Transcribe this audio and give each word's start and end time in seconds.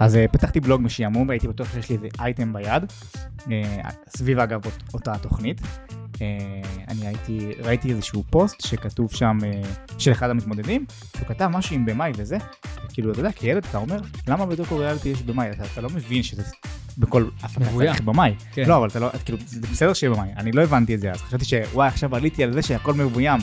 אז 0.00 0.16
אה, 0.16 0.28
פתחתי 0.32 0.60
בלוג 0.60 0.80
משעמום 0.82 1.28
והייתי 1.28 1.48
בטוח 1.48 1.72
שיש 1.72 1.88
לי 1.88 1.94
איזה 1.96 2.08
אייטם 2.20 2.52
ביד, 2.52 2.82
אה, 3.52 3.80
סביב 4.16 4.38
אגב 4.38 4.66
אות- 4.66 4.82
אותה 4.94 5.12
התוכנית. 5.12 5.60
אה, 6.22 6.26
אני 6.88 7.06
הייתי, 7.06 7.38
ראיתי 7.62 7.90
איזשהו 7.90 8.22
פוסט 8.30 8.60
שכתוב 8.66 9.12
שם, 9.12 9.38
של 9.98 10.12
אחד 10.12 10.30
המתמודדים, 10.30 10.84
הוא 11.20 11.26
כתב 11.28 11.46
משהו 11.52 11.74
עם 11.74 11.86
במאי 11.86 12.12
וזה, 12.16 12.36
וכאילו, 12.86 13.12
אתה 13.12 13.20
יודע, 13.20 13.32
כילד 13.32 13.64
אתה 13.70 13.78
אומר, 13.78 14.00
למה 14.28 14.46
בדוקו 14.46 14.76
ריאליטי 14.78 15.08
יש 15.08 15.22
במאי? 15.22 15.50
אתה, 15.50 15.62
אתה 15.72 15.80
לא 15.80 15.88
מבין 15.90 16.22
שזה 16.22 16.42
בכל. 16.98 17.24
צריך 17.88 18.00
במאי. 18.00 18.34
כן. 18.52 18.64
לא, 18.66 18.76
אבל 18.76 18.88
אתה 18.88 19.00
לא, 19.00 19.08
כאילו, 19.24 19.38
זה 19.46 19.60
בסדר 19.72 19.92
שיהיה 19.92 20.14
במאי, 20.14 20.28
אני 20.36 20.52
לא 20.52 20.62
הבנתי 20.62 20.94
את 20.94 21.00
זה, 21.00 21.10
אז 21.10 21.22
חשבתי 21.22 21.44
שוואי, 21.44 21.88
עכשיו 21.88 22.16
עליתי 22.16 22.44
על 22.44 22.52
זה 22.52 22.62
שהכל 22.62 22.94
מבוים. 22.94 23.40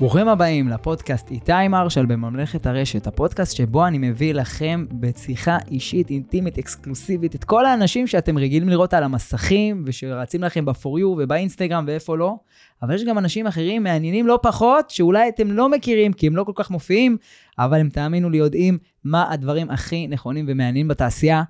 ברוכים 0.00 0.28
הבאים 0.28 0.68
לפודקאסט 0.68 1.30
איתי 1.30 1.68
מרשל 1.68 2.06
בממלכת 2.06 2.66
הרשת, 2.66 3.06
הפודקאסט 3.06 3.56
שבו 3.56 3.86
אני 3.86 3.98
מביא 3.98 4.34
לכם 4.34 4.86
בשיחה 4.92 5.58
אישית, 5.70 6.10
אינטימית, 6.10 6.58
אקסקלוסיבית, 6.58 7.34
את 7.34 7.44
כל 7.44 7.66
האנשים 7.66 8.06
שאתם 8.06 8.38
רגילים 8.38 8.68
לראות 8.68 8.94
על 8.94 9.02
המסכים 9.02 9.82
ושרצים 9.86 10.44
לכם 10.44 10.64
ב-for 10.64 11.00
you 11.00 11.04
ובאינסטגרם 11.04 11.84
ואיפה 11.86 12.16
לא, 12.16 12.36
אבל 12.82 12.94
יש 12.94 13.04
גם 13.04 13.18
אנשים 13.18 13.46
אחרים 13.46 13.82
מעניינים 13.82 14.26
לא 14.26 14.38
פחות, 14.42 14.90
שאולי 14.90 15.28
אתם 15.28 15.50
לא 15.50 15.68
מכירים 15.68 16.12
כי 16.12 16.26
הם 16.26 16.36
לא 16.36 16.44
כל 16.44 16.52
כך 16.54 16.70
מופיעים, 16.70 17.16
אבל 17.58 17.80
הם 17.80 17.88
תאמינו 17.88 18.30
לי 18.30 18.38
יודעים 18.38 18.78
מה 19.04 19.32
הדברים 19.32 19.70
הכי 19.70 20.06
נכונים 20.06 20.44
ומעניינים 20.48 20.88
בתעשייה. 20.88 21.42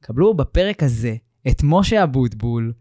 קבלו 0.00 0.34
בפרק 0.34 0.82
הזה 0.82 1.14
את 1.48 1.62
משה 1.64 2.02
אבוטבול, 2.02 2.72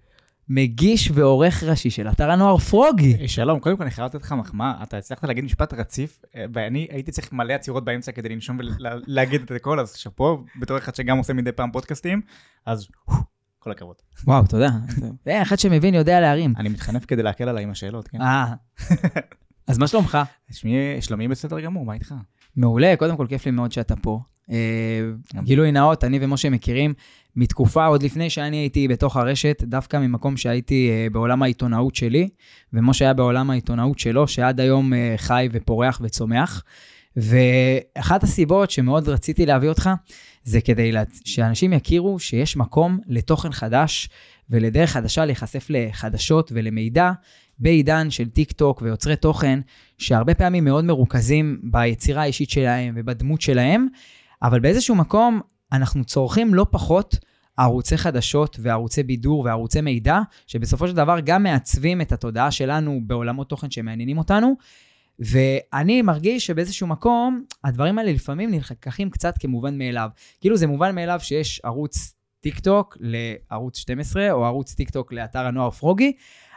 מגיש 0.50 1.12
ועורך 1.14 1.64
ראשי 1.64 1.90
של 1.90 2.08
אתר 2.10 2.32
הנוער 2.32 2.58
פרוגי. 2.58 3.18
אה, 3.22 3.28
שלום, 3.28 3.60
קודם 3.60 3.78
כל 3.78 3.84
אני 3.84 3.92
חייב 3.92 4.06
לתת 4.06 4.22
לך 4.22 4.32
מחמאה, 4.32 4.84
אתה 4.84 4.98
הצלחת 4.98 5.24
להגיד 5.24 5.44
משפט 5.44 5.74
רציף, 5.74 6.20
אה, 6.36 6.46
ואני 6.54 6.88
הייתי 6.90 7.12
צריך 7.12 7.34
מלא 7.34 7.54
עצירות 7.54 7.86
באמצע 7.86 8.12
כדי 8.12 8.30
לנשום 8.30 8.60
ולהגיד 8.60 9.42
את 9.42 9.52
הכל, 9.52 9.80
אז 9.80 9.96
שאפו, 9.96 10.44
בתור 10.60 10.78
אחד 10.78 10.96
שגם 10.96 11.18
עושה 11.18 11.34
מדי 11.34 11.52
פעם 11.52 11.72
פודקאסטים, 11.72 12.22
אז 12.66 12.88
כל 13.60 13.72
הכבוד. 13.72 13.96
וואו, 14.24 14.48
תודה. 14.48 14.70
אה, 15.28 15.42
אחד 15.42 15.60
שמבין 15.60 15.94
יודע 15.94 16.20
להרים. 16.20 16.54
אני 16.58 16.70
מתחנף 16.70 17.06
כדי 17.06 17.24
להקל 17.24 17.50
עליי 17.50 17.64
עם 17.64 17.72
השאלות, 17.72 18.08
כן? 18.08 18.22
אה, 18.22 18.54
אז 19.68 19.78
מה 19.78 19.88
שלומך? 19.88 20.18
שמי, 20.52 21.02
שלומי 21.02 21.28
בסדר 21.28 21.60
גמור, 21.60 21.86
מה 21.86 21.94
איתך? 21.94 22.14
מעולה, 22.56 22.94
קודם 23.00 23.18
כל 23.18 23.26
כיף 23.30 23.46
לי 23.46 23.52
מאוד 23.52 23.72
שאתה 23.72 23.96
פה. 23.96 24.20
גילוי 25.44 25.72
נאות, 25.72 26.04
אני 26.04 26.20
ומשה 26.22 26.50
מכירים 26.50 26.94
מתקופה, 27.36 27.86
עוד 27.86 28.04
לפני 28.04 28.30
שאני 28.30 28.58
הייתי 28.58 28.88
בתוך 28.88 29.18
הרשת, 29.18 29.64
דווקא 29.68 29.98
ממקום 29.98 30.38
שהייתי 30.38 30.90
אה, 30.92 31.08
בעולם 31.12 31.44
העיתונאות 31.44 31.96
שלי, 31.96 32.30
ומשה 32.74 33.06
היה 33.06 33.14
בעולם 33.14 33.50
העיתונאות 33.50 34.00
שלו, 34.00 34.28
שעד 34.28 34.60
היום 34.60 34.94
אה, 34.94 35.14
חי 35.18 35.50
ופורח 35.52 36.02
וצומח. 36.04 36.64
ואחת 37.18 38.24
הסיבות 38.24 38.72
שמאוד 38.72 39.10
רציתי 39.10 39.46
להביא 39.46 39.70
אותך, 39.70 39.90
זה 40.44 40.62
כדי 40.62 40.92
לה- 40.92 41.04
שאנשים 41.26 41.74
יכירו 41.74 42.20
שיש 42.20 42.58
מקום 42.58 43.00
לתוכן 43.08 43.52
חדש 43.52 44.10
ולדרך 44.50 44.92
חדשה 44.92 45.26
להיחשף 45.26 45.68
לחדשות 45.70 46.52
ולמידע 46.56 47.12
בעידן 47.60 48.10
של 48.10 48.30
טיק 48.30 48.52
טוק 48.52 48.82
ויוצרי 48.82 49.16
תוכן, 49.16 49.60
שהרבה 49.98 50.34
פעמים 50.34 50.66
מאוד 50.66 50.86
מרוכזים 50.86 51.60
ביצירה 51.64 52.22
האישית 52.22 52.50
שלהם 52.50 52.94
ובדמות 52.98 53.42
שלהם, 53.42 53.88
אבל 54.44 54.60
באיזשהו 54.60 54.96
מקום 54.96 55.40
אנחנו 55.72 56.06
צורכים 56.06 56.54
לא 56.54 56.66
פחות 56.72 57.16
ערוצי 57.58 57.98
חדשות 57.98 58.58
וערוצי 58.62 59.04
בידור 59.04 59.40
וערוצי 59.46 59.82
מידע, 59.82 60.20
שבסופו 60.48 60.88
של 60.88 60.96
דבר 60.96 61.20
גם 61.24 61.44
מעצבים 61.44 62.02
את 62.02 62.12
התודעה 62.12 62.52
שלנו 62.52 63.02
בעולמות 63.04 63.50
תוכן 63.50 63.72
שמעניינים 63.72 64.18
אותנו. 64.18 64.56
ואני 65.20 66.02
מרגיש 66.02 66.46
שבאיזשהו 66.46 66.88
מקום, 66.88 67.44
הדברים 67.64 68.00
האלה 68.00 68.12
לפעמים 68.12 68.52
נלקחים 68.52 69.10
קצת 69.10 69.34
כמובן 69.40 69.78
מאליו. 69.78 70.10
כאילו 70.42 70.58
זה 70.58 70.68
מובן 70.68 70.96
מאליו 70.96 71.20
שיש 71.22 71.62
ערוץ 71.64 72.16
טיק 72.42 72.60
טוק 72.60 72.98
לערוץ 73.00 73.78
12, 73.78 74.32
או 74.32 74.46
ערוץ 74.46 74.74
טיק 74.74 74.90
טוק 74.90 75.14
לאתר 75.14 75.46
הנוער 75.46 75.70
פרוגי, 75.70 76.14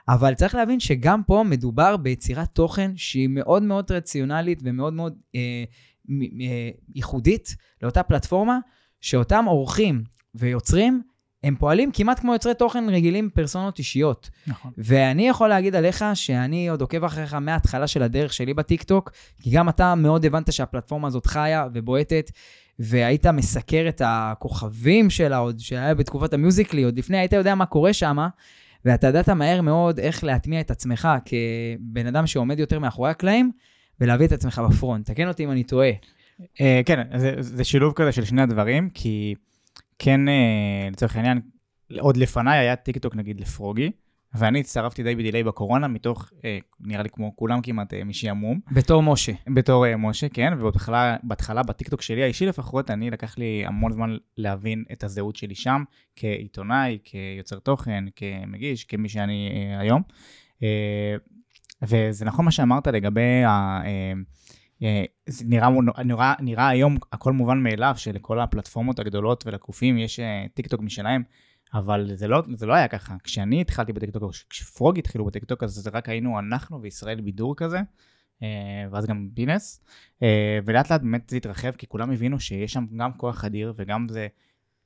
אבל 0.09 0.35
צריך 0.35 0.55
להבין 0.55 0.81
שגם 0.81 1.23
פה 1.27 1.43
מדובר 1.47 1.97
ביצירת 1.97 2.49
תוכן 2.53 2.93
שהיא 2.97 3.29
מאוד 3.29 3.63
מאוד 3.63 3.93
רציונלית 3.93 4.61
ומאוד 4.65 4.93
מאוד 4.93 5.19
אה, 5.35 5.65
מ- 6.09 6.41
אה, 6.41 6.71
ייחודית 6.95 7.57
לאותה 7.83 8.03
פלטפורמה, 8.03 8.59
שאותם 9.03 9.45
עורכים 9.45 10.05
ויוצרים, 10.35 11.03
הם 11.45 11.57
פועלים 11.57 11.91
כמעט 11.93 12.21
כמו 12.21 12.33
יוצרי 12.33 12.55
תוכן 12.55 12.85
רגילים, 12.89 13.31
פרסונות 13.35 13.79
אישיות. 13.79 14.31
נכון. 14.47 14.73
ואני 14.79 15.29
יכול 15.29 15.49
להגיד 15.49 15.75
עליך 15.75 16.05
שאני 16.15 16.69
עוד 16.69 16.81
עוקב 16.81 17.05
אחריך 17.05 17.35
מההתחלה 17.35 17.87
של 17.87 18.03
הדרך 18.03 18.33
שלי 18.33 18.55
בטיקטוק, 18.55 19.11
כי 19.43 19.51
גם 19.51 19.69
אתה 19.69 19.95
מאוד 19.95 20.25
הבנת 20.25 20.53
שהפלטפורמה 20.53 21.09
הזאת 21.09 21.27
חיה 21.27 21.67
ובועטת, 21.73 22.31
והיית 22.79 23.27
מסקר 23.27 23.85
את 23.89 24.03
הכוכבים 24.05 25.11
שלה 25.11 25.37
עוד, 25.37 25.59
שהיה 25.59 25.95
בתקופת 25.95 26.35
המיוזיקלי, 26.35 26.83
עוד 26.83 26.99
לפני 26.99 27.19
היית 27.19 27.33
יודע 27.33 27.55
מה 27.55 27.67
קורה 27.67 27.93
שם, 27.93 28.19
ואתה 28.85 29.07
ידעת 29.07 29.29
מהר 29.29 29.61
מאוד 29.61 29.99
איך 29.99 30.25
להטמיע 30.25 30.61
את 30.61 30.71
עצמך 30.71 31.09
כבן 31.25 32.07
אדם 32.07 32.27
שעומד 32.27 32.59
יותר 32.59 32.79
מאחורי 32.79 33.11
הקלעים, 33.11 33.53
ולהביא 34.01 34.27
את 34.27 34.33
עצמך 34.33 34.63
בפרונט. 34.71 35.11
תקן 35.11 35.29
אותי 35.29 35.45
אם 35.45 35.51
אני 35.51 35.65
טועה. 35.65 35.91
אה, 36.61 36.81
כן, 36.87 37.19
זה, 37.19 37.35
זה 37.39 37.65
שילוב 37.65 37.93
כזה 37.93 38.13
של 38.13 38.25
שני 38.25 38.43
הדברים, 38.43 38.91
כי 38.91 39.35
כן, 39.99 40.29
אה, 40.29 40.89
לצורך 40.93 41.17
העניין, 41.17 41.41
עוד 41.99 42.17
לפניי 42.17 42.59
היה 42.59 42.77
טיק 42.77 42.99
טוק 42.99 43.17
נגיד 43.17 43.41
לפרוגי, 43.41 43.91
ואני 44.35 44.61
הצטרפתי 44.61 45.03
די 45.03 45.15
ב 45.15 45.20
delay 45.20 45.45
בקורונה, 45.45 45.89
מתוך, 45.89 46.31
אה, 46.45 46.59
נראה 46.81 47.03
לי 47.03 47.09
כמו 47.09 47.37
כולם 47.37 47.61
כמעט, 47.63 47.95
אה, 47.95 48.05
משעמום. 48.05 48.61
בתור 48.73 49.03
משה. 49.03 49.33
בתור 49.55 49.87
אה, 49.87 49.97
משה, 49.97 50.29
כן, 50.29 50.53
ובהתחלה 50.59 51.17
בהתחלה 51.23 51.63
בטיקטוק 51.63 52.03
שלי 52.03 52.23
האישי 52.23 52.47
לפחות, 52.47 52.91
אני 52.91 53.11
לקח 53.11 53.39
לי 53.39 53.63
המון 53.67 53.93
זמן 53.93 54.17
להבין 54.37 54.85
את 54.93 55.05
הזהות 55.05 55.37
שלי 55.37 55.55
שם, 55.55 55.85
כעיתונאי, 56.17 56.99
כיוצר 57.05 57.59
תוכן, 57.59 58.05
כמגיש, 58.17 58.85
כמי 58.85 59.09
שאני 59.09 59.51
אה, 59.53 59.81
היום. 59.81 60.03
אה, 60.63 61.17
וזה 61.83 62.25
נכון 62.25 62.45
מה 62.45 62.51
שאמרת 62.51 62.87
לגבי 62.87 63.45
ה... 63.45 63.81
אה, 63.85 64.13
זה 65.27 65.45
נראה, 65.49 65.69
נראה, 66.05 66.35
נראה 66.41 66.69
היום 66.69 66.97
הכל 67.13 67.33
מובן 67.33 67.59
מאליו 67.59 67.95
שלכל 67.97 68.41
הפלטפורמות 68.41 68.99
הגדולות 68.99 69.47
ולגופים 69.47 69.99
יש 69.99 70.21
אה, 70.21 70.45
טיקטוק 70.55 70.81
משלהם, 70.81 71.23
אבל 71.75 72.11
זה 72.15 72.29
לא, 72.29 72.43
זה 72.55 72.67
לא 72.67 72.75
היה 72.75 72.89
ככה. 72.89 73.17
כשאני 73.25 73.61
התחלתי 73.61 73.93
בטיקטוק, 73.93 74.23
או 74.23 74.29
כשפרוגי 74.51 74.99
התחילו 74.99 75.25
בטיקטוק, 75.25 75.63
אז 75.63 75.71
זה 75.71 75.91
רק 75.91 76.09
היינו 76.09 76.39
אנחנו 76.39 76.83
וישראל 76.83 77.21
בידור 77.21 77.57
כזה, 77.57 77.81
אה, 78.43 78.49
ואז 78.91 79.07
גם 79.07 79.29
פינס, 79.35 79.81
אה, 80.23 80.59
ולאט 80.65 80.91
לאט 80.91 81.01
באמת 81.01 81.31
זה 81.31 81.37
התרחב, 81.37 81.73
כי 81.73 81.87
כולם 81.87 82.11
הבינו 82.11 82.41
שיש 82.41 82.73
שם 82.73 82.87
גם 82.97 83.13
כוח 83.13 83.45
אדיר 83.45 83.75
וגם 83.77 84.07
זה 84.09 84.27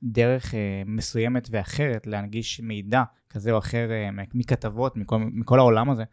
דרך 0.03 0.55
אה, 0.55 0.83
מסוימת 0.85 1.47
ואחרת 1.51 2.07
להנגיש 2.07 2.59
מידע 2.59 3.03
כזה 3.29 3.51
או 3.51 3.57
אחר 3.57 3.91
אה, 3.91 4.09
מכתבות, 4.33 4.97
מכל, 4.97 5.17
מכל 5.19 5.59
העולם 5.59 5.89
הזה. 5.89 6.03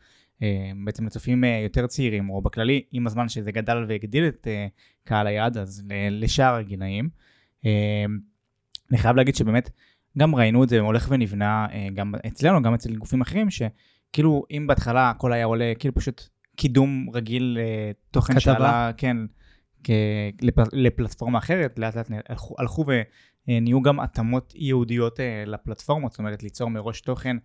אה, 0.42 0.70
בעצם 0.84 1.06
לצופים 1.06 1.44
אה, 1.44 1.60
יותר 1.64 1.86
צעירים, 1.86 2.30
או 2.30 2.42
בכללי, 2.42 2.82
עם 2.92 3.06
הזמן 3.06 3.28
שזה 3.28 3.52
גדל 3.52 3.84
והגדיל 3.88 4.28
את 4.28 4.46
אה, 4.50 4.66
קהל 5.04 5.26
היעד, 5.26 5.58
אז 5.58 5.84
לשאר 6.10 6.54
הגילאים. 6.54 7.08
אני 8.90 8.98
חייב 8.98 9.16
להגיד 9.16 9.34
שבאמת, 9.34 9.70
גם 10.18 10.34
ראינו 10.34 10.64
את 10.64 10.68
זה 10.68 10.80
הולך 10.80 11.06
ונבנה, 11.10 11.66
גם 11.94 12.14
אצלנו, 12.26 12.62
גם 12.62 12.74
אצל 12.74 12.96
גופים 12.96 13.20
אחרים, 13.20 13.48
שכאילו, 13.50 14.44
אם 14.50 14.66
בהתחלה 14.66 15.10
הכל 15.10 15.32
היה 15.32 15.44
עולה, 15.44 15.72
כאילו 15.78 15.94
פשוט 15.94 16.28
קידום 16.56 17.06
רגיל 17.14 17.58
תוכן 18.10 18.32
כתבה. 18.32 18.40
שעלה, 18.40 18.90
כן, 18.96 19.16
כ- 19.84 19.90
לפלטפורמה 20.72 21.38
אחרת, 21.38 21.78
לאט 21.78 21.96
לאט 21.96 22.10
הלכו, 22.28 22.54
הלכו 22.58 22.84
ונהיו 23.48 23.82
גם 23.82 24.00
התאמות 24.00 24.52
ייעודיות 24.56 25.20
לפלטפורמות, 25.46 26.12
זאת 26.12 26.18
אומרת, 26.18 26.42
ליצור 26.42 26.70
מראש 26.70 27.00
תוכן. 27.00 27.36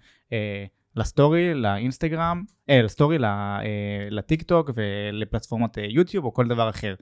לסטורי, 0.96 1.54
לאינסטגרם, 1.54 2.44
אה, 2.70 2.82
לסטורי, 2.82 3.18
ל- 3.18 3.26
אה, 3.26 3.62
לטיק 4.10 4.42
טוק 4.42 4.70
ולפלטפורמת 4.76 5.78
אה, 5.78 5.86
יוטיוב 5.90 6.26
או 6.26 6.34
כל 6.34 6.48
דבר 6.48 6.70
אחר. 6.70 6.96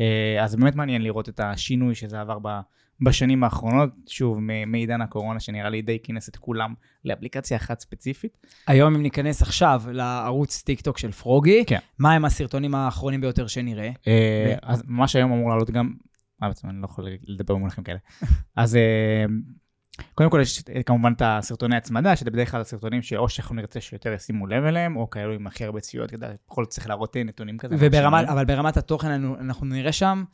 אה, 0.00 0.44
אז 0.44 0.56
באמת 0.56 0.74
מעניין 0.74 1.02
לראות 1.02 1.28
את 1.28 1.40
השינוי 1.40 1.94
שזה 1.94 2.20
עבר 2.20 2.38
בשנים 3.00 3.44
האחרונות, 3.44 3.90
שוב, 4.08 4.38
מעידן 4.66 5.00
הקורונה 5.00 5.40
שנראה 5.40 5.68
לי 5.70 5.82
די 5.82 5.98
כינס 6.02 6.28
את 6.28 6.36
כולם 6.36 6.74
לאפליקציה 7.04 7.56
אחת 7.56 7.80
ספציפית. 7.80 8.38
היום 8.66 8.94
אם 8.94 9.02
ניכנס 9.02 9.42
עכשיו 9.42 9.82
לערוץ 9.92 10.62
טיק 10.62 10.80
טוק 10.80 10.98
של 10.98 11.12
פרוגי, 11.12 11.64
כן. 11.66 11.78
מה 11.98 12.12
הם 12.12 12.24
הסרטונים 12.24 12.74
האחרונים 12.74 13.20
ביותר 13.20 13.46
שנראה? 13.46 13.90
אה, 14.06 14.54
אז 14.62 14.82
ממש 14.86 15.16
היום 15.16 15.32
אמור 15.32 15.50
לעלות 15.50 15.70
גם, 15.70 15.92
אה, 16.42 16.48
בעצם 16.48 16.68
אני 16.68 16.80
לא 16.80 16.84
יכול 16.84 17.04
לדבר 17.26 17.54
במונחים 17.54 17.84
כאלה. 17.84 17.98
אז 18.56 18.78
קודם 20.14 20.30
כל 20.30 20.40
יש 20.42 20.62
אה, 20.76 20.82
כמובן 20.82 21.12
את 21.12 21.22
הסרטוני 21.24 21.76
הצמדה, 21.76 22.16
שזה 22.16 22.30
בדרך 22.30 22.50
כלל 22.50 22.62
סרטונים 22.62 23.02
שאו 23.02 23.28
שאנחנו 23.28 23.54
נרצה 23.54 23.80
שיותר 23.80 24.12
ישימו 24.12 24.46
לב 24.46 24.64
אליהם, 24.64 24.96
או 24.96 25.10
כאלו 25.10 25.32
עם 25.32 25.46
הכי 25.46 25.64
הרבה 25.64 25.80
צפיות, 25.80 26.10
כדי 26.10 26.26
בכל 26.48 26.64
זאת 26.64 26.72
צריך 26.72 26.88
להראות 26.88 27.16
אה, 27.16 27.24
נתונים 27.24 27.58
כזה. 27.58 27.74
וברמת, 27.78 28.12
מרשימים. 28.12 28.28
אבל 28.28 28.44
ברמת 28.44 28.76
התוכן 28.76 29.24
אנחנו 29.40 29.66
נראה 29.66 29.92
שם 29.92 30.24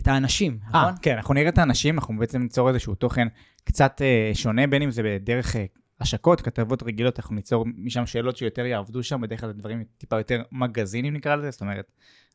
את 0.00 0.08
האנשים, 0.08 0.58
אה, 0.62 0.68
נכון? 0.68 0.94
כן, 1.02 1.16
אנחנו 1.16 1.34
נראה 1.34 1.48
את 1.48 1.58
האנשים, 1.58 1.98
אנחנו 1.98 2.18
בעצם 2.18 2.42
ניצור 2.42 2.68
איזשהו 2.68 2.94
תוכן 2.94 3.28
קצת 3.64 4.02
אה, 4.02 4.30
שונה, 4.34 4.66
בין 4.66 4.82
אם 4.82 4.90
זה 4.90 5.02
בדרך 5.04 5.56
אה, 5.56 5.64
השקות, 6.00 6.40
כתבות 6.40 6.82
רגילות, 6.82 7.18
אנחנו 7.18 7.34
ניצור 7.34 7.66
משם 7.76 8.06
שאלות 8.06 8.36
שיותר 8.36 8.66
יעבדו 8.66 9.02
שם, 9.02 9.20
בדרך 9.20 9.40
כלל 9.40 9.48
זה 9.48 9.58
דברים 9.58 9.84
טיפה 9.98 10.18
יותר 10.18 10.42
מגזינים 10.52 11.14
נקרא 11.14 11.36
לזה, 11.36 11.50
זאת 11.50 11.60
אומרת, 11.60 11.92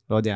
לא 0.09 0.15
יודע, 0.15 0.35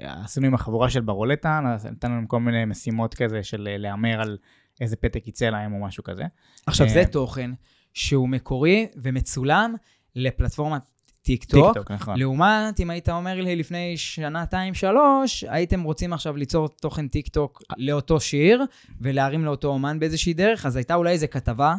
אה, 0.00 0.22
עשינו 0.24 0.46
עם 0.46 0.54
החבורה 0.54 0.90
של 0.90 1.00
ברולטה, 1.00 1.76
נתנו 1.92 2.14
להם 2.14 2.26
כל 2.26 2.40
מיני 2.40 2.64
משימות 2.64 3.14
כזה 3.14 3.42
של 3.42 3.68
להמר 3.78 4.20
על 4.20 4.38
איזה 4.80 4.96
פתק 4.96 5.28
יצא 5.28 5.44
להם 5.44 5.72
או 5.72 5.86
משהו 5.86 6.04
כזה. 6.04 6.24
עכשיו, 6.66 6.86
אה, 6.86 6.92
זה 6.92 7.04
תוכן 7.04 7.50
שהוא 7.94 8.28
מקורי 8.28 8.86
ומצולם 8.96 9.74
לפלטפורמת 10.16 10.82
טיקטוק. 11.22 11.66
טיקטוק, 11.66 11.90
נכון. 11.90 12.18
לעומת, 12.18 12.80
אם 12.80 12.90
היית 12.90 13.08
אומר 13.08 13.40
לי 13.40 13.56
לפני 13.56 13.96
שנתיים, 13.96 14.74
שלוש, 14.74 15.44
הייתם 15.48 15.82
רוצים 15.82 16.12
עכשיו 16.12 16.36
ליצור 16.36 16.68
תוכן 16.68 17.08
טיקטוק 17.08 17.62
לאותו 17.76 18.20
שיר 18.20 18.64
ולהרים 19.00 19.44
לאותו 19.44 19.68
אומן 19.68 19.98
באיזושהי 19.98 20.34
דרך, 20.34 20.66
אז 20.66 20.76
הייתה 20.76 20.94
אולי 20.94 21.10
איזו 21.12 21.26
כתבה 21.30 21.74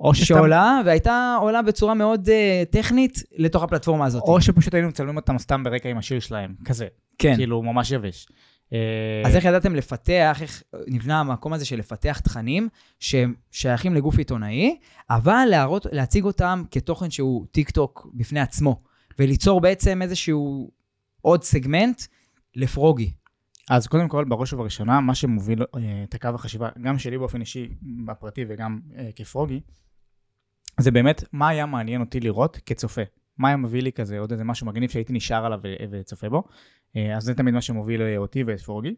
או 0.00 0.14
שסתם- 0.14 0.24
שעולה, 0.24 0.80
והייתה 0.86 1.36
עולה 1.40 1.62
בצורה 1.62 1.94
מאוד 1.94 2.28
אה, 2.28 2.72
טכנית 2.72 3.22
לתוך 3.36 3.62
הפלטפורמה 3.62 4.06
הזאת. 4.06 4.22
או 4.22 4.40
שפשוט 4.40 4.74
היינו 4.74 4.88
מצלמים 4.88 5.16
אותם 5.16 5.38
סתם 5.38 5.64
ברקע 5.64 5.88
עם 5.88 5.98
השיר 5.98 6.20
שלהם, 6.20 6.54
כזה. 6.64 6.86
כן. 7.18 7.36
כאילו, 7.36 7.62
ממש 7.62 7.90
יבש. 7.90 8.26
אה, 8.72 9.22
אז 9.26 9.36
איך 9.36 9.44
ידעתם 9.44 9.74
לפתח, 9.74 10.38
איך 10.40 10.62
נבנה 10.86 11.20
המקום 11.20 11.52
הזה 11.52 11.64
של 11.64 11.78
לפתח 11.78 12.20
תכנים 12.20 12.68
שהם 12.98 13.34
שייכים 13.50 13.94
לגוף 13.94 14.18
עיתונאי, 14.18 14.78
אבל 15.10 15.44
להראות, 15.50 15.86
להציג 15.92 16.24
אותם 16.24 16.62
כתוכן 16.70 17.10
שהוא 17.10 17.46
טיק 17.52 17.70
טוק 17.70 18.06
בפני 18.14 18.40
עצמו, 18.40 18.82
וליצור 19.18 19.60
בעצם 19.60 20.02
איזשהו 20.02 20.70
עוד 21.20 21.44
סגמנט 21.44 22.02
לפרוגי. 22.56 23.12
אז 23.70 23.86
קודם 23.86 24.08
כל, 24.08 24.24
בראש 24.24 24.52
ובראשונה, 24.52 25.00
מה 25.00 25.14
שמוביל 25.14 25.62
אה, 25.62 26.04
את 26.08 26.14
הקו 26.14 26.28
החשיבה, 26.34 26.68
גם 26.82 26.98
שלי 26.98 27.18
באופן 27.18 27.40
אישי, 27.40 27.68
בפרטי 28.06 28.44
וגם 28.48 28.80
אה, 28.96 29.10
כפרוגי, 29.16 29.60
זה 30.80 30.90
באמת 30.90 31.24
מה 31.32 31.48
היה 31.48 31.66
מעניין 31.66 32.00
אותי 32.00 32.20
לראות 32.20 32.58
כצופה. 32.66 33.02
מה 33.38 33.48
היה 33.48 33.56
מביא 33.56 33.82
לי 33.82 33.92
כזה 33.92 34.18
עוד 34.18 34.32
איזה 34.32 34.44
משהו 34.44 34.66
מגניב 34.66 34.90
שהייתי 34.90 35.12
נשאר 35.12 35.46
עליו 35.46 35.60
וצופה 35.90 36.28
בו. 36.28 36.44
אה, 36.96 37.16
אז 37.16 37.22
זה 37.22 37.34
תמיד 37.34 37.54
מה 37.54 37.60
שמוביל 37.60 38.02
אה, 38.02 38.16
אותי 38.16 38.42
ואת 38.42 38.60
פרוגי. 38.60 38.94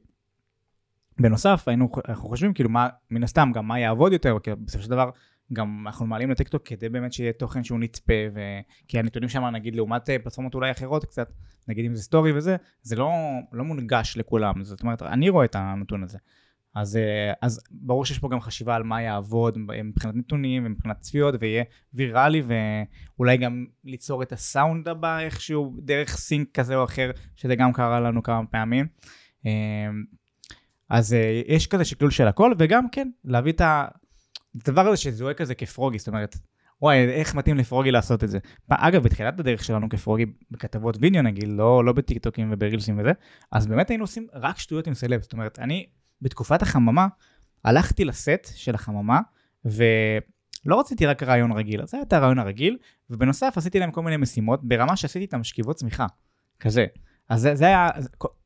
בנוסף, 1.20 1.68
היינו, 1.68 1.88
אנחנו 2.08 2.28
חושבים 2.28 2.54
כאילו 2.54 2.70
מה, 2.70 2.88
מן 3.10 3.22
הסתם, 3.22 3.50
גם 3.54 3.68
מה 3.68 3.80
יעבוד 3.80 4.12
יותר, 4.12 4.36
כי 4.42 4.50
בסופו 4.54 4.84
של 4.84 4.90
דבר, 4.90 5.10
גם 5.52 5.84
אנחנו 5.86 6.06
מעלים 6.06 6.30
לטיקטוק 6.30 6.62
כדי 6.66 6.88
באמת 6.88 7.12
שיהיה 7.12 7.32
תוכן 7.32 7.64
שהוא 7.64 7.78
נצפה, 7.78 8.14
ו... 8.34 8.40
כי 8.88 8.98
הנתונים 8.98 9.28
שם, 9.28 9.44
נגיד, 9.44 9.76
לעומת 9.76 10.10
אה, 10.10 10.18
פלטפורמות 10.18 10.54
אולי 10.54 10.70
אחרות 10.70 11.04
קצת, 11.04 11.32
נגיד 11.68 11.84
אם 11.84 11.94
זה 11.94 12.02
סטורי 12.02 12.32
וזה, 12.32 12.56
זה 12.82 12.96
לא, 12.96 13.10
לא 13.52 13.64
מונגש 13.64 14.16
לכולם, 14.16 14.64
זאת 14.64 14.82
אומרת, 14.82 15.02
אני 15.02 15.28
רואה 15.28 15.44
את 15.44 15.56
הנתון 15.58 16.02
הזה. 16.02 16.18
אז, 16.74 16.96
אה, 16.96 17.32
אז 17.42 17.60
ברור 17.70 18.04
שיש 18.04 18.18
פה 18.18 18.28
גם 18.28 18.40
חשיבה 18.40 18.76
על 18.76 18.82
מה 18.82 19.02
יעבוד 19.02 19.58
מבחינת 19.84 20.14
נתונים 20.14 20.66
ומבחינת 20.66 21.00
צפיות, 21.00 21.34
ויהיה 21.40 21.64
ויראלי, 21.94 22.42
ואולי 23.16 23.36
גם 23.36 23.66
ליצור 23.84 24.22
את 24.22 24.32
הסאונד 24.32 24.88
הבא 24.88 25.18
איכשהו, 25.18 25.76
דרך 25.78 26.16
סינק 26.16 26.48
כזה 26.54 26.76
או 26.76 26.84
אחר, 26.84 27.10
שזה 27.36 27.54
גם 27.54 27.72
קרה 27.72 28.00
לנו 28.00 28.22
כמה 28.22 28.46
פעמים. 28.46 28.86
אה, 29.46 29.50
אז 30.90 31.14
אה, 31.14 31.42
יש 31.46 31.66
כזה 31.66 31.84
שקלול 31.84 32.10
של 32.10 32.28
הכל, 32.28 32.52
וגם 32.58 32.88
כן, 32.88 33.08
להביא 33.24 33.52
את 33.52 34.68
הדבר 34.68 34.88
הזה 34.88 34.96
שזוהה 34.96 35.34
כזה 35.34 35.54
כפרוגי, 35.54 35.98
זאת 35.98 36.08
אומרת, 36.08 36.36
וואי, 36.82 37.04
איך 37.08 37.34
מתאים 37.34 37.56
לפרוגי 37.56 37.90
לעשות 37.90 38.24
את 38.24 38.28
זה. 38.28 38.38
אגב, 38.68 39.02
בתחילת 39.02 39.40
הדרך 39.40 39.64
שלנו 39.64 39.88
כפרוגי, 39.88 40.26
בכתבות 40.50 40.96
וידאו 41.00 41.22
נגיד, 41.22 41.48
לא, 41.48 41.84
לא 41.84 41.92
בטיקטוקים 41.92 42.52
וברילסים 42.52 42.98
וזה, 42.98 43.12
אז 43.52 43.66
באמת 43.66 43.90
היינו 43.90 44.04
עושים 44.04 44.26
רק 44.34 44.58
שטויות 44.58 44.86
עם 44.86 44.94
סלב. 44.94 45.22
זאת 45.22 45.32
אומרת, 45.32 45.58
אני, 45.58 45.86
בתקופת 46.22 46.62
החממה, 46.62 47.06
הלכתי 47.64 48.04
לסט 48.04 48.52
של 48.54 48.74
החממה, 48.74 49.20
ולא 49.64 50.80
רציתי 50.80 51.06
רק 51.06 51.22
רעיון 51.22 51.52
רגיל, 51.52 51.82
אז 51.82 51.94
היה 51.94 52.02
את 52.02 52.12
הרעיון 52.12 52.38
הרגיל, 52.38 52.76
ובנוסף 53.10 53.54
עשיתי 53.56 53.78
להם 53.78 53.90
כל 53.90 54.02
מיני 54.02 54.16
משימות, 54.16 54.60
ברמה 54.64 54.96
שעשיתי 54.96 55.24
איתם 55.24 55.44
שכיבות 55.44 55.76
צמיחה, 55.76 56.06
כזה. 56.60 56.86
אז 57.28 57.40
זה, 57.40 57.54
זה 57.54 57.64
היה, 57.64 57.88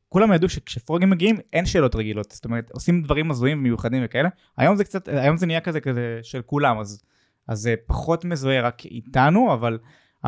כולם 0.09 0.33
ידעו 0.33 0.49
שכשפרוגים 0.49 1.09
מגיעים 1.09 1.37
אין 1.53 1.65
שאלות 1.65 1.95
רגילות, 1.95 2.31
זאת 2.31 2.45
אומרת, 2.45 2.71
עושים 2.71 3.01
דברים 3.01 3.31
הזויים 3.31 3.59
ומיוחדים 3.59 4.01
וכאלה. 4.05 4.29
היום 4.57 4.75
זה 4.75 4.83
קצת, 4.83 5.07
היום 5.07 5.37
זה 5.37 5.45
נהיה 5.45 5.61
כזה 5.61 5.81
כזה 5.81 6.19
של 6.23 6.41
כולם, 6.41 6.79
אז, 6.79 7.03
אז 7.47 7.59
זה 7.59 7.75
פחות 7.85 8.25
מזוהה 8.25 8.61
רק 8.61 8.85
איתנו, 8.85 9.53
אבל, 9.53 9.77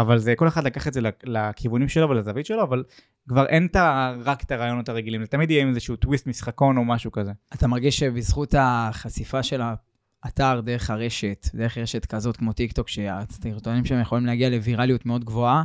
אבל 0.01 0.17
זה, 0.17 0.33
כל 0.35 0.47
אחד 0.47 0.63
לקח 0.63 0.87
את 0.87 0.93
זה 0.93 1.01
לכ- 1.01 1.23
לכיוונים 1.23 1.87
שלו 1.87 2.09
ולזווית 2.09 2.45
שלו, 2.45 2.63
אבל 2.63 2.83
כבר 3.29 3.45
אין 3.45 3.67
ה, 3.75 4.13
רק 4.25 4.43
את 4.43 4.51
הרעיונות 4.51 4.89
הרגילים, 4.89 5.21
זה 5.21 5.27
תמיד 5.27 5.51
יהיה 5.51 5.61
עם 5.61 5.69
איזשהו 5.69 5.95
טוויסט 5.95 6.27
משחקון 6.27 6.77
או 6.77 6.85
משהו 6.85 7.11
כזה. 7.11 7.31
אתה 7.53 7.67
מרגיש 7.67 7.99
שבזכות 7.99 8.55
החשיפה 8.57 9.43
של 9.43 9.61
האתר 10.23 10.61
דרך 10.61 10.89
הרשת, 10.89 11.47
דרך 11.53 11.77
רשת 11.77 12.05
כזאת 12.05 12.37
כמו 12.37 12.53
טיקטוק, 12.53 12.87
שהסרטונים 12.87 13.85
שלהם 13.85 14.01
יכולים 14.01 14.25
להגיע 14.25 14.49
לווירליות 14.49 15.05
מאוד 15.05 15.25
גבוהה, 15.25 15.63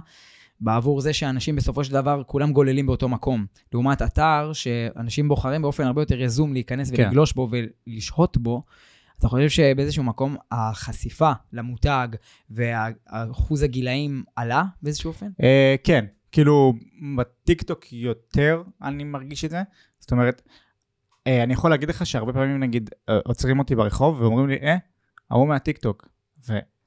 בעבור 0.61 1.01
זה 1.01 1.13
שאנשים 1.13 1.57
בסופו 1.57 1.85
של 1.85 1.93
דבר 1.93 2.23
כולם 2.27 2.53
גוללים 2.53 2.87
באותו 2.87 3.09
מקום. 3.09 3.47
לעומת 3.73 4.03
אתר 4.03 4.51
שאנשים 4.53 5.29
בוחרים 5.29 5.63
באופן 5.63 5.85
הרבה 5.85 6.03
יותר 6.03 6.21
יזום 6.21 6.53
להיכנס 6.53 6.91
כן. 6.91 7.03
ולגלוש 7.03 7.33
בו 7.33 7.49
ולשהות 7.51 8.37
בו, 8.37 8.63
אתה 9.25 9.31
חושב 9.31 9.49
שבאיזשהו 9.49 10.03
מקום 10.03 10.37
החשיפה 10.53 11.33
למותג 11.53 12.09
ואחוז 12.51 13.63
הגילאים 13.63 14.25
עלה 14.37 14.65
באיזשהו 14.83 15.09
אופן? 15.09 15.27
אה, 15.43 15.75
כן, 15.85 16.05
כאילו 16.33 16.75
בטיקטוק 17.17 17.93
יותר 17.93 18.63
אני 18.83 19.05
מרגיש 19.05 19.45
את 19.45 19.51
זה. 19.51 19.63
זאת 20.01 20.13
אומרת, 20.13 20.43
אה, 21.27 21.43
אני 21.43 21.53
יכול 21.53 21.71
להגיד 21.71 21.89
לך 21.89 22.07
שהרבה 22.07 22.33
פעמים 22.33 22.61
נגיד 22.61 22.91
אה, 23.09 23.19
עוצרים 23.25 23.59
אותי 23.59 23.75
ברחוב 23.75 24.21
ואומרים 24.21 24.49
לי, 24.49 24.57
אה, 24.57 24.77
ההוא 25.31 25.49
מהטיקטוק. 25.49 26.09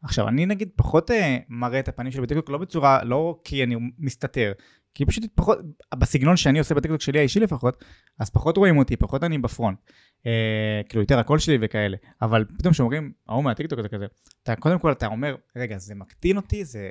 ועכשיו, 0.04 0.28
אני 0.28 0.46
נגיד 0.46 0.70
פחות 0.76 1.12
אה, 1.12 1.38
מראה 1.50 1.80
את 1.80 1.88
הפנים 1.88 2.12
שלי 2.12 2.22
בטיקטוק, 2.22 2.50
לא 2.50 2.58
בצורה, 2.58 3.04
לא 3.04 3.40
כי 3.44 3.64
אני 3.64 3.76
מסתתר, 4.00 4.52
כי 4.96 5.06
פשוט 5.06 5.24
פחות, 5.36 5.60
בסגנון 5.96 6.38
שאני 6.38 6.60
עושה 6.60 6.76
בטיקטוק 6.76 7.02
שלי 7.02 7.20
האישי 7.20 7.40
לפחות, 7.40 7.84
אז 8.20 8.30
פחות 8.30 8.58
רואים 8.58 8.78
אותי, 8.78 8.96
פחות 8.96 9.24
אני 9.24 9.38
בפרונט. 9.38 9.78
אה, 10.26 10.82
כאילו 10.90 11.02
יותר 11.02 11.20
הקול 11.20 11.40
שלי 11.40 11.58
וכאלה. 11.62 11.98
אבל 12.22 12.46
פתאום 12.58 12.74
כשאומרים, 12.74 13.12
ההוא 13.28 13.44
מהטיקטוק 13.44 13.82
זה 13.82 13.90
כזה, 13.90 14.06
אתה 14.44 14.56
קודם 14.56 14.80
כל 14.80 14.92
אתה 14.92 15.08
אומר, 15.08 15.36
רגע, 15.56 15.78
זה 15.78 15.96
מקטין 15.96 16.38
אותי, 16.38 16.66
זה 16.66 16.90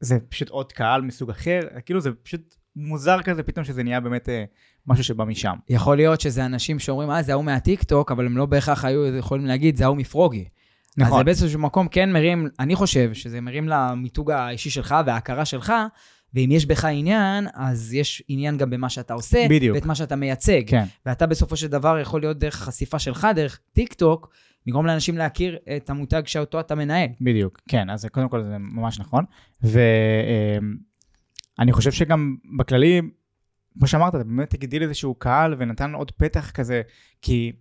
זה 0.00 0.18
פשוט 0.28 0.48
עוד 0.48 0.72
קהל 0.72 1.02
מסוג 1.02 1.30
אחר, 1.30 1.60
כאילו 1.86 2.00
זה 2.00 2.10
פשוט 2.22 2.54
מוזר 2.76 3.22
כזה 3.22 3.42
פתאום 3.42 3.64
שזה 3.64 3.82
נהיה 3.82 4.00
באמת 4.00 4.28
אה, 4.28 4.44
משהו 4.86 5.04
שבא 5.04 5.24
משם. 5.24 5.54
יכול 5.68 5.96
להיות 5.96 6.20
שזה 6.20 6.44
אנשים 6.44 6.78
שאומרים, 6.78 7.10
אה, 7.10 7.22
זה 7.22 7.32
ההוא 7.32 7.44
מהטיקטוק, 7.44 8.12
אבל 8.12 8.26
הם 8.26 8.36
לא 8.36 8.46
בהכרח 8.46 8.84
היו 8.84 9.16
יכולים 9.16 9.46
להגיד, 9.46 9.76
זה 9.76 9.84
ההוא 9.84 9.96
מפרוגי. 9.96 10.48
אז 10.96 11.02
נכון. 11.02 11.18
זה 11.18 11.24
באיזשהו 11.24 11.60
מקום 11.60 11.88
כן 11.88 12.12
מרים, 12.12 12.48
אני 12.60 12.74
חושב 12.74 13.14
שזה 13.14 13.40
מרים 13.40 13.68
למיתוג 13.68 14.30
האישי 14.30 14.70
שלך 14.70 14.94
וההכרה 15.06 15.44
שלך, 15.44 15.72
ואם 16.34 16.48
יש 16.52 16.66
בך 16.66 16.84
עניין, 16.84 17.46
אז 17.54 17.94
יש 17.94 18.22
עניין 18.28 18.56
גם 18.56 18.70
במה 18.70 18.88
שאתה 18.88 19.14
עושה, 19.14 19.46
בדיוק. 19.50 19.74
ואת 19.74 19.86
מה 19.86 19.94
שאתה 19.94 20.16
מייצג. 20.16 20.62
כן, 20.66 20.84
ואתה 21.06 21.26
בסופו 21.26 21.56
של 21.56 21.66
דבר 21.66 21.98
יכול 21.98 22.20
להיות 22.20 22.38
דרך 22.38 22.54
חשיפה 22.54 22.98
שלך, 22.98 23.28
דרך 23.34 23.60
טיק 23.72 23.94
טוק, 23.94 24.34
לגרום 24.66 24.86
לאנשים 24.86 25.18
להכיר 25.18 25.58
את 25.76 25.90
המותג 25.90 26.22
שאותו 26.26 26.60
אתה 26.60 26.74
מנהל. 26.74 27.08
בדיוק, 27.20 27.60
כן, 27.68 27.90
אז 27.90 28.06
קודם 28.12 28.28
כל 28.28 28.42
זה 28.42 28.58
ממש 28.58 29.00
נכון. 29.00 29.24
ואני 29.62 29.82
חושב 31.72 31.92
שגם 31.92 32.36
בכללי, 32.58 33.00
כמו 33.78 33.86
שאמרת, 33.86 34.14
אתה 34.14 34.24
באמת 34.24 34.54
הגדיל 34.54 34.82
איזשהו 34.82 35.14
קהל 35.14 35.54
ונתן 35.58 35.94
עוד 35.94 36.10
פתח 36.10 36.50
כזה, 36.50 36.82
כי 37.22 37.52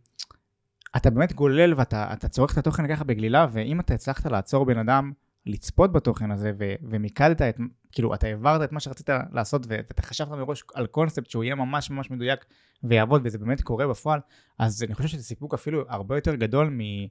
אתה 0.97 1.09
באמת 1.09 1.33
גולל 1.33 1.73
ואתה 1.77 2.13
אתה 2.13 2.27
צורך 2.27 2.53
את 2.53 2.57
התוכן 2.57 2.87
ככה 2.87 3.03
בגלילה, 3.03 3.47
ואם 3.51 3.79
אתה 3.79 3.93
הצלחת 3.93 4.25
לעצור 4.25 4.65
בן 4.65 4.77
אדם 4.77 5.11
לצפות 5.45 5.91
בתוכן 5.91 6.31
הזה, 6.31 6.51
ו- 6.59 6.73
ומיקדת 6.81 7.41
את, 7.41 7.57
כאילו, 7.91 8.13
אתה 8.13 8.27
העברת 8.27 8.61
את 8.63 8.71
מה 8.71 8.79
שרצית 8.79 9.09
לעשות, 9.31 9.65
ואתה 9.67 10.01
חשבת 10.01 10.27
מראש 10.27 10.63
על 10.73 10.87
קונספט 10.87 11.29
שהוא 11.29 11.43
יהיה 11.43 11.55
ממש 11.55 11.89
ממש 11.89 12.11
מדויק 12.11 12.45
ויעבוד, 12.83 13.21
וזה 13.25 13.37
באמת 13.37 13.61
קורה 13.61 13.87
בפועל, 13.87 14.19
אז 14.59 14.83
אני 14.83 14.95
חושב 14.95 15.07
שזה 15.09 15.23
סיפוק 15.23 15.53
אפילו 15.53 15.83
הרבה 15.89 16.17
יותר 16.17 16.35
גדול 16.35 16.69
מ- 16.69 17.07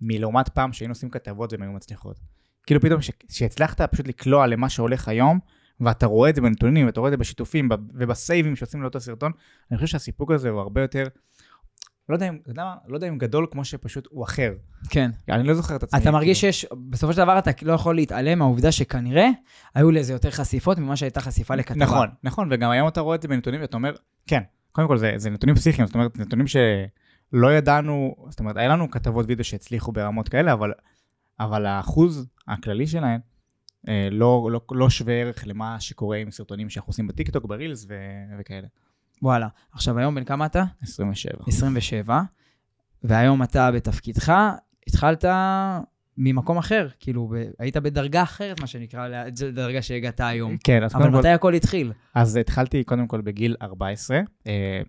מלעומת 0.00 0.48
פעם 0.48 0.72
שהיינו 0.72 0.92
עושים 0.92 1.10
כתבות 1.10 1.52
והן 1.52 1.62
היו 1.62 1.72
מצליחות. 1.72 2.20
כאילו 2.66 2.80
פתאום 2.80 3.00
שהצלחת 3.28 3.80
פשוט 3.80 4.08
לקלוע 4.08 4.46
למה 4.46 4.68
שהולך 4.68 5.08
היום, 5.08 5.38
ואתה 5.80 6.06
רואה 6.06 6.30
את 6.30 6.34
זה 6.34 6.40
בנתונים, 6.40 6.86
ואתה 6.86 7.00
רואה 7.00 7.08
את 7.08 7.12
זה 7.12 7.16
בשיתופים 7.16 7.68
ובסייבים 7.94 8.56
שעושים 8.56 8.82
לאותו 8.82 9.00
סרטון, 9.00 9.32
אני 9.70 9.76
חושב 9.76 9.86
שהסיפוק 9.86 10.30
הזה 10.30 10.50
הוא 10.50 10.60
הרבה 10.60 10.82
יותר, 10.82 11.08
לא 12.08 12.14
יודע 12.14 12.28
אם? 12.28 12.38
לא 12.86 12.96
יודע 12.96 13.08
אם 13.08 13.18
גדול 13.18 13.46
כמו 13.50 13.64
שפשוט 13.64 14.08
הוא 14.10 14.24
אחר. 14.24 14.54
כן. 14.90 15.10
אני 15.28 15.48
לא 15.48 15.54
זוכר 15.54 15.76
את 15.76 15.82
עצמי. 15.82 16.00
אתה 16.00 16.10
מרגיש. 16.10 16.40
שיש, 16.40 16.66
בסופו 16.90 17.12
של 17.12 17.18
דבר 17.18 17.38
אתה 17.38 17.50
לא 17.62 17.72
יכול 17.72 17.94
להתעלם 17.94 18.38
מהעובדה 18.38 18.72
שכנראה 18.72 19.28
היו 19.74 19.90
לזה 19.90 20.12
יותר 20.12 20.30
חשיפות 20.30 20.78
ממה 20.78 20.96
שהייתה 20.96 21.20
חשיפה 21.20 21.54
לכתבה. 21.54 21.84
נכון, 21.84 22.08
נכון, 22.22 22.48
וגם 22.52 22.70
היום 22.70 22.88
אתה 22.88 23.00
רואה 23.00 23.16
את 23.16 23.22
זה 23.22 23.28
בנתונים 23.28 23.60
ואתה 23.60 23.76
אומר, 23.76 23.94
כן, 24.26 24.42
קודם 24.72 24.88
כל 24.88 24.98
זה, 24.98 25.12
זה 25.16 25.30
נתונים 25.30 25.54
פסיכיים, 25.54 25.86
זאת 25.86 25.94
אומרת, 25.94 26.18
נתונים 26.18 26.46
שלא 26.46 27.52
ידענו, 27.52 28.14
זאת 28.28 28.40
אומרת, 28.40 28.56
היה 28.56 28.68
לנו 28.68 28.90
כתבות 28.90 29.26
וידאו 29.28 29.44
שהצליחו 29.44 29.92
ברמות 29.92 30.28
כאלה, 30.28 30.52
אבל, 30.52 30.72
אבל 31.40 31.66
האחוז 31.66 32.26
הכללי 32.48 32.86
שלהן 32.86 33.20
אה, 33.88 34.08
לא, 34.10 34.48
לא, 34.52 34.60
לא 34.70 34.90
שווה 34.90 35.14
ערך 35.14 35.46
למה 35.46 35.80
שקורה 35.80 36.16
עם 36.16 36.30
סרטונים 36.30 36.70
שאנחנו 36.70 36.90
עושים 36.90 37.06
בטיקטוק, 37.06 37.44
ברילס 37.44 37.86
ו, 37.88 37.94
וכאלה. 38.40 38.66
וואלה. 39.22 39.48
עכשיו, 39.72 39.98
היום 39.98 40.14
בן 40.14 40.24
כמה 40.24 40.46
אתה? 40.46 40.64
27. 40.82 41.32
27, 41.46 42.20
והיום 43.02 43.42
אתה 43.42 43.70
בתפקידך, 43.72 44.32
התחלת 44.86 45.24
ממקום 46.18 46.58
אחר, 46.58 46.88
כאילו, 47.00 47.28
ב- 47.34 47.44
היית 47.58 47.76
בדרגה 47.76 48.22
אחרת, 48.22 48.60
מה 48.60 48.66
שנקרא, 48.66 49.08
לדרגה 49.42 49.82
שהגעת 49.82 50.20
היום. 50.20 50.56
כן, 50.64 50.82
אז 50.82 50.94
אבל 50.94 51.00
קודם 51.02 51.12
כל, 51.12 51.18
מתי 51.18 51.28
הכל 51.28 51.54
התחיל? 51.54 51.92
אז 52.14 52.36
התחלתי 52.36 52.84
קודם 52.84 53.06
כל 53.06 53.20
בגיל 53.20 53.56
14. 53.62 54.20
אה, 54.46 54.80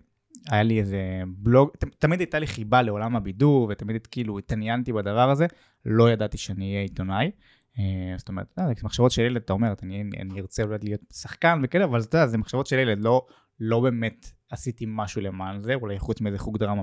היה 0.50 0.62
לי 0.62 0.80
איזה 0.80 0.98
בלוג, 1.26 1.70
ת- 1.78 1.84
תמיד 1.98 2.20
הייתה 2.20 2.38
לי 2.38 2.46
חיבה 2.46 2.82
לעולם 2.82 3.16
הבידור, 3.16 3.68
ותמיד 3.70 4.06
כאילו 4.06 4.38
התעניינתי 4.38 4.92
בדבר 4.92 5.30
הזה. 5.30 5.46
לא 5.86 6.10
ידעתי 6.10 6.38
שאני 6.38 6.70
אהיה 6.70 6.82
עיתונאי. 6.82 7.30
אה, 7.78 7.84
זאת 8.18 8.28
אומרת, 8.28 8.46
יודע, 8.58 8.74
זה 8.74 8.80
מחשבות 8.84 9.10
של 9.10 9.22
ילד, 9.22 9.36
אתה 9.44 9.52
אומר, 9.52 9.72
אני, 9.82 10.04
אני 10.20 10.40
ארצה 10.40 10.62
אולי 10.62 10.78
להיות 10.82 11.00
שחקן 11.12 11.60
וכאלה, 11.64 11.84
אבל 11.84 12.00
אתה 12.00 12.16
יודע, 12.18 12.26
זה 12.26 12.38
מחשבות 12.38 12.66
של 12.66 12.78
ילד, 12.78 12.98
לא, 13.04 13.26
לא 13.60 13.80
באמת 13.80 14.26
עשיתי 14.50 14.84
משהו 14.88 15.20
למען 15.20 15.60
זה, 15.60 15.74
אולי 15.74 15.98
חוץ 15.98 16.20
מאיזה 16.20 16.38
חוג 16.38 16.58
דרמה 16.58 16.82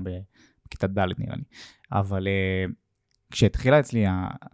בכיתה 0.66 0.86
ד' 0.86 0.98
נראה 0.98 1.36
לי. 1.36 1.42
אבל 1.92 2.28
אה, 2.28 2.64
כשהתחילה 3.30 3.80
אצלי 3.80 4.04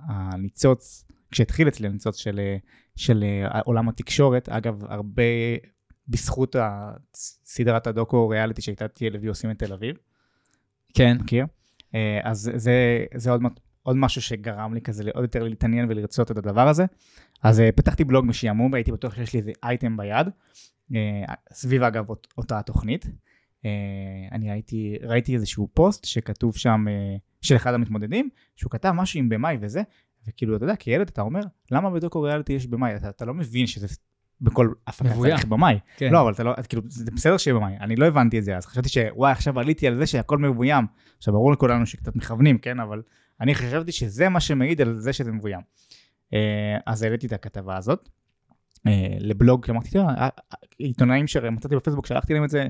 הניצוץ, 0.08 1.04
כשהתחיל 1.30 1.68
אצלי 1.68 1.88
הניצוץ 1.88 2.16
של, 2.16 2.38
אה, 2.38 2.56
של 2.96 3.24
אה, 3.24 3.60
עולם 3.60 3.88
התקשורת, 3.88 4.48
אגב, 4.48 4.84
הרבה 4.84 5.22
בזכות 6.08 6.56
סדרת 7.44 7.86
הדוקו 7.86 8.28
ריאליטי 8.28 8.62
שהייתה 8.62 8.84
TLV 8.84 9.28
עושים 9.28 9.50
את 9.50 9.58
תל 9.58 9.72
אביב, 9.72 9.96
כן. 10.94 11.16
מכיר? 11.20 11.46
אז 12.22 12.52
זה, 12.54 13.04
זה 13.14 13.30
עוד, 13.30 13.42
עוד 13.82 13.96
משהו 13.96 14.22
שגרם 14.22 14.74
לי 14.74 14.80
כזה 14.80 15.10
עוד 15.14 15.24
יותר 15.24 15.42
להתעניין 15.42 15.86
ולרצות 15.90 16.30
את 16.30 16.36
הדבר 16.36 16.68
הזה. 16.68 16.84
אז 17.42 17.62
פתחתי 17.76 18.04
בלוג 18.04 18.26
משעמום 18.26 18.72
והייתי 18.72 18.92
בטוח 18.92 19.14
שיש 19.14 19.32
לי 19.32 19.38
איזה 19.38 19.52
אייטם 19.62 19.96
ביד, 19.96 20.26
סביב 21.52 21.82
אגב 21.82 22.08
אות- 22.10 22.26
אותה 22.38 22.58
התוכנית. 22.58 23.06
אה, 23.64 23.70
אני 24.32 24.50
הייתי, 24.50 24.96
ראיתי 25.02 25.34
איזשהו 25.34 25.68
פוסט 25.74 26.04
שכתוב 26.04 26.56
שם, 26.56 26.84
אה, 26.88 27.16
של 27.40 27.56
אחד 27.56 27.74
המתמודדים, 27.74 28.28
שהוא 28.56 28.70
כתב 28.70 28.92
משהו 28.96 29.18
עם 29.18 29.28
במאי 29.28 29.56
וזה, 29.60 29.82
וכאילו, 30.28 30.56
אתה 30.56 30.64
יודע, 30.64 30.76
כילד 30.76 31.08
אתה 31.08 31.22
אומר, 31.22 31.40
למה 31.70 31.90
בדוקו 31.90 32.22
ריאליטי 32.22 32.52
יש 32.52 32.66
במאי? 32.66 32.96
אתה, 32.96 33.08
אתה 33.08 33.24
לא 33.24 33.34
מבין 33.34 33.66
שזה 33.66 33.86
בכל 34.40 34.72
הפקה. 34.86 35.08
צריך 35.14 35.44
במאי. 35.44 35.78
כן. 35.96 36.12
לא, 36.12 36.20
אבל 36.22 36.32
אתה 36.32 36.42
לא, 36.44 36.54
כאילו, 36.68 36.82
זה 36.88 37.10
בסדר 37.10 37.36
שיהיה 37.36 37.54
במאי, 37.54 37.76
אני 37.80 37.96
לא 37.96 38.06
הבנתי 38.06 38.38
את 38.38 38.44
זה, 38.44 38.56
אז 38.56 38.66
חשבתי 38.66 38.88
שוואי, 38.88 39.32
עכשיו 39.32 39.60
עליתי 39.60 39.86
על 39.86 39.96
זה 39.96 40.06
שהכל 40.06 40.38
מבוים. 40.38 40.84
עכשיו, 41.18 41.34
ברור 41.34 41.52
לכולנו 41.52 41.86
שקצת 41.86 42.16
מכוונים, 42.16 42.58
כן, 42.58 42.80
אבל 42.80 43.02
אני 43.40 43.54
חשבתי 43.54 43.92
שזה 43.92 44.28
מה 44.28 44.40
שמעיד 44.40 44.80
על 44.80 44.98
זה 44.98 45.12
שזה 45.12 45.32
מבוים. 45.32 45.60
אה, 46.34 46.38
אז 46.86 47.02
העליתי 47.02 47.26
את 47.26 47.32
הכתבה 47.32 47.76
הזאת 47.76 48.08
אה, 48.08 48.12
לבלוג, 49.20 49.66
אמרתי, 49.70 49.90
תראה, 49.90 50.04
אה, 50.04 50.22
אה, 50.22 50.28
עיתונאים 50.78 51.26
שמצאתי 51.26 51.76
בפייסבוק, 51.76 52.06
שלחתי 52.06 52.34
להם 52.34 52.44
את 52.44 52.50
זה, 52.50 52.68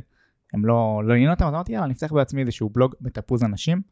הם 0.52 0.64
לא 0.64 1.02
לא 1.04 1.14
עניין 1.14 1.30
אותם, 1.30 1.44
אז 1.44 1.54
אמרתי, 1.54 1.72
יאללה, 1.72 1.84
אני 1.84 1.94
אפתח 1.94 2.12
בעצמי 2.12 2.40
איזשהו 2.40 2.70
בלוג 2.70 2.94
בתפוז 3.00 3.44
אנשים. 3.44 3.82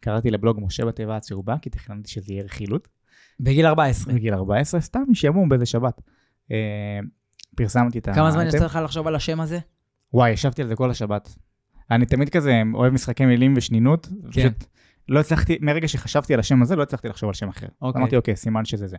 קראתי 0.00 0.30
לבלוג 0.30 0.58
משה 0.62 0.84
בתיבה 0.84 1.16
הצהובה, 1.16 1.56
כי 1.62 1.70
תכננתי 1.70 2.10
שזה 2.10 2.32
יהיה 2.32 2.44
רכילות. 2.44 2.88
בגיל 3.40 3.66
14. 3.66 4.14
בגיל 4.14 4.34
14, 4.34 4.80
סתם 4.80 5.02
משעמום 5.08 5.48
באיזה 5.48 5.66
שבת. 5.66 6.00
אה, 6.52 6.98
פרסמתי 7.56 7.98
את 7.98 8.08
ה... 8.08 8.14
כמה 8.14 8.30
זמן. 8.30 8.46
יצא 8.46 8.64
לך 8.64 8.78
לחשוב 8.84 9.06
על 9.06 9.14
השם 9.14 9.40
הזה? 9.40 9.58
וואי, 10.12 10.30
ישבתי 10.30 10.62
על 10.62 10.68
זה 10.68 10.76
כל 10.76 10.90
השבת. 10.90 11.34
אני 11.90 12.06
תמיד 12.06 12.28
כזה 12.28 12.62
אוהב 12.74 12.92
משחקי 12.92 13.26
מילים 13.26 13.54
ושנינות. 13.56 14.06
כן. 14.06 14.30
פשוט 14.30 14.64
לא 15.08 15.20
הצלחתי, 15.20 15.58
מרגע 15.60 15.88
שחשבתי 15.88 16.34
על 16.34 16.40
השם 16.40 16.62
הזה, 16.62 16.76
לא 16.76 16.82
הצלחתי 16.82 17.08
לחשוב 17.08 17.28
על 17.28 17.34
שם 17.34 17.48
אחר. 17.48 17.66
אוקיי. 17.82 18.00
אמרתי, 18.00 18.16
אוקיי, 18.16 18.36
סימן 18.36 18.64
שזה 18.64 18.86
זה. 18.86 18.96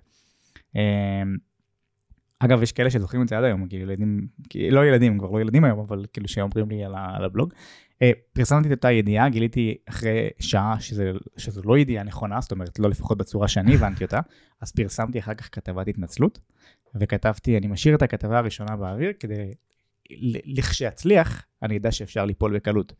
אגב, 2.39 2.63
יש 2.63 2.71
כאלה 2.71 2.89
שזוכרים 2.89 3.23
את 3.23 3.27
זה 3.29 3.37
עד 3.37 3.43
היום, 3.43 3.67
כאילו 3.67 3.83
ילדים, 3.83 4.27
כי- 4.49 4.71
לא 4.71 4.85
ילדים, 4.85 5.17
כבר 5.19 5.31
לא 5.31 5.41
ילדים 5.41 5.63
היום, 5.63 5.79
אבל 5.79 6.05
כאילו 6.13 6.27
שאומרים 6.27 6.69
לי 6.69 6.83
על, 6.83 6.95
ה, 6.95 7.15
על 7.15 7.25
הבלוג. 7.25 7.53
אה, 8.01 8.11
פרסמתי 8.33 8.67
את 8.67 8.73
אותה 8.73 8.91
ידיעה, 8.91 9.29
גיליתי 9.29 9.77
אחרי 9.89 10.29
שעה 10.39 10.79
שזה, 10.79 11.11
שזו 11.37 11.61
לא 11.65 11.77
ידיעה 11.77 12.03
נכונה, 12.03 12.41
זאת 12.41 12.51
אומרת, 12.51 12.79
לא 12.79 12.89
לפחות 12.89 13.17
בצורה 13.17 13.47
שאני 13.47 13.75
הבנתי 13.75 14.03
אותה, 14.03 14.19
אז 14.61 14.71
פרסמתי 14.71 15.19
אחר 15.19 15.33
כך 15.33 15.49
כתבת 15.51 15.87
התנצלות, 15.87 16.39
וכתבתי, 16.99 17.57
אני 17.57 17.67
משאיר 17.67 17.95
את 17.95 18.01
הכתבה 18.01 18.37
הראשונה 18.37 18.75
באוויר, 18.75 19.13
כדי, 19.19 19.51
לכשאצליח, 20.45 21.45
אני 21.63 21.77
אדע 21.77 21.91
שאפשר 21.91 22.25
ליפול 22.25 22.55
בקלות. 22.55 22.93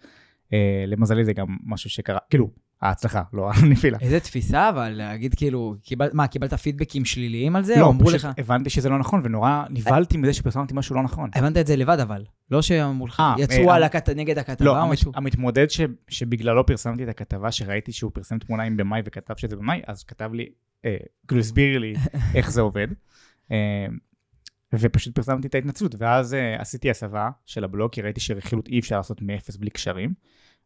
אה, 0.53 0.83
למזלי 0.87 1.25
זה 1.25 1.33
גם 1.33 1.47
משהו 1.63 1.89
שקרה, 1.89 2.19
כאילו, 2.29 2.49
ההצלחה, 2.81 3.21
לא 3.33 3.51
הנפילה. 3.53 3.97
איזה 4.01 4.19
תפיסה, 4.19 4.69
אבל 4.69 4.89
להגיד 4.89 5.35
כאילו, 5.35 5.75
קיבל, 5.83 6.09
מה, 6.13 6.27
קיבלת 6.27 6.53
פידבקים 6.53 7.05
שליליים 7.05 7.55
על 7.55 7.63
זה? 7.63 7.75
לא, 7.79 7.89
אמרו 7.89 8.09
לך... 8.09 8.27
הבנתי 8.37 8.69
שזה 8.69 8.89
לא 8.89 8.99
נכון, 8.99 9.21
ונורא 9.23 9.63
נבהלתי 9.69 10.17
מזה 10.17 10.33
שפרסמתי 10.33 10.73
משהו 10.73 10.95
לא 10.95 11.03
נכון. 11.03 11.29
הבנת 11.35 11.57
את 11.57 11.67
זה 11.67 11.75
לבד, 11.75 11.99
אבל. 11.99 12.23
לא 12.51 12.61
שאמרו 12.61 13.07
לך, 13.07 13.19
אה, 13.19 13.35
יצאו 13.37 13.69
אה, 13.69 13.75
על 13.75 13.83
הכת... 13.83 14.09
נגד 14.09 14.37
הכתבה 14.37 14.65
לא, 14.65 14.71
או 14.71 14.77
המת, 14.77 14.91
משהו? 14.91 15.11
המתמודד 15.15 15.69
ש, 15.69 15.81
שבגללו 16.07 16.65
פרסמתי 16.65 17.03
את 17.03 17.09
הכתבה, 17.09 17.51
שראיתי 17.51 17.91
שהוא 17.91 18.11
פרסם 18.13 18.39
תמונה 18.39 18.63
עם 18.63 18.77
במאי 18.77 19.01
וכתב 19.05 19.33
שזה 19.37 19.55
במאי, 19.55 19.81
אז 19.87 20.03
כתב 20.03 20.33
לי, 20.33 20.49
אה, 20.85 20.97
כאילו 21.27 21.41
הסביר 21.41 21.79
לי 21.79 21.93
איך 22.35 22.51
זה 22.51 22.61
עובד. 22.61 22.87
אה, 23.51 23.87
ופשוט 24.73 25.15
פרסמתי 25.15 25.47
את 25.47 25.55
ההתנצלות, 25.55 25.95
ואז 25.97 26.33
אה, 26.33 26.61
עשיתי 26.61 26.89
הסבה 26.89 27.29
של 27.45 27.63
הבלוג, 27.63 27.91
כי 27.91 28.01
ראיתי 28.01 28.19
שרכילות 28.19 28.67
אי 28.67 28.79
אפשר 28.79 28.97
לעשות 28.97 29.21
מאפס 29.21 29.55
בלי 29.55 29.69
קשרים. 29.69 30.13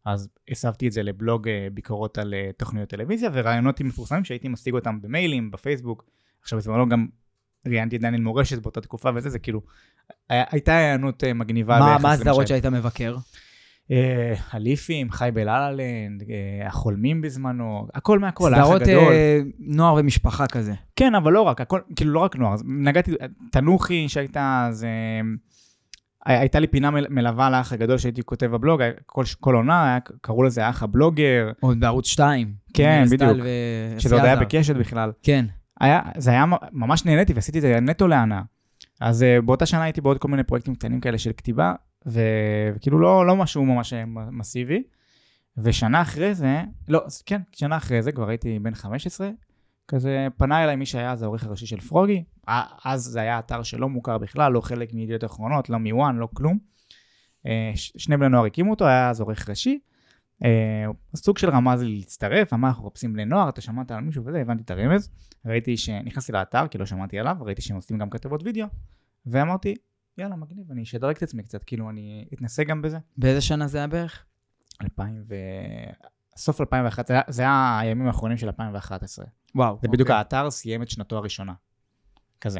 אז 0.06 0.30
הסבתי 0.52 0.88
את 0.88 0.92
זה 0.92 1.04
לבלוג 1.04 1.48
אה, 1.48 1.68
ביקורות 1.74 2.18
על 2.18 2.34
אה, 2.34 2.50
תוכניות 2.58 2.90
טלוויזיה 2.90 3.30
ורעיונות 3.34 3.82
מפורסמים 3.82 4.24
שהייתי 4.24 4.48
משיג 4.48 4.74
אותם 4.74 5.02
במיילים, 5.02 5.52
בפייסבוק. 5.52 6.06
עכשיו 6.42 6.60
בזמנו 6.60 6.90
גם 6.90 7.08
ראיינתי 7.68 7.96
את 7.96 8.02
דניאל 8.02 8.22
מורשת 8.22 8.62
באותה 8.62 8.82
תקופה 8.82 9.10
וזה, 9.16 9.30
זה 9.30 9.40
כאילו, 9.40 9.62
היה- 10.30 10.44
הייתה 10.52 10.74
הענות 10.74 11.24
אה, 11.24 11.34
מגניבה. 11.34 11.80
מה- 11.80 11.98
מה 12.02 12.12
הסדרות. 12.14 12.48
שהיית 12.48 12.66
מבקר? 12.66 13.16
אה, 13.92 14.34
הליפים, 14.52 15.12
חי 15.12 15.30
בלה-לה-לנד, 15.34 16.24
אה, 16.30 16.68
החולמים 16.68 17.22
בזמנו, 17.22 17.88
הכל 17.94 18.20
מהכל, 18.20 18.54
האח 18.54 18.66
סדרות 18.66 18.82
הגדול. 18.82 19.14
אה, 19.14 19.40
נוער 19.60 19.94
ומשפחה 20.00 20.48
כזה. 20.48 20.74
כן, 20.96 21.16
אבל 21.16 21.32
לא 21.34 21.42
רק, 21.42 21.62
הכל, 21.62 21.80
כאילו 21.96 22.12
לא 22.14 22.20
רק 22.20 22.36
נוער, 22.36 22.56
נגעתי, 22.66 23.12
תנוחי 23.52 24.10
שהייתה, 24.10 24.66
אז 24.70 24.84
אה, 24.84 24.90
הייתה 26.26 26.60
לי 26.60 26.68
פינה 26.68 26.92
מל- 26.92 27.08
מלווה 27.10 27.50
לאח 27.50 27.74
הגדול 27.74 27.98
שהייתי 27.98 28.24
כותב 28.24 28.46
בבלוג, 28.46 28.82
כל, 29.06 29.24
כל 29.40 29.56
עונה, 29.56 29.98
קראו 30.22 30.44
לזה 30.44 30.66
האח 30.66 30.84
הבלוגר, 30.84 31.52
עוד 31.60 31.80
בערוץ 31.80 32.08
2. 32.08 32.54
כן, 32.74 33.04
בדיוק. 33.12 33.38
ו- 33.44 34.00
שזה 34.00 34.16
עוד 34.16 34.24
היה. 34.24 34.36
בקשת 34.36 34.76
בכלל. 34.76 35.12
כן. 35.24 35.46
היה, 35.80 36.02
זה 36.18 36.32
היה, 36.32 36.46
ממש 36.72 37.06
נהניתי 37.06 37.34
ועשיתי 37.34 37.58
את 37.58 37.62
זה 37.62 37.80
נטו 37.80 38.08
להנאה. 38.08 38.42
אז 39.02 39.26
uh, 39.40 39.42
באותה 39.42 39.66
שנה 39.66 39.84
הייתי 39.84 40.02
בעוד 40.02 40.18
כל 40.18 40.28
מיני 40.28 40.44
פרויקטים 40.44 40.76
קטנים 40.76 41.00
כאלה 41.00 41.18
של 41.18 41.32
כתיבה, 41.38 41.74
ו... 42.08 42.22
וכאילו 42.76 43.00
לא, 43.00 43.26
לא 43.28 43.36
משהו 43.36 43.66
ממש 43.66 43.94
אה, 43.94 44.04
מסיבי. 44.32 44.84
ושנה 45.58 46.02
אחרי 46.02 46.36
זה, 46.36 46.62
לא, 46.88 47.02
כן, 47.26 47.42
שנה 47.52 47.78
אחרי 47.78 48.02
זה, 48.02 48.12
כבר 48.12 48.30
הייתי 48.30 48.60
בן 48.60 48.76
15, 48.76 49.30
כזה 49.88 50.28
פנה 50.38 50.64
אליי 50.64 50.76
מי 50.76 50.86
שהיה 50.86 51.12
אז 51.12 51.24
העורך 51.24 51.44
הראשי 51.44 51.66
של 51.66 51.80
פרוגי, 51.80 52.24
אז 52.86 53.02
זה 53.04 53.22
היה 53.22 53.40
אתר 53.40 53.64
שלא 53.64 53.90
מוכר 53.90 54.18
בכלל, 54.18 54.52
לא 54.52 54.62
חלק 54.62 54.94
מידיעות 54.94 55.24
אחרונות, 55.24 55.70
לא 55.70 55.78
מוואן, 55.78 56.16
לא 56.18 56.28
כלום. 56.34 56.58
אה, 57.46 57.72
שני 57.76 58.18
בני 58.18 58.30
נוער 58.30 58.46
הקימו 58.46 58.72
אותו, 58.72 58.88
היה 58.88 59.10
אז 59.10 59.22
עורך 59.22 59.50
ראשי. 59.50 59.80
אה, 60.44 60.86
סוג 61.16 61.38
של 61.38 61.50
רמז 61.50 61.82
לי 61.82 61.96
להצטרף, 61.98 62.54
אמר 62.54 62.68
אנחנו 62.68 62.86
מחפשים 62.86 63.14
בני 63.14 63.26
נוער, 63.26 63.50
אתה 63.50 63.62
שמעת 63.62 63.92
על 63.92 64.02
מישהו 64.02 64.26
וזה, 64.26 64.42
הבנתי 64.42 64.64
את 64.64 64.72
הרמז. 64.72 65.10
ראיתי 65.46 65.78
שנכנסתי 65.78 66.32
לאתר, 66.32 66.68
כי 66.68 66.78
לא 66.78 66.86
שמעתי 66.86 67.20
עליו, 67.20 67.38
ראיתי 67.42 67.62
שהם 67.62 67.76
עושים 67.76 67.98
גם 67.98 68.10
כתבות 68.10 68.44
וידאו, 68.44 68.66
ואמרתי, 69.26 69.76
יאללה, 70.18 70.36
מגניב, 70.36 70.72
אני 70.72 70.84
אשדרג 70.84 71.16
את 71.16 71.24
עצמי 71.24 71.44
קצת, 71.44 71.64
כאילו, 71.64 71.90
אני 71.90 72.26
אתנסה 72.34 72.64
גם 72.64 72.82
בזה. 72.82 72.98
באיזה 73.18 73.42
שנה 73.42 73.68
זה 73.68 73.78
היה 73.78 73.88
בערך? 73.88 74.26
2000 74.84 75.24
ו... 75.30 75.36
סוף 76.38 76.62
2011, 76.62 77.04
זה 77.08 77.14
היה- 77.14 77.24
זה 77.28 77.42
היה 77.42 77.80
הימים 77.82 78.08
האחרונים 78.08 78.38
של 78.38 78.48
2011. 78.48 79.26
וואו. 79.56 79.78
זה 79.82 79.88
בדיוק 79.88 80.08
אוקיי. 80.08 80.18
האתר 80.18 80.52
סיים 80.52 80.82
את 80.82 80.90
שנתו 80.90 81.18
הראשונה. 81.18 81.54
כזה. 82.42 82.60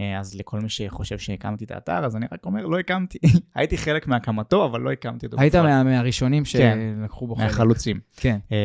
אה, 0.00 0.18
אז 0.20 0.34
לכל 0.34 0.60
מי 0.60 0.68
שחושב 0.68 1.18
שהקמתי 1.18 1.64
את 1.64 1.70
האתר, 1.70 2.04
אז 2.04 2.16
אני 2.16 2.26
רק 2.32 2.46
אומר, 2.46 2.66
לא 2.66 2.78
הקמתי. 2.78 3.18
הייתי 3.54 3.78
חלק 3.78 4.06
מהקמתו, 4.06 4.64
אבל 4.64 4.80
לא 4.80 4.92
הקמתי 4.92 5.26
אותו. 5.26 5.40
היית. 5.40 5.54
מה- 5.54 5.84
מהראשונים 5.84 6.42
כן. 6.52 6.78
שלקחו 7.02 7.26
בו 7.26 7.34
חלק. 7.34 7.44
מהחלוצים. 7.46 8.00
כן. 8.16 8.38
אה, 8.52 8.56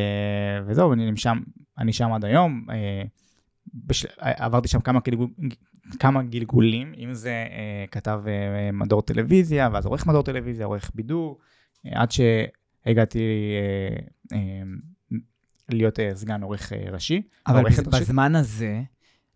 וזהו, 0.65 0.93
אני 0.93 1.17
שם, 1.17 1.39
אני 1.77 1.93
שם 1.93 2.13
עד 2.13 2.25
היום. 2.25 2.65
אה, 2.69 3.03
בשל... 3.73 4.07
עברתי 4.17 4.67
שם 4.67 4.79
כמה, 4.79 4.99
גלגול... 5.03 5.27
כמה 5.99 6.23
גלגולים, 6.23 6.93
אם 6.97 7.13
זה 7.13 7.29
אה, 7.29 7.85
כתב 7.91 8.21
אה, 8.27 8.71
מדור 8.71 9.01
טלוויזיה, 9.01 9.69
ואז 9.73 9.85
עורך 9.85 10.07
מדור 10.07 10.23
טלוויזיה, 10.23 10.65
עורך 10.65 10.91
בידור, 10.95 11.37
אה, 11.85 12.01
עד 12.01 12.09
שהגעתי 12.11 13.19
אה, 13.19 14.37
אה, 14.37 14.61
להיות 15.69 15.99
אה, 15.99 16.11
סגן 16.15 16.43
עורך 16.43 16.73
אה, 16.73 16.91
ראשי. 16.91 17.21
אבל 17.47 17.63
בז-. 17.63 17.89
בזמן 17.89 18.35
הזה, 18.35 18.81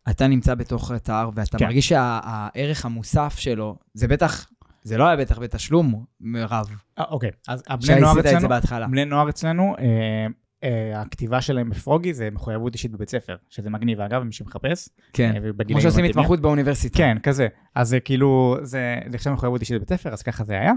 אתה 0.09 0.27
נמצא 0.27 0.55
בתוך 0.55 0.91
אתר, 0.95 1.29
ואתה 1.35 1.57
כן. 1.57 1.65
מרגיש 1.65 1.89
שהערך 1.89 2.85
המוסף 2.85 3.35
שלו, 3.39 3.77
זה 3.93 4.07
בטח, 4.07 4.49
זה 4.83 4.97
לא 4.97 5.07
היה 5.07 5.17
בטח 5.17 5.39
בתשלום 5.39 6.05
רב, 6.35 6.69
אה, 6.99 7.03
אוקיי, 7.09 7.31
אז 7.47 7.63
הבני 7.67 7.99
נוער 7.99 8.19
את 8.19 8.23
זה 8.23 8.29
אצלנו, 8.29 8.49
בהתחלה. 8.49 8.87
בני 8.87 9.05
נוער 9.05 9.29
אצלנו, 9.29 9.75
אה, 9.79 10.27
אה, 10.63 11.01
הכתיבה 11.01 11.41
שלהם 11.41 11.69
בפרוגי 11.69 12.13
זה 12.13 12.29
מחויבות 12.31 12.73
אישית 12.73 12.91
בבית 12.91 13.09
ספר, 13.09 13.35
שזה 13.49 13.69
מגניב, 13.69 14.01
אגב, 14.01 14.23
מי 14.23 14.31
שמחפש. 14.31 14.89
כן, 15.13 15.33
אה, 15.35 15.65
כמו 15.67 15.81
שעושים. 15.81 16.05
התמחות 16.05 16.39
באוניברסיטה. 16.39 16.97
כן, 16.97 17.17
כזה. 17.23 17.47
אז 17.75 17.95
כאילו, 18.05 18.57
זה 18.61 18.99
עכשיו 19.13 19.33
מחויבות 19.33 19.61
אישית 19.61 19.75
בבית 19.75 19.89
ספר, 19.89 20.13
אז 20.13 20.21
ככה 20.21 20.43
זה 20.43 20.53
היה. 20.53 20.71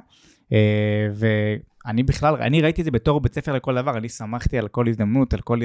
אה, 0.53 1.09
ואני 1.89 2.03
בכלל, 2.03 2.35
אני 2.35 2.61
ראיתי 2.63 2.81
את 2.81 2.85
זה 2.85 2.91
בתור 2.91 3.21
בית 3.21 3.35
ספר 3.35 3.53
לכל 3.53 3.75
דבר, 3.75 3.99
אני 3.99 4.09
שמחתי 4.09 4.59
על 4.59 4.69
כל 4.69 4.89
הזדמנות, 4.89 5.35
על 5.35 5.41
כל, 5.41 5.61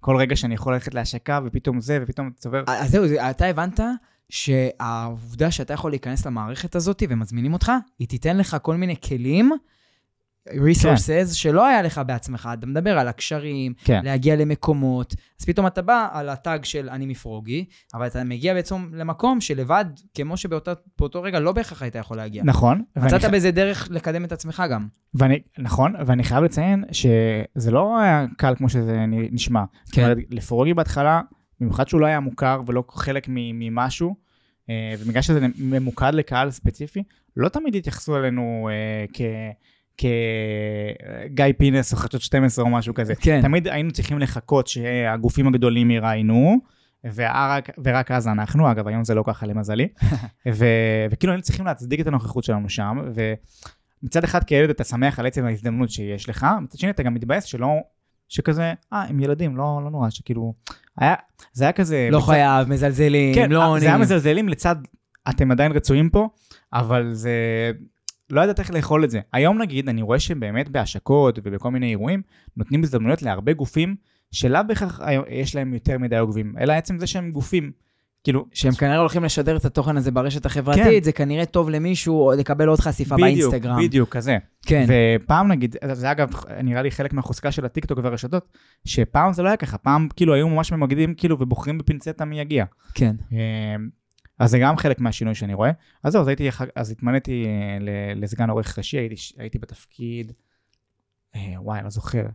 כל 0.00 0.16
רגע 0.16 0.36
שאני 0.36 0.54
יכול 0.54 0.72
ללכת 0.72 0.94
להשקה, 0.94 1.40
ופתאום 1.44 1.80
זה, 1.80 1.98
ופתאום 2.02 2.30
צובר. 2.36 2.64
אז 2.66 2.90
זהו, 2.90 3.08
זה- 3.08 3.30
אתה 3.30 3.46
הבנת 3.46 3.80
שהעובדה 4.28 5.50
שאתה 5.50 5.72
יכול 5.74 5.90
להיכנס 5.92 6.26
למערכת 6.26 6.74
הזאת 6.76 7.02
ומזמינים 7.08 7.52
אותך, 7.52 7.72
היא 7.98 8.08
תיתן 8.08 8.36
לך 8.36 8.56
כל 8.62 8.76
מיני 8.76 8.94
כלים, 9.08 9.52
resources, 10.52 11.34
שלא 11.34 11.66
היה 11.66 11.82
לך 11.82 12.00
בעצמך. 12.06 12.48
אתה 12.58 12.66
מדבר 12.66 12.98
על 12.98 13.08
הקשרים, 13.08 13.72
כן. 13.84 14.00
להגיע 14.04 14.36
למקומות, 14.36 15.14
אז 15.40 15.46
פתאום 15.46 15.66
אתה 15.66 15.82
בא 15.82 16.08
על 16.12 16.28
הטאג 16.28 16.64
של 16.64 16.88
אני 16.90 17.06
מפרוגי, 17.06 17.64
אבל 17.94 18.06
אתה 18.06 18.24
מגיע 18.24 18.54
בעצם 18.54 18.90
למקום 18.92 19.40
שלבד, 19.40 19.84
כמו 20.14 20.36
שבאותו 20.36 21.22
רגע 21.22 21.40
לא 21.40 21.52
בהכרח 21.52 21.82
היית 21.82 21.94
יכול 21.94 22.16
להגיע. 22.16 22.42
נכון. 22.44 22.82
ואני 22.96 23.06
מצאת 23.06 23.24
ח- 23.24 23.28
בזה 23.32 23.50
דרך 23.50 23.88
לקדם 23.90 24.24
את 24.24 24.32
עצמך 24.32 24.62
גם. 24.70 24.86
ואני, 25.14 25.38
נכון, 25.58 25.94
ואני 26.06 26.24
חייב 26.24 26.44
לציין 26.44 26.84
שזה 26.92 27.70
לא 27.70 27.98
היה 28.00 28.26
קל 28.36 28.54
כמו 28.54 28.68
שזה 28.68 29.04
נשמע. 29.08 29.64
כן. 29.92 30.02
אומרת, 30.02 30.18
לפרוגי 30.30 30.74
בהתחלה, 30.74 31.20
במיוחד 31.60 31.88
שהוא 31.88 32.00
לא 32.00 32.06
היה 32.06 32.20
מוכר 32.20 32.60
ולא 32.66 32.84
חלק 32.90 33.26
ממשהו, 33.28 34.14
אה, 34.70 34.94
ובגלל 34.98 35.22
שזה 35.22 35.46
ממוקד 35.58 36.10
לקהל 36.14 36.50
ספציפי, 36.50 37.02
לא 37.36 37.48
תמיד 37.48 37.74
התייחסו 37.76 38.16
אלינו 38.16 38.68
אה, 38.72 39.04
כ... 39.12 39.20
כגיא 39.98 41.44
פינס 41.58 41.92
או 41.92 41.98
חדשות 41.98 42.20
12 42.22 42.64
או 42.64 42.70
משהו 42.70 42.94
כזה. 42.94 43.14
כן. 43.14 43.42
תמיד 43.42 43.68
היינו 43.68 43.90
צריכים 43.90 44.18
לחכות 44.18 44.66
שהגופים 44.66 45.46
הגדולים 45.48 45.90
יראיינו, 45.90 46.56
ורק, 47.14 47.70
ורק 47.84 48.10
אז 48.10 48.28
אנחנו, 48.28 48.70
אגב, 48.70 48.88
היום 48.88 49.04
זה 49.04 49.14
לא 49.14 49.24
ככה 49.26 49.46
למזלי, 49.46 49.88
ו, 50.54 50.64
וכאילו 51.10 51.32
היינו 51.32 51.42
צריכים 51.42 51.66
להצדיק 51.66 52.00
את 52.00 52.06
הנוכחות 52.06 52.44
שלנו 52.44 52.68
שם, 52.68 52.98
ומצד 54.02 54.24
אחד 54.24 54.44
כילד 54.44 54.70
אתה 54.70 54.84
שמח 54.84 55.18
על 55.18 55.26
עצם 55.26 55.44
ההזדמנות 55.44 55.90
שיש 55.90 56.28
לך, 56.28 56.46
מצד 56.62 56.78
שני 56.78 56.90
אתה 56.90 57.02
גם 57.02 57.14
מתבאס 57.14 57.44
שלא, 57.44 57.68
שכזה, 58.28 58.72
אה, 58.92 59.02
הם 59.02 59.20
ילדים, 59.20 59.56
לא, 59.56 59.80
לא 59.84 59.90
נורא, 59.90 60.10
שכאילו, 60.10 60.54
היה, 60.98 61.14
זה 61.52 61.64
היה 61.64 61.72
כזה... 61.72 62.08
לא 62.12 62.18
בצד- 62.18 62.26
חייב, 62.26 62.68
מזלזלים, 62.68 63.34
כן, 63.34 63.50
לא 63.50 63.66
עונים. 63.66 63.80
זה 63.80 63.86
היה 63.86 63.98
מזלזלים 63.98 64.48
לצד, 64.48 64.76
אתם 65.28 65.50
עדיין 65.50 65.72
רצויים 65.72 66.10
פה, 66.10 66.28
אבל 66.72 67.08
זה... 67.12 67.32
לא 68.30 68.40
ידעת 68.40 68.58
איך 68.58 68.70
לאכול 68.70 69.04
את 69.04 69.10
זה. 69.10 69.20
היום 69.32 69.62
נגיד, 69.62 69.88
אני 69.88 70.02
רואה 70.02 70.18
שבאמת 70.18 70.68
בהשקות 70.68 71.38
ובכל 71.44 71.70
מיני 71.70 71.90
אירועים, 71.90 72.22
נותנים 72.56 72.82
הזדמנויות 72.82 73.22
להרבה 73.22 73.52
גופים 73.52 73.96
שלאו 74.32 74.60
בהכרח 74.68 75.00
יש 75.28 75.56
להם 75.56 75.74
יותר 75.74 75.98
מדי 75.98 76.18
עוקבים, 76.18 76.54
אלא 76.60 76.72
עצם 76.72 76.98
זה 76.98 77.06
שהם 77.06 77.30
גופים. 77.30 77.70
כאילו, 78.24 78.46
שהם 78.52 78.72
כנראה 78.72 78.96
הולכים 78.96 79.24
לשדר 79.24 79.56
את 79.56 79.64
התוכן 79.64 79.96
הזה 79.96 80.10
ברשת 80.10 80.46
החברתית, 80.46 80.84
כן. 80.84 81.02
זה 81.02 81.12
כנראה 81.12 81.46
טוב 81.46 81.70
למישהו 81.70 82.26
או 82.26 82.32
לקבל 82.32 82.68
עוד 82.68 82.80
חשיפה 82.80 83.14
בדיוק, 83.14 83.50
באינסטגרם. 83.50 83.82
בדיוק, 83.82 84.16
כזה. 84.16 84.38
כן, 84.66 84.86
ופעם 84.88 85.48
נגיד, 85.48 85.76
זה 85.92 86.10
אגב 86.10 86.30
נראה 86.62 86.82
לי 86.82 86.90
חלק 86.90 87.12
מהחוזקה 87.12 87.52
של 87.52 87.64
הטיקטוק 87.64 87.98
והרשתות, 88.02 88.52
שפעם 88.84 89.32
זה 89.32 89.42
לא 89.42 89.48
היה 89.48 89.56
ככה, 89.56 89.78
פעם 89.78 90.08
כאילו 90.16 90.34
היו 90.34 90.48
ממש 90.48 90.72
ממקדים 90.72 91.14
כאילו 91.14 91.36
ובוחרים 91.40 91.78
בפינצטה 91.78 92.24
מי 92.24 92.40
יגיע. 92.40 92.64
כן. 92.94 93.16
אז 94.38 94.50
זה 94.50 94.58
גם 94.58 94.76
חלק 94.76 95.00
מהשינוי 95.00 95.34
שאני 95.34 95.54
רואה. 95.54 95.70
אז 96.02 96.12
זהו, 96.12 96.22
אז 96.22 96.28
הייתי, 96.28 96.48
אז 96.74 96.90
התמניתי 96.90 97.44
אה, 97.46 98.14
לסגן 98.14 98.50
עורך 98.50 98.78
ראשי, 98.78 98.98
הייתי, 98.98 99.14
הייתי 99.38 99.58
בתפקיד, 99.58 100.32
אה, 101.34 101.62
וואי, 101.62 101.82
לא 101.82 101.90
זוכר. 101.90 102.26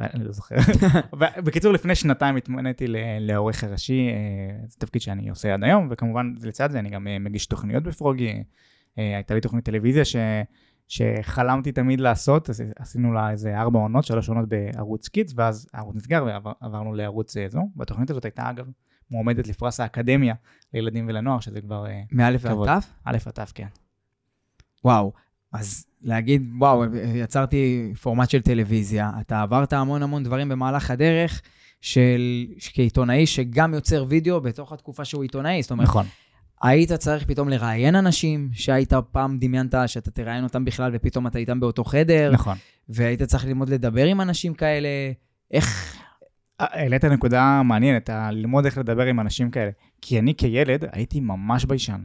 אה, 0.00 0.06
אני 0.14 0.24
לא 0.24 0.32
זוכר. 0.32 0.56
בקיצור, 1.44 1.72
לפני 1.72 1.94
שנתיים 1.94 2.36
התמניתי 2.36 2.84
לעורך 3.20 3.64
הראשי, 3.64 4.08
אה, 4.08 4.66
זה 4.66 4.76
תפקיד 4.78 5.02
שאני 5.02 5.28
עושה 5.28 5.54
עד 5.54 5.64
היום, 5.64 5.88
וכמובן 5.90 6.34
לצד 6.42 6.70
זה 6.70 6.78
אני 6.78 6.90
גם 6.90 7.06
מגיש 7.20 7.46
תוכניות 7.46 7.82
בפרוגי. 7.82 8.42
הייתה 8.96 9.34
לי 9.34 9.40
תוכנית 9.40 9.64
טלוויזיה 9.64 10.04
ש... 10.04 10.16
שחלמתי 10.88 11.72
תמיד 11.72 12.00
לעשות, 12.00 12.50
אז 12.50 12.64
עשינו 12.78 13.12
לה 13.12 13.30
איזה 13.30 13.60
ארבע 13.60 13.78
עונות, 13.78 14.04
שלוש 14.04 14.28
עונות 14.28 14.48
בערוץ 14.48 15.08
קידס, 15.08 15.32
ואז 15.36 15.68
הערוץ 15.74 15.96
נסגר 15.96 16.24
ועברנו 16.24 16.94
לערוץ 16.94 17.36
זו. 17.48 17.68
והתוכנית 17.76 18.10
הזאת 18.10 18.24
הייתה 18.24 18.50
אגב 18.50 18.66
מועמדת 19.10 19.46
לפרס 19.48 19.80
האקדמיה 19.80 20.34
לילדים 20.74 21.08
ולנוער, 21.08 21.40
שזה 21.40 21.60
כבר 21.60 21.86
אה, 21.86 22.02
מאלף. 22.12 22.44
ועד 22.44 22.80
תף? 22.80 22.88
א' 23.04 23.16
עד 23.26 23.32
ת', 23.32 23.52
כן. 23.54 23.66
וואו. 24.84 25.12
אז 25.52 25.86
להגיד, 26.02 26.50
וואו, 26.58 26.84
יצרתי 27.14 27.92
פורמט 28.02 28.30
של 28.30 28.42
טלוויזיה, 28.42 29.10
אתה 29.20 29.42
עברת 29.42 29.72
המון 29.72 30.02
המון 30.02 30.22
דברים 30.22 30.48
במהלך 30.48 30.90
הדרך 30.90 31.42
של, 31.80 32.46
כעיתונאי 32.58 33.26
שגם 33.26 33.74
יוצר 33.74 34.04
וידאו 34.08 34.40
בתוך 34.40 34.72
התקופה 34.72 35.04
שהוא 35.04 35.22
עיתונאי. 35.22 35.62
זאת 35.62 35.70
אומרת, 35.70 35.88
נכון. 35.88 36.06
היית 36.62 36.92
צריך 36.92 37.24
פתאום 37.24 37.48
לראיין 37.48 37.94
אנשים 37.94 38.48
שהיית 38.52 38.92
פעם 38.94 39.38
דמיינת 39.38 39.74
שאתה 39.86 40.10
תראיין 40.10 40.44
אותם 40.44 40.64
בכלל 40.64 40.90
ופתאום 40.94 41.26
אתה 41.26 41.38
איתם 41.38 41.60
באותו 41.60 41.84
חדר, 41.84 42.30
נכון. 42.32 42.56
והיית 42.88 43.22
צריך 43.22 43.44
ללמוד 43.44 43.68
לדבר 43.68 44.04
עם 44.04 44.20
אנשים 44.20 44.54
כאלה. 44.54 44.88
איך... 45.50 45.96
אה, 46.60 46.66
העלית 46.70 47.04
נקודה 47.04 47.62
מעניינת, 47.64 48.10
ללמוד 48.32 48.64
איך 48.64 48.78
לדבר 48.78 49.06
עם 49.06 49.20
אנשים 49.20 49.50
כאלה. 49.50 49.70
כי 50.02 50.18
אני 50.18 50.34
כילד 50.34 50.84
הייתי 50.92 51.20
ממש 51.20 51.64
ביישן. 51.64 52.04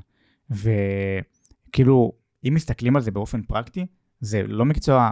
וכאילו, 0.49 2.11
אם 2.47 2.53
מסתכלים 2.53 2.95
על 2.95 3.01
זה 3.01 3.11
באופן 3.11 3.41
פרקטי, 3.41 3.85
זה 4.19 4.43
לא 4.43 4.65
מקצוע 4.65 5.11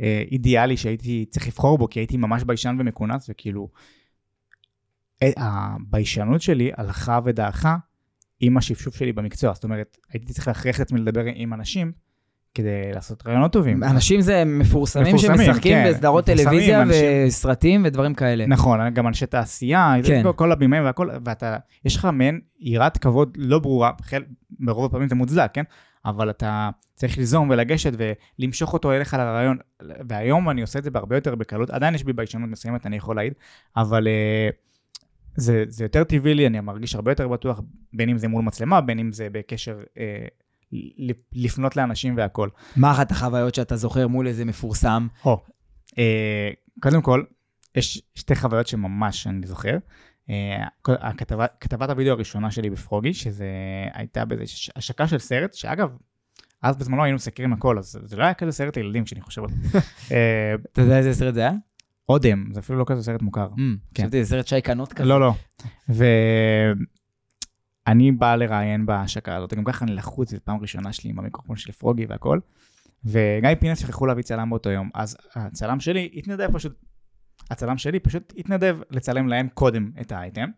אה, 0.00 0.22
אידיאלי 0.30 0.76
שהייתי 0.76 1.26
צריך 1.30 1.46
לבחור 1.46 1.78
בו, 1.78 1.88
כי 1.88 2.00
הייתי 2.00 2.16
ממש 2.16 2.42
ביישן 2.44 2.76
ומכונס, 2.78 3.26
וכאילו, 3.30 3.68
אה, 5.22 5.30
הביישנות 5.36 6.42
שלי 6.42 6.70
הלכה 6.76 7.18
ודעכה 7.24 7.76
עם 8.40 8.56
השפשוף 8.56 8.96
שלי 8.96 9.12
במקצוע. 9.12 9.54
זאת 9.54 9.64
אומרת, 9.64 9.98
הייתי 10.12 10.32
צריך 10.32 10.48
להכריח 10.48 10.76
את 10.76 10.80
עצמי 10.80 11.00
לדבר 11.00 11.22
עם 11.34 11.54
אנשים 11.54 11.92
כדי 12.54 12.92
לעשות 12.94 13.26
רעיונות 13.26 13.52
טובים. 13.52 13.84
אנשים 13.84 14.20
זה 14.20 14.44
מפורסמים, 14.44 15.14
מפורסמים, 15.14 15.46
שמשחקים 15.46 15.72
כן. 15.72 15.90
בסדרות 15.90 16.24
טלוויזיה 16.24 16.82
אנשים- 16.82 17.26
וסרטים 17.26 17.82
ודברים 17.84 18.14
כאלה. 18.14 18.46
נכון, 18.46 18.90
גם 18.94 19.06
אנשי 19.06 19.26
תעשייה, 19.26 19.94
כן. 20.06 20.22
כל 20.36 20.52
הבימאים 20.52 20.84
והכל, 20.84 21.08
ואתה, 21.24 21.56
יש 21.84 21.96
לך 21.96 22.08
מעין 22.12 22.40
יראת 22.60 22.98
כבוד 22.98 23.36
לא 23.36 23.58
ברורה, 23.58 23.90
חל, 24.02 24.22
ברוב 24.60 24.84
הפעמים 24.84 25.08
זה 25.08 25.14
מוצדק, 25.14 25.50
כן? 25.52 25.62
אבל 26.04 26.30
אתה 26.30 26.70
צריך 26.94 27.18
ליזום 27.18 27.50
ולגשת 27.50 27.92
ולמשוך 28.38 28.72
אותו 28.72 28.92
אליך 28.92 29.14
לרעיון, 29.14 29.56
והיום 30.08 30.50
אני 30.50 30.60
עושה 30.60 30.78
את 30.78 30.84
זה 30.84 30.90
בהרבה 30.90 31.16
יותר 31.16 31.34
בקלות, 31.34 31.70
עדיין 31.70 31.94
יש 31.94 32.04
בי 32.04 32.12
ביישנות 32.12 32.50
מסוימת, 32.50 32.86
אני 32.86 32.96
יכול 32.96 33.16
להעיד, 33.16 33.32
אבל 33.76 34.06
uh, 34.06 34.54
זה, 35.36 35.64
זה 35.68 35.84
יותר 35.84 36.04
טבעי 36.04 36.34
לי, 36.34 36.46
אני 36.46 36.60
מרגיש 36.60 36.94
הרבה 36.94 37.10
יותר 37.10 37.28
בטוח, 37.28 37.60
בין 37.92 38.08
אם 38.08 38.18
זה 38.18 38.28
מול 38.28 38.42
מצלמה, 38.44 38.80
בין 38.80 38.98
אם 38.98 39.12
זה 39.12 39.28
בקשר 39.32 39.78
uh, 39.94 39.98
לפנות 41.32 41.76
לאנשים 41.76 42.16
והכל. 42.16 42.48
מה 42.76 42.92
אחת 42.92 43.10
החוויות 43.10 43.54
שאתה 43.54 43.76
זוכר 43.76 44.08
מול 44.08 44.26
איזה 44.26 44.44
מפורסם? 44.44 45.06
או, 45.24 45.40
אה, 45.98 46.50
קודם 46.80 47.02
כל, 47.02 47.22
יש 47.74 48.02
שתי 48.14 48.34
חוויות 48.34 48.66
שממש 48.66 49.26
אני 49.26 49.46
זוכר. 49.46 49.76
אה, 50.30 50.64
הכתבה, 50.86 51.46
כתבת 51.60 51.90
הוידאו 51.90 52.12
הראשונה 52.12 52.50
שלי 52.50 52.70
בפרוגי, 52.70 53.14
שזה 53.14 53.46
הייתה 53.94 54.24
באיזו 54.24 54.52
השקה 54.76 55.06
של 55.08 55.18
סרט, 55.18 55.54
שאגב, 55.54 55.96
אז 56.62 56.76
בזמנו 56.76 57.04
היינו 57.04 57.16
מסקרים 57.16 57.52
הכל, 57.52 57.78
אז 57.78 57.98
זה 58.04 58.16
לא 58.16 58.24
היה 58.24 58.34
כזה 58.34 58.52
סרט 58.52 58.76
לילדים 58.76 59.04
כשאני 59.04 59.20
חושב 59.20 59.42
על 59.42 59.48
זה. 59.50 59.78
אה, 60.12 60.54
אתה 60.72 60.80
יודע 60.80 60.98
איזה 60.98 61.14
סרט 61.14 61.34
זה 61.34 61.40
היה? 61.40 61.52
אודם, 62.08 62.44
זה 62.52 62.60
אפילו 62.60 62.78
לא 62.78 62.84
כזה 62.88 63.02
סרט 63.02 63.22
מוכר. 63.22 63.48
כן. 63.94 64.02
חשבתי, 64.02 64.24
זה 64.24 64.30
סרט 64.30 64.46
שי 64.46 64.60
קנות 64.60 64.92
כזה. 64.92 65.08
לא, 65.08 65.20
לא. 65.20 65.32
ואני 67.86 68.12
בא 68.12 68.34
לראיין 68.34 68.86
בהשקה 68.86 69.36
הזאת, 69.36 69.54
גם 69.54 69.64
ככה 69.64 69.84
אני 69.84 69.94
לחוץ, 69.94 70.30
זו 70.30 70.36
פעם 70.44 70.60
ראשונה 70.60 70.92
שלי 70.92 71.10
עם 71.10 71.18
המיקרופון 71.18 71.56
של 71.56 71.72
פרוגי 71.72 72.06
והכל. 72.06 72.38
וגיא 73.04 73.54
פינס 73.60 73.78
שכחו 73.78 74.06
להביא 74.06 74.22
צלם 74.22 74.50
באותו 74.50 74.70
יום, 74.70 74.90
אז 74.94 75.16
הצלם 75.34 75.80
שלי 75.80 76.10
התנדב 76.14 76.52
פשוט, 76.52 76.72
הצלם 77.50 77.78
שלי 77.78 78.00
פשוט 78.00 78.32
התנדב 78.36 78.78
לצלם 78.90 79.28
להם 79.28 79.48
קודם 79.54 79.90
את 80.00 80.12
האייטם, 80.12 80.48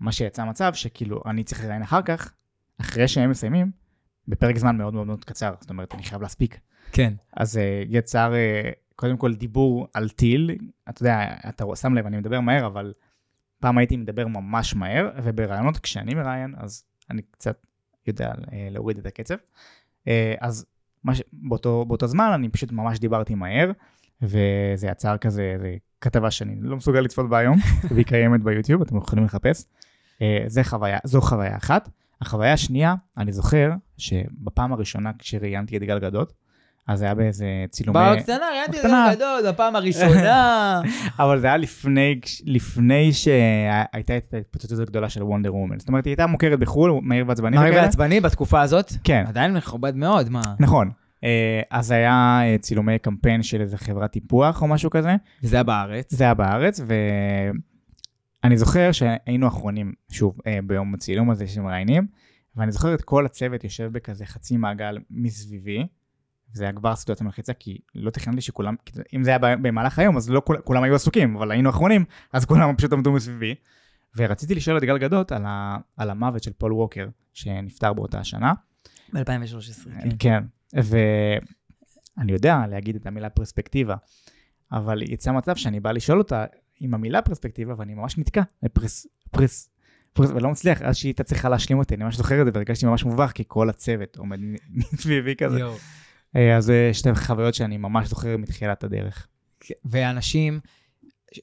מה 0.00 0.12
שיצא 0.12 0.44
מצב 0.44 0.74
שכאילו 0.74 1.22
אני 1.26 1.44
צריך 1.44 1.64
לראיין 1.64 1.82
אחר 1.82 2.02
כך, 2.02 2.32
אחרי 2.80 3.08
שהם 3.08 3.30
מסיימים, 3.30 3.70
בפרק 4.28 4.56
זמן 4.56 4.76
מאוד 4.76 4.94
מאוד 4.94 5.06
מאוד 5.06 5.24
קצר, 5.24 5.54
זאת 5.60 5.70
אומרת 5.70 5.94
אני 5.94 6.02
חייב 6.02 6.22
להספיק. 6.22 6.58
כן. 6.92 7.14
אז 7.36 7.56
uh, 7.56 7.60
יצר 7.88 8.32
uh, 8.32 8.94
קודם 8.96 9.16
כל 9.16 9.34
דיבור 9.34 9.88
על 9.94 10.08
טיל, 10.08 10.50
אתה 10.88 11.02
יודע, 11.02 11.34
אתה 11.48 11.64
שם 11.74 11.94
לב, 11.94 12.06
אני 12.06 12.16
מדבר 12.16 12.40
מהר, 12.40 12.66
אבל 12.66 12.92
פעם 13.60 13.78
הייתי 13.78 13.96
מדבר 13.96 14.26
ממש 14.26 14.74
מהר, 14.74 15.10
וברעיונות 15.24 15.78
כשאני 15.78 16.14
מראיין, 16.14 16.54
אז 16.56 16.84
אני 17.10 17.22
קצת 17.30 17.66
יודע 18.06 18.32
uh, 18.32 18.50
להוריד 18.70 18.98
את 18.98 19.06
הקצב. 19.06 19.34
Uh, 19.34 20.08
אז 20.40 20.66
ש... 21.12 21.22
באותו, 21.32 21.84
באותו 21.84 22.06
זמן 22.06 22.30
אני 22.34 22.48
פשוט 22.48 22.72
ממש 22.72 22.98
דיברתי 22.98 23.34
מהר, 23.34 23.70
וזה 24.22 24.86
יצר 24.86 25.16
כזה 25.16 25.56
כתבה 26.00 26.30
שאני 26.30 26.56
לא 26.60 26.76
מסוגל 26.76 27.00
לצפות 27.00 27.28
בה 27.28 27.38
היום, 27.38 27.58
והיא 27.90 28.04
קיימת 28.04 28.42
ביוטיוב, 28.42 28.82
אתם 28.82 28.96
יכולים 28.96 29.24
לחפש. 29.24 29.64
Uh, 30.14 30.20
זה 30.46 30.64
חוויה, 30.64 30.98
זו 31.04 31.20
חוויה 31.20 31.56
אחת. 31.56 31.88
החוויה 32.20 32.52
השנייה, 32.52 32.94
אני 33.16 33.32
זוכר 33.32 33.70
שבפעם 33.98 34.72
הראשונה 34.72 35.12
כשראיינתי 35.18 35.76
את 35.76 35.82
גל 35.82 35.98
גדות, 35.98 36.32
אז 36.86 36.98
זה 36.98 37.04
היה 37.04 37.14
באיזה 37.14 37.46
צילומי... 37.70 38.00
בקטנה, 38.16 38.46
ראיתי 38.60 38.76
את 38.76 38.82
זה. 38.82 39.16
גדול, 39.16 39.52
בפעם 39.52 39.76
הראשונה. 39.76 40.80
אבל 41.18 41.40
זה 41.40 41.46
היה 41.46 41.56
לפני, 41.56 42.20
לפני 42.44 43.12
שהייתה 43.12 44.16
את 44.16 44.34
ההתפוצצות 44.34 44.78
הגדולה 44.80 45.08
של 45.08 45.22
וונדר 45.22 45.54
וומן. 45.54 45.78
זאת 45.78 45.88
אומרת, 45.88 46.04
היא 46.04 46.10
הייתה 46.10 46.26
מוכרת 46.26 46.58
בחו"ל, 46.58 47.00
מהיר 47.02 47.24
ועצבני 47.28 47.58
וכאלה. 47.58 47.76
ועצבני 47.82 48.20
בתקופה 48.20 48.60
הזאת? 48.60 48.92
כן. 49.04 49.24
עדיין 49.28 49.54
מכובד 49.54 49.96
מאוד, 49.96 50.30
מה? 50.30 50.40
נכון. 50.60 50.90
אה, 51.24 51.60
אז 51.70 51.90
היה 51.90 52.40
אה, 52.42 52.56
צילומי 52.58 52.98
קמפיין 52.98 53.42
של 53.42 53.60
איזה 53.60 53.78
חברת 53.78 54.10
טיפוח 54.10 54.62
או 54.62 54.68
משהו 54.68 54.90
כזה. 54.90 55.16
וזה 55.42 55.56
היה 55.56 55.62
בארץ. 55.62 56.14
זה 56.14 56.24
היה 56.24 56.34
בארץ, 56.34 56.80
ואני 58.42 58.56
זוכר 58.56 58.92
שהיינו 58.92 59.48
אחרונים, 59.48 59.92
שוב, 60.10 60.38
אה, 60.46 60.58
ביום 60.64 60.94
הצילום 60.94 61.30
הזה 61.30 61.46
שמראיינים, 61.46 62.06
ואני 62.56 62.72
זוכר 62.72 62.94
את 62.94 63.02
כל 63.02 63.26
הצוות 63.26 63.64
יושב 63.64 63.92
בכזה 63.92 64.26
חצי 64.26 64.56
מעגל 64.56 64.98
מסביבי, 65.10 65.86
זה 66.56 66.64
היה 66.64 66.72
כבר 66.72 66.96
סיטואציה 66.96 67.24
מלחיצה, 67.26 67.52
כי 67.52 67.78
לא 67.94 68.10
תכננתי 68.10 68.40
שכולם, 68.40 68.74
אם 69.16 69.24
זה 69.24 69.30
היה 69.30 69.38
במהלך 69.38 69.98
היום, 69.98 70.16
אז 70.16 70.30
לא 70.30 70.42
כול, 70.44 70.60
כולם 70.64 70.82
היו 70.82 70.94
עסוקים, 70.94 71.36
אבל 71.36 71.50
היינו 71.50 71.70
אחרונים, 71.70 72.04
אז 72.32 72.44
כולם 72.44 72.76
פשוט 72.76 72.92
עמדו 72.92 73.12
מסביבי. 73.12 73.54
ורציתי 74.16 74.54
לשאול 74.54 74.78
את 74.78 74.82
גל 74.82 74.98
גדות 74.98 75.32
על, 75.32 75.42
ה, 75.46 75.76
על 75.96 76.10
המוות 76.10 76.42
של 76.42 76.52
פול 76.52 76.72
ווקר, 76.72 77.08
שנפטר 77.32 77.92
באותה 77.92 78.20
השנה. 78.20 78.52
ב-2013, 79.12 79.90
כן. 80.18 80.44
ואני 80.72 82.32
יודע 82.32 82.62
להגיד 82.70 82.96
את 82.96 83.06
המילה 83.06 83.30
פרספקטיבה, 83.30 83.94
אבל 84.72 85.02
יצא 85.02 85.32
מצב 85.32 85.56
שאני 85.56 85.80
בא 85.80 85.92
לשאול 85.92 86.18
אותה 86.18 86.44
עם 86.80 86.94
המילה 86.94 87.22
פרספקטיבה, 87.22 87.74
ואני 87.76 87.94
ממש 87.94 88.18
נתקע. 88.18 88.42
פרס, 88.72 89.06
פרס, 89.30 89.70
פרס, 90.12 90.30
ולא 90.30 90.50
מצליח, 90.50 90.82
אז 90.82 90.96
שהיא 90.96 91.08
הייתה 91.08 91.24
צריכה 91.24 91.48
להשלים 91.48 91.78
אותי, 91.78 91.94
אני 91.94 92.04
ממש 92.04 92.16
זוכר 92.16 92.40
את 92.40 92.46
זה, 92.46 92.50
והרגשתי 92.54 92.86
ממש 92.86 93.04
מובך, 93.04 93.32
כי 93.34 93.44
כל 93.46 93.70
הצוות 93.70 94.16
עומד 94.16 94.38
מסביבי 94.92 95.36
כזה. 95.36 95.58
יואו. 95.58 95.76
אה, 96.36 96.56
אז 96.56 96.64
זה 96.64 96.90
שתי 96.92 97.14
חוויות 97.14 97.54
שאני 97.54 97.76
ממש 97.76 98.08
זוכר 98.08 98.36
מתחילת 98.36 98.84
הדרך. 98.84 99.26
ואנשים 99.84 100.60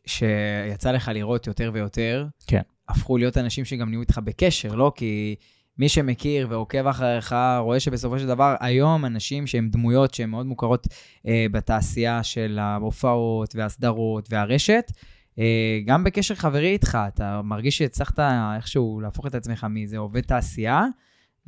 שיצא 0.06 0.92
לך 0.92 1.12
לראות 1.14 1.48
יותר 1.48 1.72
ויותר, 1.74 2.28
כן. 2.48 2.62
הפכו 2.90 3.18
להיות 3.18 3.38
אנשים 3.38 3.66
שגם 3.66 3.90
נהיו 3.90 4.02
איתך 4.02 4.20
בקשר, 4.24 4.76
לא? 4.76 4.92
כי 4.96 5.36
מי 5.78 5.90
שמכיר 5.90 6.48
ועוקב 6.50 6.88
אחריך, 6.88 7.36
רואה 7.60 7.80
שבסופו 7.80 8.20
של 8.20 8.28
דבר, 8.28 8.56
היום 8.60 9.06
אנשים 9.06 9.48
שהם 9.48 9.70
דמויות 9.70 10.14
שהן 10.14 10.30
מאוד 10.30 10.46
מוכרות 10.46 10.88
אה, 11.28 11.46
בתעשייה 11.52 12.24
של 12.24 12.60
ההופעות 12.62 13.56
והסדרות 13.56 14.28
והרשת, 14.30 14.92
אה, 15.40 15.80
גם 15.86 16.04
בקשר 16.04 16.36
חברי 16.36 16.72
איתך, 16.72 16.98
אתה 17.08 17.42
מרגיש 17.42 17.78
שהצלחת 17.78 18.20
איכשהו 18.56 19.00
להפוך 19.02 19.28
את 19.28 19.36
עצמך 19.36 19.68
מאיזה 19.70 19.98
עובד 19.98 20.22
תעשייה, 20.22 20.86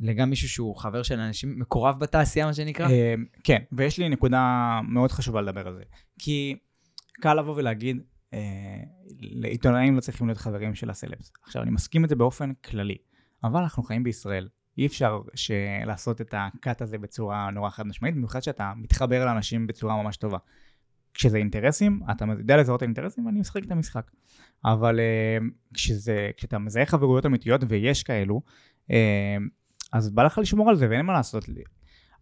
לגם 0.00 0.30
מישהו 0.30 0.48
שהוא 0.48 0.76
חבר 0.76 1.02
של 1.02 1.20
אנשים, 1.20 1.58
מקורב 1.58 2.00
בתעשייה, 2.00 2.46
מה 2.46 2.54
שנקרא? 2.54 2.88
אה, 2.90 3.14
כן, 3.44 3.62
ויש 3.72 3.98
לי 3.98 4.08
נקודה 4.08 4.80
מאוד 4.88 5.12
חשובה 5.12 5.40
לדבר 5.40 5.66
על 5.66 5.74
זה. 5.74 5.82
כי 6.18 6.56
קל 7.20 7.34
לבוא 7.34 7.54
ולהגיד, 7.56 8.02
אה, 8.34 8.38
לעיתונאים 9.20 9.96
לא 9.96 10.00
צריכים 10.00 10.26
להיות 10.26 10.38
חברים 10.38 10.74
של 10.74 10.90
הסלבס. 10.90 11.32
עכשיו, 11.42 11.62
אני 11.62 11.70
מסכים 11.70 12.04
את 12.04 12.08
זה 12.08 12.16
באופן 12.16 12.52
כללי, 12.54 12.96
אבל 13.44 13.60
אנחנו 13.60 13.82
חיים 13.82 14.04
בישראל. 14.04 14.48
אי 14.78 14.86
אפשר 14.86 15.20
לעשות 15.86 16.20
את 16.20 16.34
הקאט 16.36 16.82
הזה 16.82 16.98
בצורה 16.98 17.50
נורא 17.50 17.70
חד 17.70 17.86
משמעית, 17.86 18.14
במיוחד 18.14 18.40
שאתה 18.40 18.72
מתחבר 18.76 19.24
לאנשים 19.24 19.66
בצורה 19.66 20.02
ממש 20.02 20.16
טובה. 20.16 20.38
כשזה 21.14 21.38
אינטרסים, 21.38 22.00
אתה 22.10 22.24
יודע 22.38 22.56
לזהות 22.56 22.78
את 22.78 22.82
האינטרסים 22.82 23.26
ואני 23.26 23.40
משחק 23.40 23.64
את 23.64 23.70
המשחק. 23.70 24.10
אבל 24.64 25.00
אה, 25.00 25.38
כשזה, 25.74 26.30
כשאתה 26.36 26.58
מזהה 26.58 26.86
חברויות 26.86 27.26
אמיתיות, 27.26 27.60
ויש 27.68 28.02
כאלו, 28.02 28.42
אז 29.92 30.10
בא 30.10 30.22
לך 30.22 30.38
לשמור 30.38 30.70
על 30.70 30.76
זה 30.76 30.88
ואין 30.90 31.06
מה 31.06 31.12
לעשות. 31.12 31.48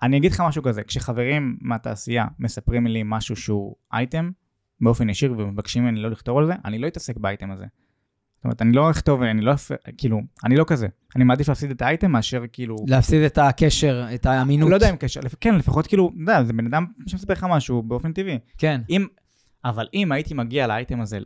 אני 0.02 0.16
אגיד 0.16 0.32
לך 0.32 0.40
משהו 0.40 0.62
כזה, 0.62 0.82
כשחברים 0.82 1.56
מהתעשייה 1.60 2.26
מספרים 2.38 2.86
לי 2.86 3.02
משהו 3.04 3.36
שהוא 3.36 3.76
אייטם, 3.92 4.30
באופן 4.80 5.10
ישיר 5.10 5.32
ומבקשים 5.32 5.84
ממני 5.84 6.00
לא 6.00 6.10
לכתוב 6.10 6.38
על 6.38 6.46
זה, 6.46 6.52
אני 6.64 6.78
לא 6.78 6.86
אתעסק 6.86 7.16
באייטם 7.16 7.50
הזה. 7.50 7.64
זאת 8.36 8.44
אומרת, 8.44 8.62
אני 8.62 8.72
לא 8.72 8.90
אכתוב, 8.90 9.22
אני 9.22 9.40
לא, 9.40 9.54
כאילו, 9.98 10.20
אני 10.44 10.56
לא 10.56 10.64
כזה. 10.68 10.86
אני 11.16 11.24
מעדיף 11.24 11.48
להפסיד 11.48 11.70
את 11.70 11.82
האייטם 11.82 12.10
מאשר 12.12 12.42
כאילו... 12.52 12.76
להפסיד 12.88 13.22
את 13.22 13.38
הקשר, 13.38 14.06
את 14.14 14.26
האמינות. 14.26 14.70
לא 14.70 14.74
יודע 14.74 14.90
אם 14.90 14.96
קשר, 14.96 15.20
כן, 15.40 15.54
לפחות 15.54 15.86
כאילו, 15.86 16.10
אתה 16.14 16.32
יודע, 16.32 16.44
זה 16.44 16.52
בן 16.52 16.66
אדם 16.66 16.86
שמספר 17.06 17.32
לך 17.32 17.46
משהו 17.50 17.82
באופן 17.82 18.12
טבעי. 18.12 18.38
כן. 18.58 18.80
אם, 18.90 19.06
אבל 19.64 19.88
אם 19.94 20.12
הייתי 20.12 20.34
מגיע 20.34 20.66
לאייטם 20.66 21.00
הזה 21.00 21.18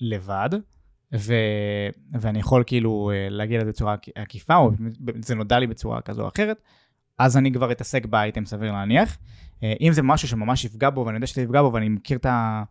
לבד, 0.00 0.50
ו, 1.14 1.34
ואני 2.12 2.38
יכול 2.38 2.64
כאילו 2.66 3.10
אה, 3.14 3.26
להגיע 3.30 3.58
לזה 3.60 3.68
בצורה 3.68 3.92
עק- 3.92 4.08
עקיפה, 4.14 4.56
או 4.56 4.70
זה 5.20 5.34
נודע 5.34 5.58
לי 5.58 5.66
בצורה 5.66 6.00
כזו 6.00 6.22
או 6.22 6.28
אחרת, 6.28 6.62
אז 7.18 7.36
אני 7.36 7.52
כבר 7.52 7.72
אתעסק 7.72 8.06
באייטם 8.06 8.44
סביר 8.44 8.72
להניח. 8.72 9.18
אה, 9.62 9.74
אם 9.80 9.92
זה 9.92 10.02
משהו 10.02 10.28
שממש 10.28 10.64
יפגע 10.64 10.90
בו, 10.90 11.06
ואני 11.06 11.16
יודע 11.16 11.26
שזה 11.26 11.42
יפגע 11.42 11.62
בו, 11.62 11.72
ואני 11.72 11.88
מכיר 11.88 12.18
את 12.18 12.26
ה... 12.26 12.62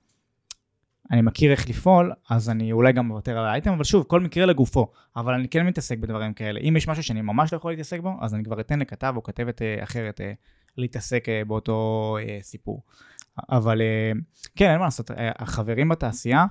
אני 1.11 1.21
מכיר 1.21 1.51
איך 1.51 1.69
לפעול, 1.69 2.11
אז 2.29 2.49
אני 2.49 2.71
אולי 2.71 2.93
גם 2.93 3.07
מוותר 3.07 3.37
על 3.37 3.45
האייטם, 3.45 3.71
אבל 3.71 3.83
שוב, 3.83 4.03
כל 4.03 4.19
מקרה 4.19 4.45
לגופו. 4.45 4.91
אבל 5.15 5.33
אני 5.33 5.47
כן 5.47 5.65
מתעסק 5.65 5.97
בדברים 5.97 6.33
כאלה. 6.33 6.59
אם 6.59 6.73
יש 6.77 6.87
משהו 6.87 7.03
שאני 7.03 7.21
ממש 7.21 7.53
לא 7.53 7.57
יכול 7.57 7.71
להתעסק 7.71 7.99
בו, 7.99 8.17
אז 8.21 8.35
אני 8.35 8.43
כבר 8.43 8.59
אתן 8.59 8.79
לכתב 8.79 9.13
או 9.17 9.23
כתבת 9.23 9.61
אה, 9.61 9.83
אחרת 9.83 10.21
להתעסק 10.77 11.27
באותו 11.47 12.17
סיפור. 12.41 12.83
אבל 13.49 13.81
כן, 14.55 14.69
אין 14.69 14.79
מה 14.79 14.85
לעשות, 14.85 15.11
החברים 15.17 15.89
בתעשייה, 15.89 16.45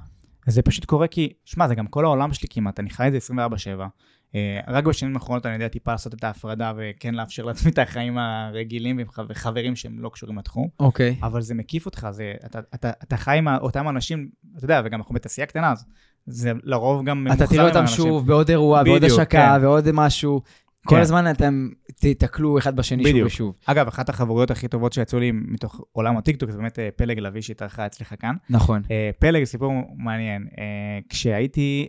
זה 0.46 0.62
פשוט 0.62 0.84
קורה 0.84 1.06
כי, 1.06 1.32
שמע, 1.44 1.68
זה 1.68 1.74
גם 1.74 1.86
כל 1.86 2.04
העולם 2.04 2.32
שלי 2.32 2.48
כמעט, 2.50 2.80
אני 2.80 2.90
חי 2.90 3.08
את 3.08 3.12
זה 3.12 3.18
24/7. 3.18 3.86
אה, 4.34 4.60
רק 4.68 4.84
בשנים 4.84 5.14
האחרונות 5.14 5.46
אני 5.46 5.54
יודע 5.54 5.68
טיפה 5.68 5.92
לעשות 5.92 6.14
את 6.14 6.24
ההפרדה 6.24 6.72
וכן 6.76 7.14
לאפשר 7.14 7.44
לעצמי 7.44 7.70
את 7.70 7.78
החיים 7.78 8.18
הרגילים 8.18 9.00
חבר- 9.08 9.34
חברים 9.34 9.76
שהם 9.76 10.00
לא 10.00 10.08
קשורים 10.08 10.38
לתחום. 10.38 10.68
אוקיי. 10.80 11.16
אבל 11.22 11.40
זה 11.40 11.54
מקיף 11.54 11.86
אותך, 11.86 12.08
זה, 12.10 12.32
אתה, 12.46 12.58
אתה, 12.74 12.90
אתה 13.02 13.16
חי 13.16 13.38
עם 13.38 13.48
אותם 13.48 13.88
אנשים, 13.88 14.28
אתה 14.56 14.64
יודע, 14.64 14.82
וגם 14.84 14.98
אנחנו 15.00 15.14
בתעשייה 15.14 15.46
קטנה, 15.46 15.72
אז 15.72 15.84
זה 16.26 16.52
לרוב 16.64 17.04
גם 17.04 17.26
אתה 17.26 17.34
ממוחזר 17.34 17.46
תראה 17.46 17.62
עם 17.62 17.68
אותם 17.68 17.78
האנשים. 17.78 17.96
שוב 18.04 18.26
בעוד 18.26 18.48
אירוע, 18.50 18.82
בעוד 18.82 19.02
בדיוק, 19.02 19.20
השקה, 19.20 19.56
כן. 19.58 19.64
ועוד 19.64 19.88
משהו. 19.92 20.40
כל 20.86 20.94
כן. 20.96 21.00
הזמן 21.00 21.30
אתם 21.30 21.68
תיתקלו 22.00 22.58
אחד 22.58 22.76
בשני 22.76 23.02
שוב 23.02 23.12
בדיוק. 23.12 23.26
ושוב. 23.26 23.54
אגב, 23.66 23.88
אחת 23.88 24.08
החברויות 24.08 24.50
הכי 24.50 24.68
טובות 24.68 24.92
שיצאו 24.92 25.18
לי 25.18 25.30
מתוך 25.32 25.80
עולם 25.92 26.16
הטיקטוק, 26.16 26.50
זה 26.50 26.58
באמת 26.58 26.78
אה, 26.78 26.88
פלג 26.96 27.18
לביא 27.18 27.40
שהתארחה 27.40 27.86
אצלך 27.86 28.14
כאן. 28.18 28.36
נכון. 28.50 28.82
אה, 28.90 29.10
פלג, 29.18 29.44
סיפור 29.44 29.72
מעניין. 29.96 30.46
אה, 30.58 30.64
כשהייתי 31.08 31.86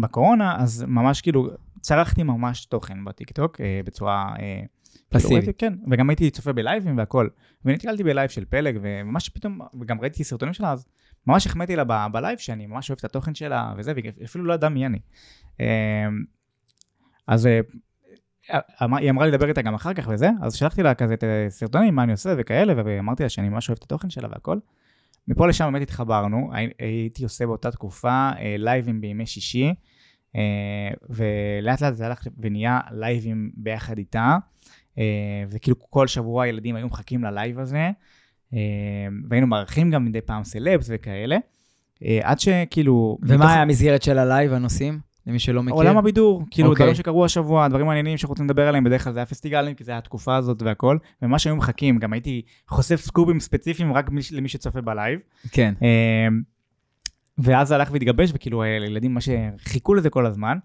בקורונה, 0.00 0.56
אז 0.58 0.84
ממש 0.88 1.20
כאילו, 1.20 1.48
צרכתי 1.80 2.22
ממש 2.22 2.64
תוכן 2.66 3.04
בטיקטוק 3.04 3.60
בצורה... 3.84 4.34
פסיבי. 5.08 5.28
כאילו, 5.28 5.36
ראיתי- 5.46 5.52
כן, 5.58 5.74
וגם 5.90 6.10
הייתי 6.10 6.30
צופה 6.30 6.52
בלייבים 6.52 6.98
והכל. 6.98 7.28
ונתקלתי 7.64 8.04
בלייב 8.04 8.30
של 8.30 8.44
פלג, 8.44 8.78
וממש 8.82 9.28
פתאום, 9.28 9.58
וגם 9.80 10.00
ראיתי 10.00 10.24
סרטונים 10.24 10.54
שלה, 10.54 10.72
אז 10.72 10.86
ממש 11.26 11.46
החמאתי 11.46 11.76
לה 11.76 12.08
בלייב 12.08 12.38
שאני 12.38 12.66
ממש 12.66 12.90
אוהב 12.90 12.98
את 12.98 13.04
התוכן 13.04 13.34
שלה 13.34 13.72
וזה, 13.78 13.92
והיא 13.96 14.10
אפילו 14.24 14.44
לא 14.44 14.54
ידעה 14.54 14.70
מי 14.70 14.86
אני. 14.86 14.98
אה, 17.28 17.34
אז 17.34 17.46
אה, 17.46 17.60
אמר- 18.84 18.98
היא 18.98 19.10
אמרה 19.10 19.26
לי 19.26 19.32
לדבר 19.32 19.48
איתה 19.48 19.62
גם 19.62 19.74
אחר 19.74 19.94
כך 19.94 20.08
וזה, 20.12 20.30
אז 20.42 20.54
שלחתי 20.54 20.82
לה 20.82 20.94
כזה 20.94 21.14
את 21.14 21.24
הסרטונים, 21.46 21.94
מה 21.94 22.02
אני 22.02 22.12
עושה 22.12 22.34
וכאלה, 22.38 22.72
ואמרתי 22.76 23.22
לה 23.22 23.28
שאני 23.28 23.48
ממש 23.48 23.68
אוהב 23.68 23.78
את 23.78 23.84
התוכן 23.84 24.10
שלה 24.10 24.28
והכל. 24.32 24.58
מפה 25.28 25.46
לשם 25.48 25.70
באמת 25.72 25.82
התחברנו, 25.82 26.50
הי- 26.52 26.70
הייתי 26.78 27.22
עושה 27.24 27.46
באותה 27.46 27.70
תקופה 27.70 28.30
אה, 28.38 28.54
לייבים 28.58 29.00
בימי 29.00 29.26
שישי, 29.26 29.74
אה, 30.36 30.40
ולאט 31.10 31.80
לאט 31.82 31.94
זה 31.94 32.06
הלך 32.06 32.26
ונהיה 32.38 32.80
לייבים 32.90 33.50
ביחד 33.54 33.98
איתה, 33.98 34.36
אה, 34.98 35.04
וכאילו 35.50 35.76
כל 35.90 36.06
שבוע 36.06 36.44
הילדים 36.44 36.76
היו 36.76 36.86
מחכים 36.86 37.24
ללייב 37.24 37.58
הזה, 37.58 37.90
אה, 38.54 38.58
והיינו 39.30 39.46
מארחים 39.46 39.90
גם 39.90 40.04
מדי 40.04 40.20
פעם 40.20 40.44
סלבס 40.44 40.86
וכאלה, 40.92 41.36
אה, 42.04 42.20
עד 42.22 42.40
שכאילו... 42.40 43.18
מתוך- 43.22 43.34
ומה 43.36 43.52
היה 43.52 43.62
המסגרת 43.62 44.02
של 44.02 44.18
הלייב, 44.18 44.52
הנושאים? 44.52 45.07
למי 45.26 45.38
שלא 45.38 45.62
מכיר. 45.62 45.74
עולם 45.74 45.96
הבידור, 45.96 46.42
כאילו 46.50 46.68
אוקיי. 46.70 46.84
דברים 46.84 46.94
שקרו 46.94 47.24
השבוע, 47.24 47.68
דברים 47.68 47.86
מעניינים 47.86 48.16
שאנחנו 48.16 48.32
רוצים 48.32 48.44
לדבר 48.44 48.68
עליהם, 48.68 48.84
בדרך 48.84 49.04
כלל 49.04 49.12
זה 49.12 49.18
היה 49.18 49.26
פסטיגלים, 49.26 49.74
כי 49.74 49.84
זה 49.84 49.90
היה 49.92 49.98
התקופה 49.98 50.36
הזאת 50.36 50.62
והכל, 50.62 50.98
ומה 51.22 51.38
שהיו 51.38 51.56
מחכים, 51.56 51.98
גם 51.98 52.12
הייתי 52.12 52.42
חושף 52.68 52.96
סקופים 53.00 53.40
ספציפיים 53.40 53.92
רק 53.92 54.10
מי- 54.10 54.20
למי 54.32 54.48
שצופה 54.48 54.80
בלייב. 54.80 55.20
כן. 55.52 55.74
אמ, 55.82 56.42
ואז 57.38 57.68
זה 57.68 57.74
הלך 57.74 57.88
והתגבש, 57.92 58.30
וכאילו 58.34 58.62
הילדים 58.62 59.14
ממש 59.14 59.28
חיכו 59.58 59.94
לזה 59.94 60.10
כל 60.10 60.26
הזמן, 60.26 60.58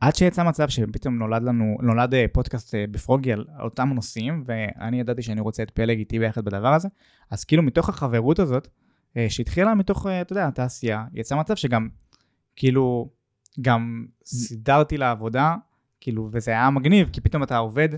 עד 0.00 0.16
שיצא 0.16 0.44
מצב 0.44 0.68
שפתאום 0.68 1.18
נולד 1.18 1.42
לנו, 1.42 1.76
נולד 1.82 2.14
אה, 2.14 2.24
פודקאסט 2.32 2.74
אה, 2.74 2.84
בפרוגי 2.90 3.32
על 3.32 3.44
אותם 3.60 3.88
נושאים, 3.94 4.44
ואני 4.46 5.00
ידעתי 5.00 5.22
שאני 5.22 5.40
רוצה 5.40 5.62
את 5.62 5.70
פלג 5.70 5.98
איתי 5.98 6.18
ביחד 6.18 6.44
בדבר 6.44 6.72
הזה, 6.72 6.88
אז 7.30 7.44
כאילו 7.44 7.62
מתוך 7.62 7.88
החברות 7.88 8.38
הזאת, 8.38 8.68
אה, 9.16 9.26
שהתחילה 9.28 9.74
מתוך, 9.74 10.06
אה, 10.06 10.20
אתה 10.20 10.32
יודע, 10.32 10.46
התעשייה, 10.46 11.04
יצא 11.14 11.36
מצב 11.36 11.54
שגם, 11.54 11.88
כאילו, 12.56 13.08
גם 13.60 14.06
סידרתי 14.24 14.96
לעבודה, 14.96 15.54
כאילו, 16.00 16.28
וזה 16.32 16.50
היה 16.50 16.70
מגניב, 16.70 17.08
כי 17.12 17.20
פתאום 17.20 17.42
אתה 17.42 17.56
עובד 17.56 17.88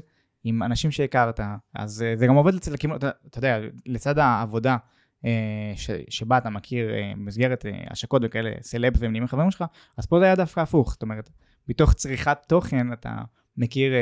עם 0.44 0.62
אנשים 0.62 0.90
שהכרת, 0.90 1.40
אז 1.74 2.02
אה, 2.02 2.16
זה 2.16 2.26
גם 2.26 2.34
עובד 2.34 2.54
אצל 2.54 2.74
הכיוון, 2.74 2.96
אתה, 2.96 3.10
אתה 3.26 3.38
יודע, 3.38 3.58
לצד 3.86 4.18
העבודה, 4.18 4.76
אה, 5.24 5.72
ש, 5.76 5.90
שבה 6.08 6.38
אתה 6.38 6.50
מכיר 6.50 6.90
במסגרת 7.16 7.66
אה, 7.66 7.84
השקות 7.90 8.22
וכאלה, 8.24 8.50
סלב 8.60 8.92
והם 8.98 9.10
נהיים 9.10 9.26
חברים 9.26 9.50
שלך, 9.50 9.64
אז 9.96 10.06
פה 10.06 10.18
זה 10.18 10.24
היה 10.24 10.36
דווקא 10.36 10.60
הפוך, 10.60 10.90
זאת 10.92 11.02
אומרת, 11.02 11.30
מתוך 11.68 11.92
צריכת 11.92 12.38
תוכן 12.46 12.92
אתה 12.92 13.16
מכיר 13.56 13.92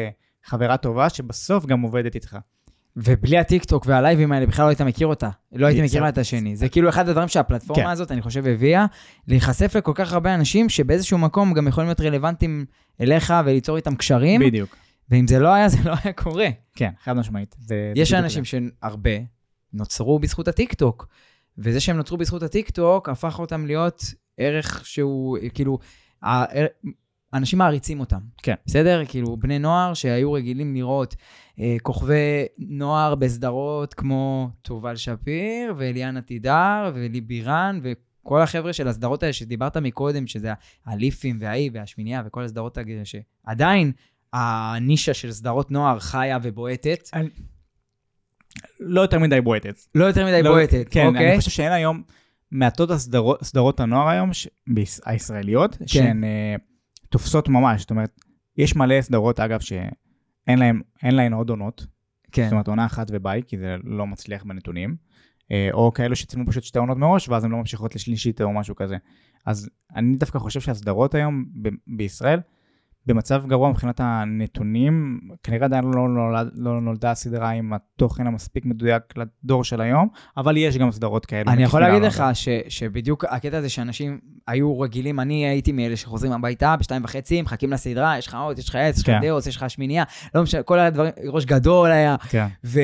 חברה 0.44 0.76
טובה 0.76 1.08
שבסוף 1.08 1.66
גם 1.66 1.80
עובדת 1.80 2.14
איתך. 2.14 2.38
ובלי 2.96 3.38
הטיקטוק 3.38 3.87
והלייבים 3.87 4.32
האלה 4.32 4.46
בכלל 4.46 4.64
לא 4.64 4.68
היית 4.68 4.80
מכיר 4.80 5.06
אותה. 5.06 5.28
לא 5.52 5.66
הייתי 5.66 5.80
זה- 5.80 5.87
מכיר 5.98 6.09
את 6.09 6.18
השני. 6.18 6.56
זה 6.56 6.68
כאילו 6.68 6.88
אחד 6.88 7.09
הדברים 7.09 7.28
שהפלטפורמה 7.28 7.82
כן. 7.82 7.88
הזאת, 7.90 8.12
אני 8.12 8.22
חושב, 8.22 8.46
הביאה, 8.46 8.87
להיחשף 9.28 9.76
לכל 9.76 9.92
כך 9.94 10.12
הרבה 10.12 10.35
אנשים 10.35 10.68
שבאיזשהו 10.68 11.18
מקום 11.18 11.52
גם 11.54 11.68
יכולים 11.68 11.88
להיות 11.88 12.00
רלוונטיים 12.00 12.64
אליך 13.00 13.35
וליצור 13.44 13.76
איתם 13.76 13.94
קשרים, 13.94 14.40
בדיוק. 14.40 14.76
ואם 15.11 15.26
זה 15.26 15.38
לא 15.38 15.48
היה, 15.54 15.68
זה 15.68 15.78
לא 15.85 15.94
היה 16.04 16.12
קורה. 16.12 16.48
כן, 16.74 16.90
חד 17.04 17.12
משמעית. 17.12 17.56
זה- 17.59 17.66
זה 17.66 18.00
יש 18.00 18.12
בדיוק 18.12 18.24
אנשים 18.24 18.44
זה. 18.44 18.50
שהרבה 18.50 19.11
נוצרו 19.72 20.18
בזכות 20.18 20.48
הטיקטוק, 20.48 21.06
וזה 21.59 21.80
שהם 21.80 21.96
נוצרו 21.96 22.16
בזכות 22.16 22.42
הטיקטוק 22.42 23.09
הפך 23.09 23.38
אותם 23.38 23.66
להיות 23.66 24.02
ערך 24.38 24.87
שהוא, 24.87 25.38
כאילו, 25.54 25.78
אנשים 27.34 27.58
מעריצים 27.58 28.00
אותם. 28.00 28.18
כן. 28.42 28.54
בסדר? 28.66 29.02
כאילו, 29.08 29.36
בני 29.36 29.58
נוער 29.58 29.94
שהיו 29.94 30.32
רגילים 30.32 30.74
לראות 30.74 31.16
אה, 31.60 31.76
כוכבי 31.82 32.44
נוער 32.58 33.14
בסדרות 33.14 33.94
כמו 33.94 34.50
תובל 34.62 34.96
שפיר 34.96 35.74
ואליאנה 35.76 36.20
תידר 36.22 36.92
ולי 36.94 37.20
בירן 37.20 37.80
וכל 37.82 38.42
החבר'ה 38.42 38.72
של 38.72 38.88
הסדרות 38.88 39.22
האלה 39.22 39.32
שדיברת 39.32 39.76
מקודם, 39.76 40.26
שזה 40.26 40.52
הליפים 40.86 41.36
והאי 41.40 41.70
והשמינייה 41.72 42.22
וכל 42.26 42.44
הסדרות 42.44 42.78
האלה 42.78 43.02
שעדיין 43.04 43.92
הנישה 44.32 45.14
של 45.14 45.32
סדרות 45.32 45.70
נוער 45.70 45.98
חיה 45.98 46.38
ובועטת. 46.42 47.08
לא 48.80 49.00
יותר 49.00 49.18
מדי 49.18 49.40
בועטת. 49.40 49.74
לא 49.94 50.04
יותר 50.04 50.26
מדי 50.26 50.42
לא- 50.42 50.50
בועטת, 50.50 50.86
כן, 50.90 51.06
אוקיי? 51.06 51.30
אני 51.30 51.38
חושב 51.38 51.50
שאין 51.50 51.72
היום 51.72 52.02
מעטות 52.50 52.90
הסדרות, 52.90 53.44
סדרות 53.44 53.80
הנוער 53.80 54.08
היום, 54.08 54.32
ש- 54.32 54.48
הישראליות, 55.04 55.76
כן. 55.76 55.86
שהן 55.86 56.24
אה, 56.24 56.54
תופסות 57.08 57.48
ממש. 57.48 57.80
זאת 57.80 57.90
אומרת, 57.90 58.20
יש 58.56 58.76
מלא 58.76 59.00
סדרות, 59.00 59.40
אגב, 59.40 59.60
שאין 59.60 60.58
אין 61.02 61.14
להן 61.14 61.32
עוד 61.32 61.50
עונות. 61.50 61.86
כן. 62.32 62.44
זאת 62.44 62.52
אומרת, 62.52 62.68
עונה 62.68 62.86
אחת 62.86 63.06
וביי, 63.10 63.42
כי 63.46 63.58
זה 63.58 63.76
לא 63.84 64.06
מצליח 64.06 64.44
בנתונים. 64.44 64.96
אה, 65.52 65.68
או 65.72 65.92
כאלו 65.92 66.16
שצילמו 66.16 66.46
פשוט 66.46 66.62
שתי 66.62 66.78
עונות 66.78 66.98
מראש, 66.98 67.28
ואז 67.28 67.44
הן 67.44 67.50
לא 67.50 67.56
ממשיכות 67.58 67.94
לשלישית 67.94 68.40
או 68.40 68.52
משהו 68.52 68.74
כזה. 68.74 68.96
אז 69.46 69.70
אני 69.96 70.16
דווקא 70.16 70.38
חושב 70.38 70.60
שהסדרות 70.60 71.14
היום 71.14 71.44
ב- 71.62 71.68
בישראל, 71.86 72.40
במצב 73.06 73.46
גרוע 73.46 73.70
מבחינת 73.70 74.00
הנתונים, 74.00 75.20
כנראה 75.42 75.64
עדיין 75.64 75.84
לא, 75.84 76.08
נולד, 76.08 76.50
לא 76.54 76.80
נולדה 76.80 77.10
הסדרה 77.10 77.50
עם 77.50 77.72
התוכן 77.72 78.26
המספיק 78.26 78.64
מדויק 78.64 79.02
לדור 79.16 79.64
של 79.64 79.80
היום, 79.80 80.08
אבל 80.36 80.56
יש 80.56 80.78
גם 80.78 80.90
סדרות 80.90 81.26
כאלו. 81.26 81.50
אני 81.50 81.62
יכול 81.62 81.80
להגיד. 81.80 82.02
לך 82.02 82.24
ש, 82.34 82.48
שבדיוק 82.68 83.24
הקטע 83.24 83.58
הזה 83.58 83.68
שאנשים 83.68 84.18
היו 84.46 84.80
רגילים, 84.80 85.20
אני 85.20 85.46
הייתי 85.46 85.72
מאלה 85.72 85.96
שחוזרים 85.96 86.32
הביתה 86.32 86.76
בשתיים 86.78 87.04
וחצי, 87.04 87.42
מחכים 87.42 87.72
לסדרה, 87.72 88.18
יש 88.18 88.26
לך 88.26 88.34
עוד, 88.34 88.58
יש 88.58 88.68
לך 88.68 88.74
עץ, 88.74 88.96
יש 88.96 89.02
לך 89.02 89.06
כן. 89.06 89.20
דאוס, 89.22 89.46
יש 89.46 89.56
לך 89.56 89.70
שמינייה, 89.70 90.04
לא 90.34 90.42
משנה, 90.42 90.62
כל 90.62 90.78
הדברים, 90.78 91.12
ראש 91.28 91.44
גדול 91.44 91.90
היה. 91.90 92.16
כן, 92.28 92.46
ו, 92.64 92.80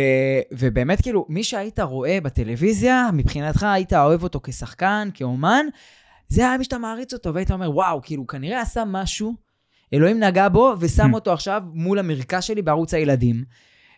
ובאמת, 0.53 1.03
כאילו, 1.03 1.27
מי 1.29 1.45
שהיית 1.45 1.81
רואה 1.81 2.19
בטלוויזיה, 2.23 3.11
מבחינתך 3.13 3.63
היית 3.63 3.93
אוהב 3.93 4.23
אותו 4.23 4.41
כשחקן, 4.43 5.09
כאומן, 5.15 5.67
זה 6.29 6.49
היה 6.49 6.59
מי 6.59 6.65
שאתה 6.65 6.79
מעריץ 6.79 7.13
אותו, 7.13 7.35
והיית 7.35 7.51
אומר, 7.51 7.71
וואו, 7.71 8.01
כאילו, 8.03 8.27
כנראה 8.27 8.61
עשה 8.61 8.83
משהו, 8.87 9.35
אלוהים 9.93 10.21
נגע 10.21 10.49
בו, 10.49 10.75
ושם 10.81 11.11
Hmm. 11.11 11.15
אותו 11.15 11.33
עכשיו 11.33 11.63
מול 11.73 11.99
המרקע 11.99 12.41
שלי 12.41 12.63
בערוץ 12.63 12.95
הילדים. 12.95 13.45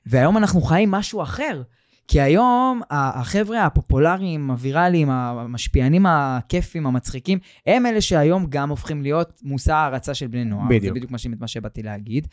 והיום 0.07 0.37
אנחנו 0.37 0.61
חיים 0.61 0.91
משהו 0.91 1.23
אחר. 1.23 1.63
כי 2.09 2.21
היום 2.21 2.81
החבר'ה 2.91 3.65
הפופולריים, 3.65 4.51
הוויראליים, 4.51 5.11
המשפיענים 5.11 6.07
הכיפים, 6.07 6.87
המצחיקים, 6.87 7.39
הם 7.67 7.87
אלה 7.87 8.01
שהיום 8.01 8.47
גם 8.49 8.71
הופכים 8.71 9.03
להיות 9.03 9.41
מושא 9.43 9.73
הערצה 9.73 10.15
של 10.15 10.27
בני 10.27 10.45
נוער. 10.45 10.67
בדיוק. 10.69 10.85
זה 10.85 10.91
בדיוק 10.91 11.11
מה 11.41 11.49
שבאתי 11.49 11.83
להגיד. 11.83 12.29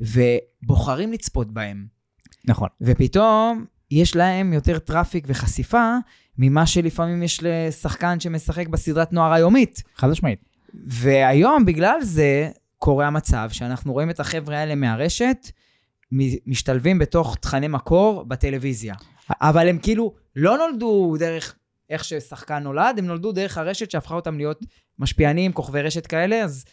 ובוחרים 0.00 1.12
לצפות 1.12 1.50
בהם. 1.52 1.86
נכון. 2.44 2.68
ופתאום 2.80 3.64
יש 3.90 4.16
להם 4.16 4.52
יותר 4.52 4.78
טראפיק 4.78 5.24
וחשיפה 5.28 5.96
ממה 6.38 6.66
שלפעמים 6.66 7.22
יש 7.22 7.40
לשחקן 7.42 8.20
שמשחק 8.20 8.68
בסדרת 8.68 9.12
נוער 9.12 9.32
היומית. 9.32 9.82
חד 9.96 10.08
משמעית. 10.08 10.44
והיום, 10.86 11.64
בגלל 11.64 12.02
זה, 12.02 12.50
קורה 12.78 13.06
המצב 13.06 13.48
שאנחנו 13.52 13.92
רואים 13.92 14.10
את 14.10 14.20
החבר'ה 14.20 14.58
האלה 14.58 14.74
מהרשת, 14.74 15.50
משתלבים 16.46 16.98
בתוך 16.98 17.36
תכני 17.40 17.68
מקור 17.68 18.24
בטלוויזיה. 18.24 18.94
אבל 19.30 19.68
הם 19.68 19.78
כאילו 19.78 20.14
לא 20.36 20.58
נולדו 20.58 21.16
דרך 21.18 21.54
איך 21.90 22.04
ששחקן 22.04 22.62
נולד, 22.62 22.94
הם 22.98 23.06
נולדו 23.06 23.32
דרך 23.32 23.58
הרשת 23.58 23.90
שהפכה 23.90 24.14
אותם 24.14 24.36
להיות 24.36 24.60
משפיענים, 24.98 25.52
כוכבי 25.52 25.82
רשת 25.82 26.06
כאלה, 26.06 26.44
אז 26.44 26.64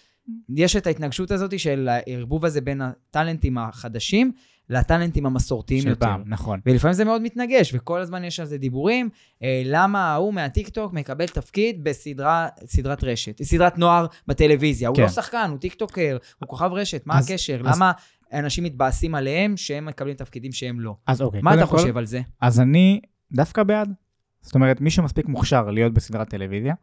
יש 0.56 0.76
את 0.76 0.88
ההתנגשות 0.88 1.32
הזאת 1.32 1.60
של 1.60 1.90
הערבוב 1.90 2.46
הזה 2.46 2.62
בין 2.62 2.82
הטאלנטים 2.82 3.58
החדשים 3.58 4.32
לטאלנטים 4.70 5.26
המסורתיים 5.26 5.88
יותר. 5.88 6.06
פעם, 6.06 6.24
נכון. 6.26 6.60
ולפעמים 6.66 6.94
זה 6.94 7.06
מאוד 7.06 7.22
מתנגש, 7.22 7.72
וכל 7.74 8.02
הזמן 8.02 8.24
יש 8.24 8.40
על 8.40 8.46
זה 8.46 8.58
דיבורים, 8.58 9.10
אה, 9.44 9.62
למה 9.66 10.14
ההוא 10.14 10.34
מהטיקטוק 10.34 10.94
מקבל 10.94 11.28
תפקיד 11.28 11.84
בסדרה, 11.84 12.48
סדרת 12.66 13.04
רשת, 13.04 13.44
סדרת 13.44 13.78
נוער 13.78 14.06
בטלוויזיה. 14.28 14.90
הוא 14.90 14.96
כן. 14.98 15.04
לא 15.04 15.10
שחקן, 15.10 15.48
הוא 15.52 15.58
טיקטוקר, 15.60 16.18
הוא 16.40 16.50
כוכב 16.50 16.70
רשת, 16.74 17.02
מה 17.08 17.18
אז- 17.20 17.30
הקשר? 17.32 17.62
אז- 17.66 17.76
למה 17.78 17.92
אנשים 18.34 18.64
מתבאסים 18.64 19.16
עליהם 19.16 19.58
שהם 19.58 19.86
מקבלים 19.86 20.16
תפקידים 20.16 20.52
שהם 20.52 20.80
לא? 20.80 20.96
אז 21.08 21.22
אוקיי. 21.22 21.42
מה 21.42 21.54
אתה 21.54 21.60
קודם 21.60 21.72
כל- 21.72 21.78
חושב 21.78 21.98
על 21.98 22.06
זה? 22.06 22.22
אז 22.42 22.60
אני 22.60 23.02
דווקא 23.32 23.64
בעד. 23.64 23.94
זאת 24.42 24.56
אומרת, 24.56 24.82
מי 24.82 24.90
שמספיק 24.90 25.26
מוכשר 25.28 25.70
להיות 25.70 25.94
בסדרת 25.94 26.30
טלוויזיה, 26.30 26.74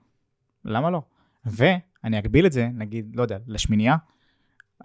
למה 0.65 0.91
לא? 0.91 1.03
ואני 1.47 2.19
אגביל 2.19 2.47
את 2.47 2.53
זה, 2.53 2.69
נגיד, 2.75 3.13
לא 3.15 3.23
יודע, 3.23 3.37
לשמינייה, 3.47 3.97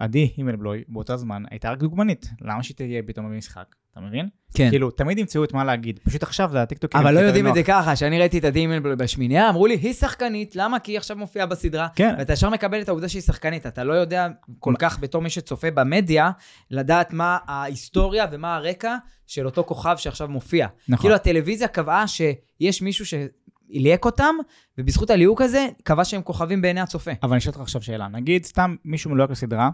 עדי 0.00 0.32
הימלבלוי 0.36 0.84
באותו 0.88 1.16
זמן 1.16 1.42
הייתה 1.50 1.70
רק 1.70 1.78
דוגמנית. 1.78 2.26
למה 2.40 2.62
שהיא 2.62 2.76
תהיה 2.76 3.02
פתאום 3.06 3.26
במשחק? 3.26 3.74
אתה 3.92 4.00
מבין? 4.04 4.28
כן. 4.54 4.70
כאילו, 4.70 4.90
תמיד 4.90 5.18
ימצאו 5.18 5.44
את 5.44 5.52
מה 5.52 5.64
להגיד. 5.64 6.00
פשוט 6.04 6.22
עכשיו 6.22 6.50
זה 6.52 6.62
הטיקטוק. 6.62 6.96
אבל 6.96 7.14
לא 7.14 7.20
יודעים 7.20 7.46
את 7.46 7.54
זה 7.54 7.62
ככה, 7.62 7.96
שאני 7.96 8.18
ראיתי 8.18 8.38
את 8.38 8.44
הדימל 8.44 8.78
בשמינייה, 8.78 9.48
אמרו 9.48 9.66
לי, 9.66 9.74
היא 9.74 9.92
שחקנית, 9.92 10.56
למה? 10.56 10.78
כי 10.78 10.92
היא 10.92 10.98
עכשיו 10.98 11.16
מופיעה 11.16 11.46
בסדרה. 11.46 11.88
כן, 11.94 12.14
ואתה 12.18 12.32
ישר 12.32 12.50
מקבל 12.50 12.80
את 12.80 12.88
העובדה 12.88 13.08
שהיא 13.08 13.22
שחקנית, 13.22 13.66
אתה 13.66 13.84
לא 13.84 13.92
יודע 13.92 14.28
כל 14.58 14.74
כך 14.78 14.98
בתור 15.00 15.22
מי 15.22 15.30
שצופה 15.30 15.70
במדיה, 15.70 16.30
לדעת 16.70 17.12
מה 17.12 17.38
ההיסטוריה 17.46 18.26
ומה 18.32 18.56
הרקע 18.56 18.96
של 19.26 19.46
אותו 19.46 19.64
כוכב 19.64 19.96
שעכשיו 19.96 20.28
מופיע. 20.28 20.68
נכון. 20.88 21.02
כאילו 21.02 21.14
הטלוויזיה 21.14 21.68
קבעה 21.68 22.04
שיש 22.08 22.82
מישהו 22.82 23.06
שהליהק 23.06 24.04
אותם, 24.04 24.34
ובזכות 24.78 25.10
הליהוק 25.10 25.42
הזה, 25.42 25.66
קבע 25.82 26.04
שהם 26.04 26.22
כוכבים 26.22 26.62
בעיני 26.62 26.80
הצופה. 26.80 27.10
אבל 27.22 27.30
אני 27.30 27.38
אשאל 27.38 27.50
אותך 27.50 27.60
עכשיו 27.60 27.82
שאלה. 27.82 28.08
נגיד, 28.08 28.44
סתם 28.44 28.76
מישהו 28.84 29.10
מלוהק 29.10 29.30
לסדרה, 29.30 29.70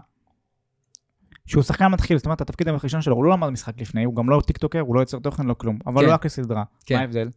שהוא 1.47 1.63
שחקן 1.63 1.87
מתחיל, 1.87 2.17
זאת 2.17 2.25
אומרת, 2.25 2.41
התפקיד 2.41 2.67
הראשון 2.67 3.01
שלו, 3.01 3.15
הוא 3.15 3.23
לא 3.23 3.31
למד 3.31 3.49
משחק 3.49 3.81
לפני, 3.81 4.03
הוא 4.03 4.15
גם 4.15 4.29
לא 4.29 4.41
טיקטוקר, 4.45 4.79
הוא 4.79 4.95
לא 4.95 4.99
יוצר 4.99 5.19
תוכן, 5.19 5.45
לא 5.45 5.53
כלום, 5.53 5.79
אבל 5.85 6.01
כן. 6.01 6.05
הוא 6.05 6.13
רק 6.13 6.25
לסדרה. 6.25 6.63
כן. 6.85 6.95
מה 6.95 7.01
ההבדל? 7.01 7.29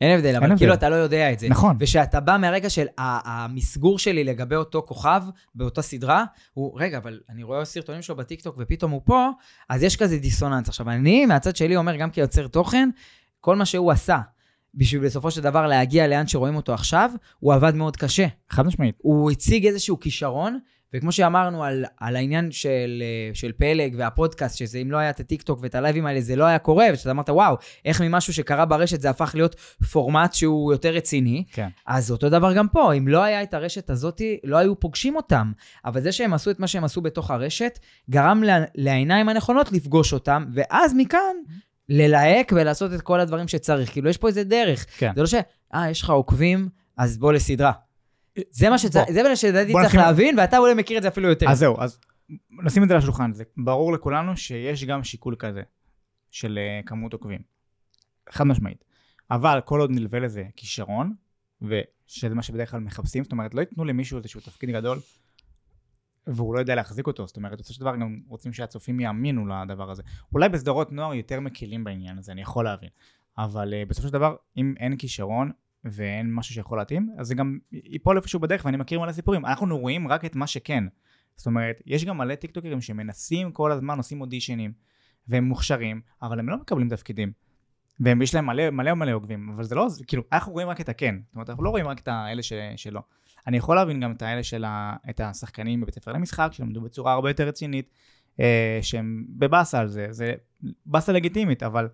אין 0.00 0.18
הבדל, 0.18 0.36
אבל 0.36 0.50
אין 0.50 0.58
כאילו 0.58 0.72
הבדל. 0.72 0.86
אתה 0.86 0.88
לא 0.88 0.94
יודע 0.94 1.32
את 1.32 1.38
זה. 1.38 1.48
נכון. 1.48 1.76
ושאתה 1.80 2.20
בא 2.20 2.36
מהרגע 2.40 2.70
של 2.70 2.86
המסגור 2.98 3.98
שלי 3.98 4.24
לגבי 4.24 4.56
אותו 4.56 4.82
כוכב 4.86 5.22
באותה 5.54 5.82
סדרה, 5.82 6.24
הוא, 6.52 6.80
רגע, 6.80 6.98
אבל 6.98 7.20
אני 7.30 7.42
רואה 7.42 7.64
סרטונים 7.64 8.02
שלו 8.02 8.16
בטיקטוק 8.16 8.56
ופתאום 8.58 8.90
הוא 8.90 9.00
פה, 9.04 9.30
אז 9.68 9.82
יש 9.82 9.96
כזה 9.96 10.18
דיסוננס. 10.18 10.68
עכשיו, 10.68 10.90
אני 10.90 11.26
מהצד 11.26 11.56
שלי 11.56 11.76
אומר, 11.76 11.96
גם 11.96 12.10
כיוצר 12.10 12.46
תוכן, 12.46 12.88
כל 13.40 13.56
מה 13.56 13.66
שהוא 13.66 13.92
עשה 13.92 14.18
בשביל 14.74 15.04
בסופו 15.04 15.30
של 15.30 15.40
דבר 15.40 15.66
להגיע 15.66 16.06
לאן 16.06 16.26
שרואים 16.26 16.56
אותו 16.56 16.74
עכשיו, 16.74 17.10
הוא 17.38 17.54
עבד 17.54 17.74
מאוד 17.74 17.96
קשה. 17.96 18.26
חד 18.50 18.66
משמעית. 18.66 18.94
הוא 18.98 19.30
הציג 19.30 19.66
איזשהו 19.66 20.00
כישרון, 20.00 20.58
וכמו 20.94 21.12
שאמרנו 21.12 21.64
על, 21.64 21.84
על 22.00 22.16
העניין 22.16 22.50
של, 22.50 23.02
אה, 23.02 23.34
של 23.34 23.52
פלג 23.52 23.94
והפודקאסט, 23.98 24.58
שזה 24.58 24.78
אם 24.78 24.90
לא 24.90 24.96
היה 24.96 25.10
את 25.10 25.20
הטיקטוק 25.20 25.58
ואת 25.62 25.74
הלייבים 25.74 26.06
האלה, 26.06 26.20
זה 26.20 26.36
לא 26.36 26.44
היה 26.44 26.58
קורה, 26.58 26.86
ושאתה 26.92 27.10
אמרת, 27.10 27.28
וואו, 27.30 27.56
איך 27.84 28.00
ממשהו 28.00 28.32
שקרה 28.32 28.64
ברשת 28.64 29.00
זה 29.00 29.10
הפך 29.10 29.30
להיות 29.34 29.54
פורמט 29.92 30.34
שהוא 30.34 30.72
יותר 30.72 30.90
רציני. 30.90 31.44
כן. 31.52 31.68
אז 31.86 32.10
אותו 32.10 32.28
דבר 32.28 32.54
גם 32.54 32.68
פה, 32.68 32.92
אם 32.92 33.08
לא 33.08 33.22
היה 33.22 33.42
את 33.42 33.54
הרשת 33.54 33.90
הזאת, 33.90 34.22
לא 34.44 34.56
היו 34.56 34.80
פוגשים 34.80 35.16
אותם. 35.16 35.52
אבל 35.84 36.00
זה 36.00 36.12
שהם 36.12 36.34
עשו 36.34 36.50
את 36.50 36.60
מה 36.60 36.66
שהם 36.66 36.84
עשו 36.84 37.00
בתוך 37.00 37.30
הרשת, 37.30 37.78
גרם 38.10 38.42
לה, 38.42 38.64
לעיניים 38.74 39.28
הנכונות 39.28 39.72
לפגוש 39.72 40.12
אותם, 40.12 40.44
ואז 40.52 40.94
מכאן 40.96 41.36
ללהק 41.88 42.52
ולעשות 42.56 42.94
את 42.94 43.02
כל 43.02 43.20
הדברים 43.20 43.48
שצריך. 43.48 43.92
כאילו, 43.92 44.10
יש 44.10 44.16
פה 44.16 44.28
איזה 44.28 44.44
דרך. 44.44 44.86
כן. 44.98 45.12
זה 45.14 45.20
לא 45.20 45.26
ש, 45.26 45.34
אה, 45.74 45.90
יש 45.90 46.02
לך 46.02 46.10
עוקבים, 46.10 46.68
אז 46.96 47.18
בוא 47.18 47.32
לסדרה. 47.32 47.72
זה 48.50 48.70
מה 49.22 49.36
שלדעתי 49.36 49.72
צריך 49.72 49.94
להבין, 49.94 50.38
ואתה 50.38 50.58
אולי 50.58 50.74
מכיר 50.74 50.98
את 50.98 51.02
זה 51.02 51.08
אפילו 51.08 51.28
יותר. 51.28 51.50
אז 51.50 51.58
זהו, 51.58 51.80
אז 51.80 52.00
נשים 52.64 52.82
את 52.82 52.88
זה 52.88 52.94
על 52.94 52.98
השולחן. 52.98 53.32
זה 53.32 53.44
ברור 53.56 53.92
לכולנו 53.92 54.36
שיש 54.36 54.84
גם 54.84 55.04
שיקול 55.04 55.36
כזה 55.38 55.62
של 56.30 56.58
אה, 56.58 56.80
כמות 56.86 57.12
עוקבים. 57.12 57.40
חד 58.30 58.44
משמעית. 58.44 58.84
אבל 59.30 59.60
כל 59.64 59.80
עוד 59.80 59.90
נלווה 59.90 60.20
לזה 60.20 60.44
כישרון, 60.56 61.14
ושזה 61.62 62.34
מה 62.34 62.42
שבדרך 62.42 62.70
כלל 62.70 62.80
מחפשים, 62.80 63.24
זאת 63.24 63.32
אומרת, 63.32 63.54
לא 63.54 63.60
ייתנו 63.60 63.84
למישהו 63.84 64.18
איזשהו 64.18 64.40
תפקיד 64.40 64.70
גדול, 64.70 64.98
והוא 66.26 66.54
לא 66.54 66.60
יודע 66.60 66.74
להחזיק 66.74 67.06
אותו, 67.06 67.26
זאת 67.26 67.36
אומרת, 67.36 67.58
בסופו 67.58 67.74
של 67.74 67.80
דבר 67.80 67.96
גם 67.96 68.20
רוצים 68.28 68.52
שהצופים 68.52 69.00
יאמינו 69.00 69.46
לדבר 69.46 69.90
הזה. 69.90 70.02
אולי 70.32 70.48
בסדרות 70.48 70.92
נוער 70.92 71.14
יותר 71.14 71.40
מקלים 71.40 71.84
בעניין 71.84 72.18
הזה, 72.18 72.32
אני 72.32 72.40
יכול 72.40 72.64
להבין. 72.64 72.88
אבל 73.38 73.72
uh, 73.72 73.88
בסופו 73.88 74.08
של 74.08 74.12
דבר, 74.12 74.36
אם 74.56 74.74
אין 74.78 74.96
כישרון 74.96 75.50
ואין 75.84 76.34
משהו 76.34 76.54
שיכול 76.54 76.78
להתאים, 76.78 77.10
אז 77.18 77.26
זה 77.26 77.34
גם 77.34 77.58
ייפול 77.72 78.16
איפשהו 78.16 78.40
בדרך, 78.40 78.64
ואני 78.64 78.76
מכיר 78.76 79.00
מלא 79.00 79.12
סיפורים. 79.12 79.46
אנחנו 79.46 79.78
רואים 79.78 80.08
רק 80.08 80.24
את 80.24 80.36
מה 80.36 80.46
שכן. 80.46 80.84
זאת 81.36 81.46
אומרת, 81.46 81.82
יש 81.86 82.04
גם 82.04 82.18
מלא 82.18 82.34
טיקטוקרים 82.34 82.80
שמנסים 82.80 83.52
כל 83.52 83.72
הזמן, 83.72 83.96
עושים 83.96 84.20
אודישנים, 84.20 84.72
והם 85.28 85.44
מוכשרים, 85.44 86.00
אבל 86.22 86.38
הם 86.38 86.48
לא 86.48 86.56
מקבלים 86.56 86.88
תפקידים. 86.88 87.32
ויש 88.00 88.34
להם 88.34 88.46
מלא 88.46 88.70
מלא 88.70 88.94
מלא 88.94 89.12
עוקבים, 89.12 89.50
אבל 89.54 89.64
זה 89.64 89.74
לא, 89.74 89.88
זה, 89.88 90.04
כאילו, 90.04 90.22
אנחנו 90.32 90.52
רואים 90.52 90.68
רק 90.68 90.80
את 90.80 90.88
הכן. 90.88 91.14
זאת 91.26 91.34
אומרת, 91.34 91.50
אנחנו 91.50 91.64
לא 91.64 91.70
רואים 91.70 91.88
רק 91.88 92.00
את 92.00 92.08
האלה 92.08 92.42
ש, 92.42 92.52
שלא. 92.76 93.00
אני 93.46 93.56
יכול 93.56 93.76
להבין 93.76 94.00
גם 94.00 94.12
את 94.12 94.22
האלה 94.22 94.42
של 94.42 94.64
ה, 94.64 94.96
את 95.10 95.20
השחקנים 95.20 95.80
בבית 95.80 95.94
ספר 95.94 96.12
למשחק, 96.12 96.48
שלמדו 96.52 96.80
בצורה 96.80 97.12
הרבה 97.12 97.30
יותר 97.30 97.48
רצינית, 97.48 97.90
אה, 98.40 98.78
שהם 98.82 99.26
בבאסה 99.28 99.80
על 99.80 99.88
זה. 99.88 100.06
זה 100.10 100.34
באסה 100.86 101.12
לגיטימית, 101.12 101.62
אבל 101.62 101.88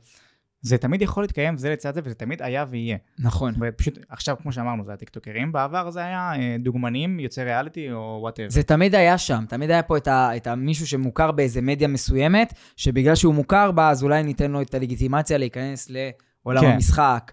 זה 0.65 0.79
תמיד 0.79 1.03
יכול 1.03 1.23
להתקיים 1.23 1.57
זה 1.57 1.71
לצד 1.71 1.95
זה, 1.95 2.01
וזה 2.05 2.15
תמיד 2.15 2.43
היה 2.43 2.65
ויהיה. 2.69 2.97
נכון. 3.19 3.55
ופשוט, 3.61 3.99
עכשיו, 4.09 4.37
כמו 4.43 4.53
שאמרנו, 4.53 4.85
זה 4.85 4.93
הטיקטוקרים, 4.93 5.53
בעבר 5.53 5.91
זה 5.91 6.01
היה 6.01 6.33
אה, 6.37 6.57
דוגמנים, 6.59 7.21
יוצאי 7.21 7.45
ריאליטי 7.45 7.93
או 7.93 8.19
whatever. 8.21 8.51
זה 8.51 8.63
תמיד 8.63 8.95
היה 8.95 9.19
שם, 9.19 9.45
תמיד 9.49 9.71
היה 9.71 9.83
פה 9.83 9.97
את, 9.97 10.09
ה, 10.09 10.37
את 10.37 10.47
המישהו 10.47 10.87
שמוכר 10.87 11.31
באיזה 11.33 11.63
מדיה 11.63 11.89
מסוימת, 11.89 12.55
שבגלל 12.77 13.15
שהוא 13.15 13.35
מוכר 13.35 13.71
בה, 13.71 13.91
אז 13.91 14.03
אולי 14.03 14.23
ניתן 14.23 14.51
לו 14.51 14.63
את 14.63 14.75
הלגיטימציה 14.75 15.39
להיכנס 15.39 15.91
לעולם 15.91 16.63
כן. 16.63 16.71
המשחק. 16.71 17.33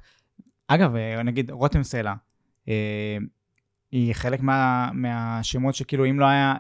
אגב, 0.67 0.95
אה, 0.95 1.23
נגיד 1.23 1.51
רותם 1.51 1.83
סלע, 1.83 2.13
אה, 2.69 3.17
היא 3.91 4.13
חלק 4.13 4.41
מה, 4.41 4.89
מהשמות 4.93 5.75
שכאילו 5.75 6.09
אם 6.09 6.19
לא 6.19 6.25
היה, 6.25 6.55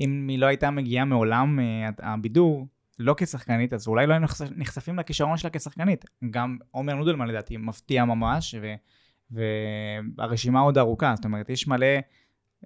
אם 0.00 0.26
היא 0.28 0.38
לא 0.38 0.46
הייתה 0.46 0.70
מגיעה 0.70 1.04
מעולם 1.04 1.60
אה, 1.60 1.88
הבידור, 1.98 2.66
לא 2.98 3.14
כשחקנית, 3.18 3.72
אז 3.72 3.88
אולי 3.88 4.06
לא 4.06 4.12
היינו 4.12 4.26
נחשפ- 4.26 4.52
נחשפים 4.56 4.98
לכישרון 4.98 5.36
שלה 5.36 5.50
כשחקנית. 5.50 6.04
גם 6.30 6.56
עומר 6.70 6.94
נודלמן 6.94 7.28
לדעתי 7.28 7.56
מפתיע 7.56 8.04
ממש, 8.04 8.54
ו, 8.62 8.74
והרשימה 9.30 10.60
עוד 10.60 10.78
ארוכה. 10.78 11.12
זאת 11.16 11.24
אומרת, 11.24 11.50
יש 11.50 11.68
מלא 11.68 11.86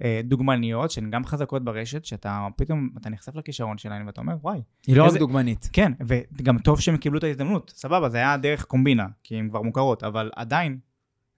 אה, 0.05 0.21
דוגמניות 0.25 0.91
שהן 0.91 1.11
גם 1.11 1.25
חזקות 1.25 1.65
ברשת, 1.65 2.05
שאתה 2.05 2.47
פתאום, 2.57 2.89
אתה 3.01 3.11
נחשף 3.11 3.35
לכישרון 3.37 3.79
שלהן 3.79 4.07
ואתה 4.07 4.21
אומר, 4.21 4.35
וואי. 4.41 4.61
היא 4.87 4.97
לא 4.97 5.05
רק 5.05 5.11
דוגמנית. 5.19 5.69
כן, 5.73 5.93
וגם 6.07 6.59
טוב 6.59 6.81
שהם 6.81 6.97
קיבלו 6.97 7.19
את 7.19 7.25
ההזדמנות, 7.25 7.73
סבבה, 7.77 8.09
זה 8.09 8.17
היה 8.19 8.37
דרך 8.37 8.65
קומבינה, 8.65 9.07
כי 9.25 9.37
הן 9.37 9.49
כבר 9.49 9.63
מוכרות, 9.63 10.05
אבל 10.05 10.31
עדיין, 10.37 10.79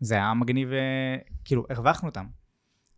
זה 0.00 0.14
היה 0.14 0.34
מגניב, 0.34 0.72
אה, 0.72 1.16
כאילו, 1.44 1.64
הרווחנו 1.70 2.08
אותם. 2.08 2.24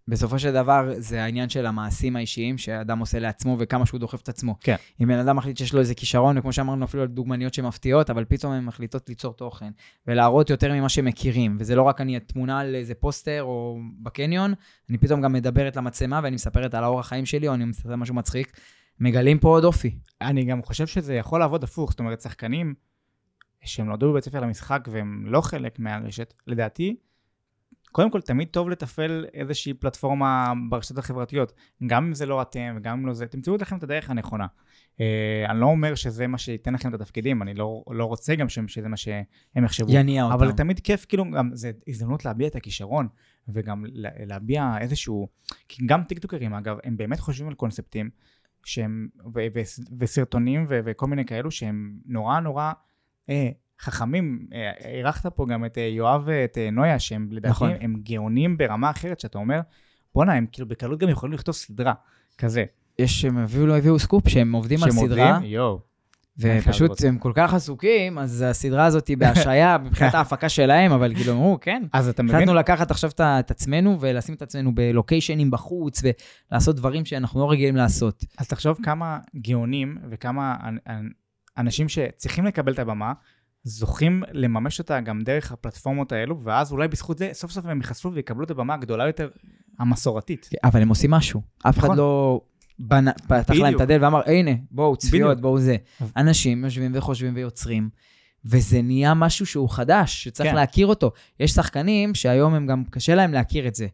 בסופו 0.09 0.39
של 0.39 0.53
דבר, 0.53 0.91
זה 0.99 1.23
העניין 1.23 1.49
של 1.49 1.67
המעשים 1.67 2.17
האישיים 2.17 2.59
שאדם 2.59 2.99
עושה 2.99 3.19
לעצמו 3.19 3.57
וכמה 3.59 3.87
שהוא 3.87 4.01
דוחף 4.01 4.23
את 4.23 4.29
עצמו. 4.29 4.55
כן. 4.61 4.77
אם 5.03 5.09
בן 5.09 5.19
אדם 5.19 5.37
מחליט 5.37 5.57
שיש 5.57 5.75
לו 5.75 5.81
איזה 5.81 5.95
כישרון, 5.95 6.39
וכמו 6.39 6.53
שאמרנו, 6.53 6.85
אפילו 6.85 7.03
על 7.03 7.09
דוגמניות 7.09 7.55
שמפתיעות, 7.55 8.11
אבל 8.11 8.25
פתאום 8.25 8.53
הן 8.53 8.65
מחליטות 8.65 9.09
ליצור 9.09 9.35
תוכן 9.35 9.71
ולהראות 10.07 10.51
יותר 10.51 10.73
ממה 10.73 10.89
שמכירים. 10.89 11.57
וזה 11.61 11.77
לא 11.77 11.83
רק 11.83 12.01
אני 12.01 12.21
תמונה 12.21 12.61
על 12.61 12.75
איזה 12.75 12.95
פוסטר 12.95 13.43
או 13.43 13.79
בקניון, 14.03 14.55
אני 14.91 14.99
פתאום 14.99 15.21
גם 15.21 15.33
מדברת 15.33 15.77
למצלמה 15.77 16.21
ואני 16.23 16.35
מספרת 16.35 16.75
על 16.75 16.85
האורח 16.85 17.07
חיים 17.07 17.27
שלי, 17.27 17.49
או 17.49 17.55
אני 17.55 17.65
מספר 17.65 17.97
משהו 17.97 18.15
מצחיק. 18.15 18.61
מגלים 19.01 19.39
פה 19.39 19.49
עוד 19.49 19.65
אופי. 19.65 19.99
אני 20.21 20.45
גם 20.45 20.63
חושב 20.63 20.87
שזה 20.87 21.15
יכול 21.15 21.41
לעבוד 21.41 21.65
הפוך, 21.65 21.91
זאת 21.91 22.01
אומרת, 22.01 22.21
שחקנים 22.21 22.75
שהם 23.65 23.87
נולדו 23.87 24.11
בבית 24.11 24.25
ספר 24.25 24.41
למשחק 24.41 24.89
והם 24.91 25.25
לא 25.27 25.41
חלק 25.41 25.79
מהרשת, 25.79 26.35
לדעתי, 26.47 26.97
קודם 27.93 28.11
כל, 28.11 28.21
תמיד 28.21 28.49
טוב 28.49 28.71
לתפעל 28.71 29.27
איזושהי 29.35 29.75
פלטפורמה 29.75 30.53
ברשתות 30.71 30.99
החברתיות. 30.99 31.53
גם 31.87 32.07
אם 32.07 32.15
זה 32.15 32.27
לא 32.27 32.43
אתם 32.43 32.75
וגם 32.77 32.99
אם 32.99 33.07
לא 33.07 33.13
זה, 33.13 33.27
תמצאו 33.27 33.57
לכם 33.57 33.77
את 33.77 33.83
הדרך 33.83 34.11
הנכונה. 34.11 34.47
אה, 35.01 35.45
אני 35.49 35.61
לא 35.61 35.67
אומר 35.67 35.95
שזה 35.95 36.27
מה 36.27 36.39
שייתן 36.39 36.75
לכם 36.75 36.89
את 36.89 36.95
התפקידים, 36.95 37.43
אני 37.43 37.55
לא, 37.55 37.85
לא 37.91 38.05
רוצה 38.05 38.35
גם 38.35 38.49
שזה 38.49 38.89
מה 38.89 38.97
שהם 38.97 39.65
יחשבו. 39.65 39.93
יניע 39.93 40.25
אותם. 40.25 40.35
אבל 40.35 40.53
תמיד 40.53 40.81
כיף, 40.81 41.05
כאילו, 41.09 41.31
גם 41.31 41.51
זה 41.53 41.71
הזדמנות 41.89 42.25
להביע 42.25 42.47
את 42.47 42.57
הכישרון, 42.57 43.09
וגם 43.49 43.85
לה- 43.93 44.11
להביע 44.27 44.75
איזשהו... 44.81 45.29
כי 45.69 45.87
גם 45.87 46.05
טיקטוקרים, 46.05 46.55
אגב, 46.55 46.77
הם 46.85 46.97
באמת 46.97 47.21
חושבים 47.21 47.49
על 47.49 47.55
קונספטים, 47.55 48.11
שהם... 48.65 49.09
ו- 49.35 49.47
ו- 49.55 49.83
וסרטונים 49.99 50.65
ו- 50.69 50.81
וכל 50.85 51.07
מיני 51.07 51.25
כאלו 51.25 51.51
שהם 51.51 51.99
נורא 52.07 52.41
נורא 52.41 52.73
אה, 53.31 53.49
חכמים. 53.81 54.47
אה, 54.55 54.71
אירחת 54.89 55.27
פה 55.27 55.47
גם 55.49 55.65
את 55.65 55.79
אה, 55.79 55.83
יואב 55.83 56.23
ואת 56.25 56.59
אה, 56.59 56.71
נויה, 56.71 56.99
שהם 56.99 57.29
לדעתי, 57.31 57.51
נכון. 57.51 57.71
הם 57.81 57.97
גאונים 58.03 58.59
ברמה 58.59 58.91
אחרת, 58.91 59.21
שאתה 59.21 59.39
אומר, 59.39 59.61
בואנה, 60.15 60.33
הם 60.33 60.47
כאילו 60.53 60.69
בקלות 60.69 60.99
גם 60.99 61.09
יכולים 61.09 61.33
לכתוב 61.33 61.55
סדרה, 61.55 61.93
כזה. 62.39 62.65
יש, 62.99 63.25
הם 63.25 63.39
הביאו, 63.39 63.67
לא 63.67 63.77
הביאו 63.79 63.99
סקופ, 63.99 64.29
שהם 64.29 64.53
עובדים 64.53 64.83
על 64.83 64.91
שהם 64.91 65.07
סדרה, 65.07 65.31
עובדים, 65.35 65.51
יואו. 65.53 65.81
ופשוט. 66.39 67.05
הם 67.05 67.19
כל 67.19 67.33
כך 67.35 67.55
עסוקים, 67.55 68.19
אז 68.19 68.45
הסדרה 68.47 68.85
הזאת 68.85 69.09
היא 69.09 69.17
בהשעיה 69.17 69.79
מבחינת 69.85 70.15
ההפקה 70.15 70.49
שלהם, 70.49 70.93
אבל 70.93 71.15
כאילו 71.15 71.33
אמרו, 71.33 71.59
כן, 71.61 71.83
אז 71.93 72.09
אתה 72.09 72.23
מבין? 72.23 72.37
החלטנו 72.37 72.55
לקחת 72.55 72.91
עכשיו 72.91 73.11
את 73.21 73.51
עצמנו 73.51 74.01
ולשים 74.01 74.35
את 74.35 74.43
עצמנו 74.43 74.75
בלוקיישנים 74.75 75.51
בחוץ, 75.51 76.03
ולעשות 76.51 76.77
דברים 76.77 77.05
שאנחנו 77.05 77.41
לא 77.41 77.51
רגילים 77.51 77.77
לעשות. 77.77 78.25
אז 78.39 78.49
תחשוב 78.49 78.79
כמה 78.83 79.19
גאונים 79.37 79.99
וכמה 80.11 80.57
אנ- 80.63 80.79
אנ- 80.89 81.11
אנשים 81.59 81.89
שצריכים 81.89 82.45
לקבל 82.47 82.73
את 82.73 82.79
הבמה, 82.79 83.13
זוכים 83.67 84.23
לממש 84.33 84.79
אותה 84.79 85.01
גם 85.01 85.23
דרך 85.23 85.53
הפלטפורמות 85.53 86.13
האלו, 86.13 86.41
ואז 86.41 86.73
אולי 86.73 86.89
בזכות 86.89 87.19
זה 87.19 87.31
סוף 87.33 87.51
סוף 87.51 87.67
הם 87.67 87.79
ייחשפו 87.81 88.13
ויקבלו 88.13 88.45
את 88.45 88.51
הבמה 88.51 88.75
הגדולה 88.75 89.07
יותר, 89.07 89.29
המסורתית. 89.79 90.51
אבל 90.65 90.83
הם 90.83 90.89
עושים 90.89 91.11
משהו. 91.11 91.43
אף 91.63 91.79
אחד 91.79 91.87
נכון. 91.87 91.99
לא 91.99 92.41
פתח 93.27 93.55
להם. 93.55 93.77
את 93.77 93.81
הדלת 93.81 94.03
ואמר, 94.03 94.21
הנה, 94.27 94.51
בואו, 94.71 94.97
צפיות. 94.97 95.41
בואו 95.41 95.59
זה. 95.59 95.77
אנשים 96.17 96.65
יושבים 96.65 96.93
וחושבים 96.95 97.33
ויוצרים, 97.37 97.89
וזה 98.45 98.83
נהיה 98.83 99.15
משהו 99.15 99.47
שהוא 99.47 99.71
חדש, 99.71 100.25
שצריך 100.25 100.51
כן. 100.51 100.57
להכיר 100.57 100.87
אותו. 100.87 101.11
יש 101.41 101.51
שחקנים 101.51 102.15
שהיום 102.15 102.55
הם 102.55 102.67
גם, 102.67 102.85
קשה 102.91 103.15
להם 103.15 103.33
להכיר 103.33 103.69
את 103.69 103.75
זה. 103.75 103.87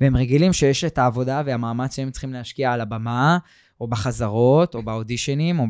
והם 0.00 0.16
רגילים 0.16 0.52
שיש 0.52 0.84
את 0.84 0.98
העבודה 0.98 1.42
והמאמץ 1.46 1.96
שהם 1.96 2.10
צריכים 2.10 2.32
להשקיע 2.32 2.72
על 2.72 2.80
הבמה, 2.80 3.38
או 3.80 3.88
בחזרות, 3.88 4.74
או 4.74 4.82
באודישנים, 4.82 5.58
או 5.58 5.66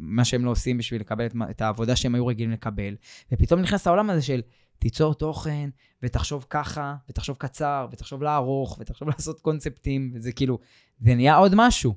במה 0.00 0.24
שהם 0.24 0.44
לא 0.44 0.50
עושים 0.50 0.78
בשביל 0.78 1.00
לקבל 1.00 1.26
את, 1.26 1.34
מה- 1.34 1.50
את 1.50 1.60
העבודה 1.60 1.96
שהם 1.96 2.14
היו 2.14 2.26
רגילים 2.26 2.50
לקבל. 2.50 2.96
ופתאום 3.32 3.60
נכנס 3.60 3.86
העולם 3.86 4.10
הזה 4.10 4.22
של 4.22 4.40
תיצור 4.78 5.14
תוכן, 5.14 5.70
ותחשוב 6.02 6.46
ככה, 6.50 6.94
ותחשוב 7.08 7.36
קצר, 7.36 7.86
ותחשוב 7.92 8.22
לארוך, 8.22 8.78
ותחשוב 8.80 9.08
לעשות 9.12 9.40
קונספטים, 9.40 10.10
וזה 10.14 10.32
כאילו, 10.32 10.58
זה 11.00 11.14
נהיה 11.14 11.36
עוד 11.36 11.52
משהו. 11.56 11.94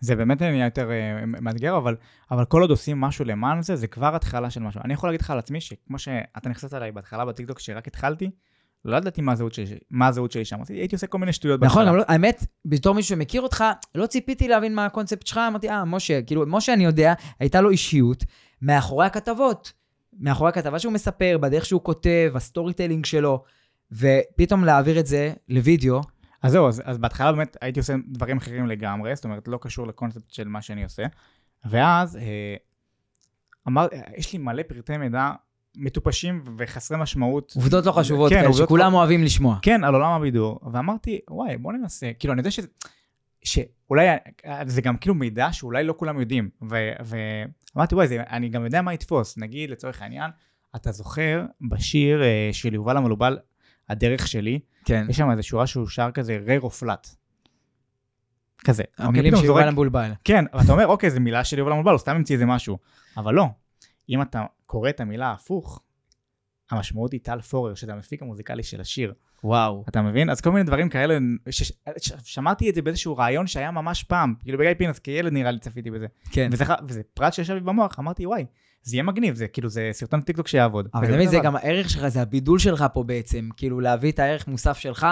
זה 0.00 0.16
באמת 0.16 0.42
נהיה 0.42 0.64
יותר 0.64 0.90
אה, 0.90 1.26
מאתגר, 1.26 1.76
אבל, 1.76 1.96
אבל 2.30 2.44
כל 2.44 2.60
עוד 2.60 2.70
עושים 2.70 3.00
משהו 3.00 3.24
למען 3.24 3.62
זה, 3.62 3.76
זה 3.76 3.86
כבר 3.86 4.14
התחלה 4.16 4.50
של 4.50 4.62
משהו. 4.62 4.80
אני 4.84 4.94
יכול 4.94 5.08
להגיד 5.08 5.20
לך 5.20 5.30
על 5.30 5.38
עצמי, 5.38 5.60
שכמו 5.60 5.98
שאתה 5.98 6.48
נכנסת 6.48 6.74
אליי 6.74 6.92
בהתחלה 6.92 7.24
בטיקטוק, 7.24 7.58
שרק 7.58 7.86
התחלתי, 7.88 8.30
לא 8.84 8.96
ידעתי 8.96 9.20
מה 9.20 9.32
הזהות 9.32 9.54
שלי, 9.54 9.78
מה 9.90 10.06
הזהות 10.06 10.32
שלי 10.32 10.44
שם. 10.44 10.58
הייתי 10.68 10.96
עושה 10.96 11.06
כל 11.06 11.18
מיני 11.18 11.32
שטויות 11.32 11.60
נכון. 11.62 11.86
גם 11.86 11.96
לא, 11.96 12.02
האמת, 12.08 12.46
בתור 12.64 12.94
מישהו 12.94 13.08
שמכיר 13.16 13.42
אותך, 13.42 13.64
לא 13.94 14.06
ציפיתי 14.06 14.48
להבין 14.48 14.74
מה 14.74 14.86
הקונספט 14.86 15.26
שלך, 15.26 15.40
אמרתי, 15.48 15.70
אה, 15.70 15.84
משה, 15.84 16.22
כאילו, 16.22 16.44
משה, 16.46 16.72
אני 16.72 16.84
יודע, 16.84 17.14
הייתה 17.40 17.60
לו 17.60 17.70
אישיות 17.70 18.24
מאחורי 18.62 19.06
הכתבות. 19.06 19.72
מאחורי 20.20 20.48
הכתבה 20.50 20.78
שהוא 20.78 20.92
מספר, 20.92 21.38
בדרך 21.40 21.66
שהוא 21.66 21.80
כותב, 21.84 22.32
ה 22.34 22.72
storytelling 22.72 23.04
שלו, 23.04 23.44
ופתאום 23.92 24.64
להעביר 24.64 25.00
את 25.00 25.06
זה 25.06 25.32
לוידאו, 25.48 26.00
אז 26.42 26.52
זהו, 26.52 26.68
אז, 26.68 26.82
אז 26.84 26.98
בהתחלה 26.98 27.32
באמת 27.32 27.56
הייתי 27.60 27.80
עושה 27.80 27.94
דברים 28.08 28.36
אחרים 28.36 28.66
לגמרי, 28.66 29.16
זאת 29.16 29.24
אומרת, 29.24 29.48
לא 29.48 29.58
קשור 29.62 29.86
לקונספט 29.86 30.30
של 30.30 30.48
מה 30.48 30.62
שאני 30.62 30.84
עושה. 30.84 31.02
ואז 31.64 32.16
אה, 32.16 32.54
אמר, 33.68 33.86
יש 34.16 34.32
לי 34.32 34.38
מלא 34.38 34.62
פרטי 34.62 34.96
מידע 34.96 35.30
מטופשים 35.76 36.44
וחסרי 36.58 36.98
משמעות. 36.98 37.52
עובדות 37.56 37.86
לא 37.86 37.92
חשובות, 37.92 38.32
כן, 38.32 38.40
כאלה, 38.40 38.52
שכולם 38.52 38.94
אוהבים 38.94 39.24
לשמוע. 39.24 39.58
כן, 39.62 39.84
על 39.84 39.94
עולם 39.94 40.12
הבידור, 40.12 40.60
ואמרתי, 40.72 41.18
וואי, 41.30 41.56
בוא 41.56 41.72
ננסה, 41.72 42.10
כאילו, 42.18 42.32
אני 42.32 42.40
יודע 42.40 42.50
שזה, 42.50 42.68
שאולי, 43.44 44.06
זה 44.66 44.82
גם 44.82 44.96
כאילו 44.96 45.14
מידע 45.14 45.52
שאולי 45.52 45.84
לא 45.84 45.94
כולם 45.96 46.20
יודעים, 46.20 46.50
ו- 46.70 46.92
ואמרתי, 47.74 47.94
וואי, 47.94 48.08
זה, 48.08 48.22
אני 48.30 48.48
גם 48.48 48.64
יודע 48.64 48.82
מה 48.82 48.94
יתפוס, 48.94 49.38
נגיד, 49.38 49.70
לצורך 49.70 50.02
העניין, 50.02 50.30
אתה 50.76 50.92
זוכר 50.92 51.44
בשיר 51.70 52.22
אה, 52.22 52.48
של 52.52 52.74
יובל 52.74 52.96
המלובל, 52.96 53.38
הדרך 53.88 54.28
שלי, 54.28 54.60
כן. 54.84 55.06
יש 55.08 55.16
שם 55.16 55.30
איזו 55.30 55.42
שורה 55.42 55.66
שהוא 55.66 55.88
שר 55.88 56.10
כזה, 56.10 56.38
rare 56.46 56.62
או 56.62 56.68
flat. 56.68 57.08
כזה. 58.64 58.82
המילים 58.98 59.36
של 59.36 59.44
יובל 59.44 59.68
המבולבל. 59.68 60.10
כן, 60.24 60.44
ואתה 60.54 60.72
אומר, 60.72 60.86
אוקיי, 60.86 61.10
זו 61.10 61.20
מילה 61.20 61.44
של 61.44 61.58
יובל 61.58 61.72
המלובל, 61.72 61.90
הוא 61.90 61.98
סתם 61.98 62.16
המציא 62.16 62.34
איזה 62.34 62.46
משהו. 62.46 62.78
אבל 63.16 63.34
לא, 63.34 63.46
אם 64.10 64.22
אתה 64.22 64.44
קורא 64.66 64.90
את 64.90 65.00
המילה 65.00 65.32
הפוך, 65.32 65.82
המשמעות 66.70 67.12
היא 67.12 67.20
טל 67.22 67.40
פורר, 67.40 67.74
שזה 67.74 67.92
המפיק 67.92 68.22
המוזיקלי 68.22 68.62
של 68.62 68.80
השיר. 68.80 69.14
וואו. 69.44 69.84
אתה 69.88 70.02
מבין? 70.02 70.30
אז 70.30 70.40
כל 70.40 70.52
מיני 70.52 70.64
דברים 70.64 70.88
כאלה, 70.88 71.18
ש- 71.50 71.72
ש- 71.98 72.12
שמעתי 72.24 72.70
את 72.70 72.74
זה 72.74 72.82
באיזשהו 72.82 73.16
רעיון 73.16 73.46
שהיה 73.46 73.70
ממש 73.70 74.02
פעם, 74.02 74.34
כאילו 74.42 74.58
בגיא 74.58 74.74
פינס, 74.74 74.98
כילד 74.98 75.32
נראה 75.32 75.50
לי 75.50 75.58
צפיתי 75.58 75.90
בזה. 75.90 76.06
כן. 76.30 76.48
וזה, 76.52 76.64
וזה 76.84 77.02
פרט 77.14 77.32
שישב 77.32 77.54
לי 77.54 77.60
במוח, 77.60 77.98
אמרתי, 77.98 78.26
וואי, 78.26 78.44
זה 78.82 78.96
יהיה 78.96 79.02
מגניב, 79.02 79.34
זה 79.34 79.48
כאילו, 79.48 79.68
זה 79.68 79.88
סרטון 79.92 80.20
טיקטוק 80.20 80.48
שיעבוד. 80.48 80.88
אבל 80.94 81.04
אתה 81.04 81.14
מבין, 81.14 81.28
זה. 81.28 81.38
גם 81.42 81.56
הערך 81.56 81.90
שלך, 81.90 82.08
זה 82.08 82.22
הבידול 82.22 82.58
שלך 82.58 82.84
פה 82.92 83.02
בעצם, 83.02 83.48
כאילו 83.56 83.80
להביא 83.80 84.12
את 84.12 84.18
הערך 84.18 84.48
מוסף 84.48 84.78
שלך. 84.78 85.06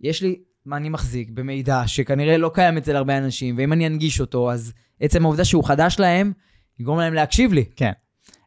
יש 0.00 0.22
לי, 0.22 0.42
מה 0.66 0.76
אני 0.76 0.88
מחזיק 0.88 1.30
במידע 1.30 1.82
שכנראה 1.86 2.38
לא 2.38 2.50
קיים 2.54 2.76
אצל 2.76 2.96
הרבה 2.96 3.18
אנשים, 3.18 3.58
ואם 3.58 3.72
אני 3.72 3.86
אנגיש 3.86 4.20
אותו, 4.20 4.52
אז 4.52 4.72
עצם 5.00 5.24
העובדה 5.24 5.44
שהוא 5.44 5.64
חדש 5.64 5.96
להם, 5.98 6.32
יגרום 6.78 6.98
להם 6.98 7.14
להקשיב 7.14 7.52
לי. 7.52 7.64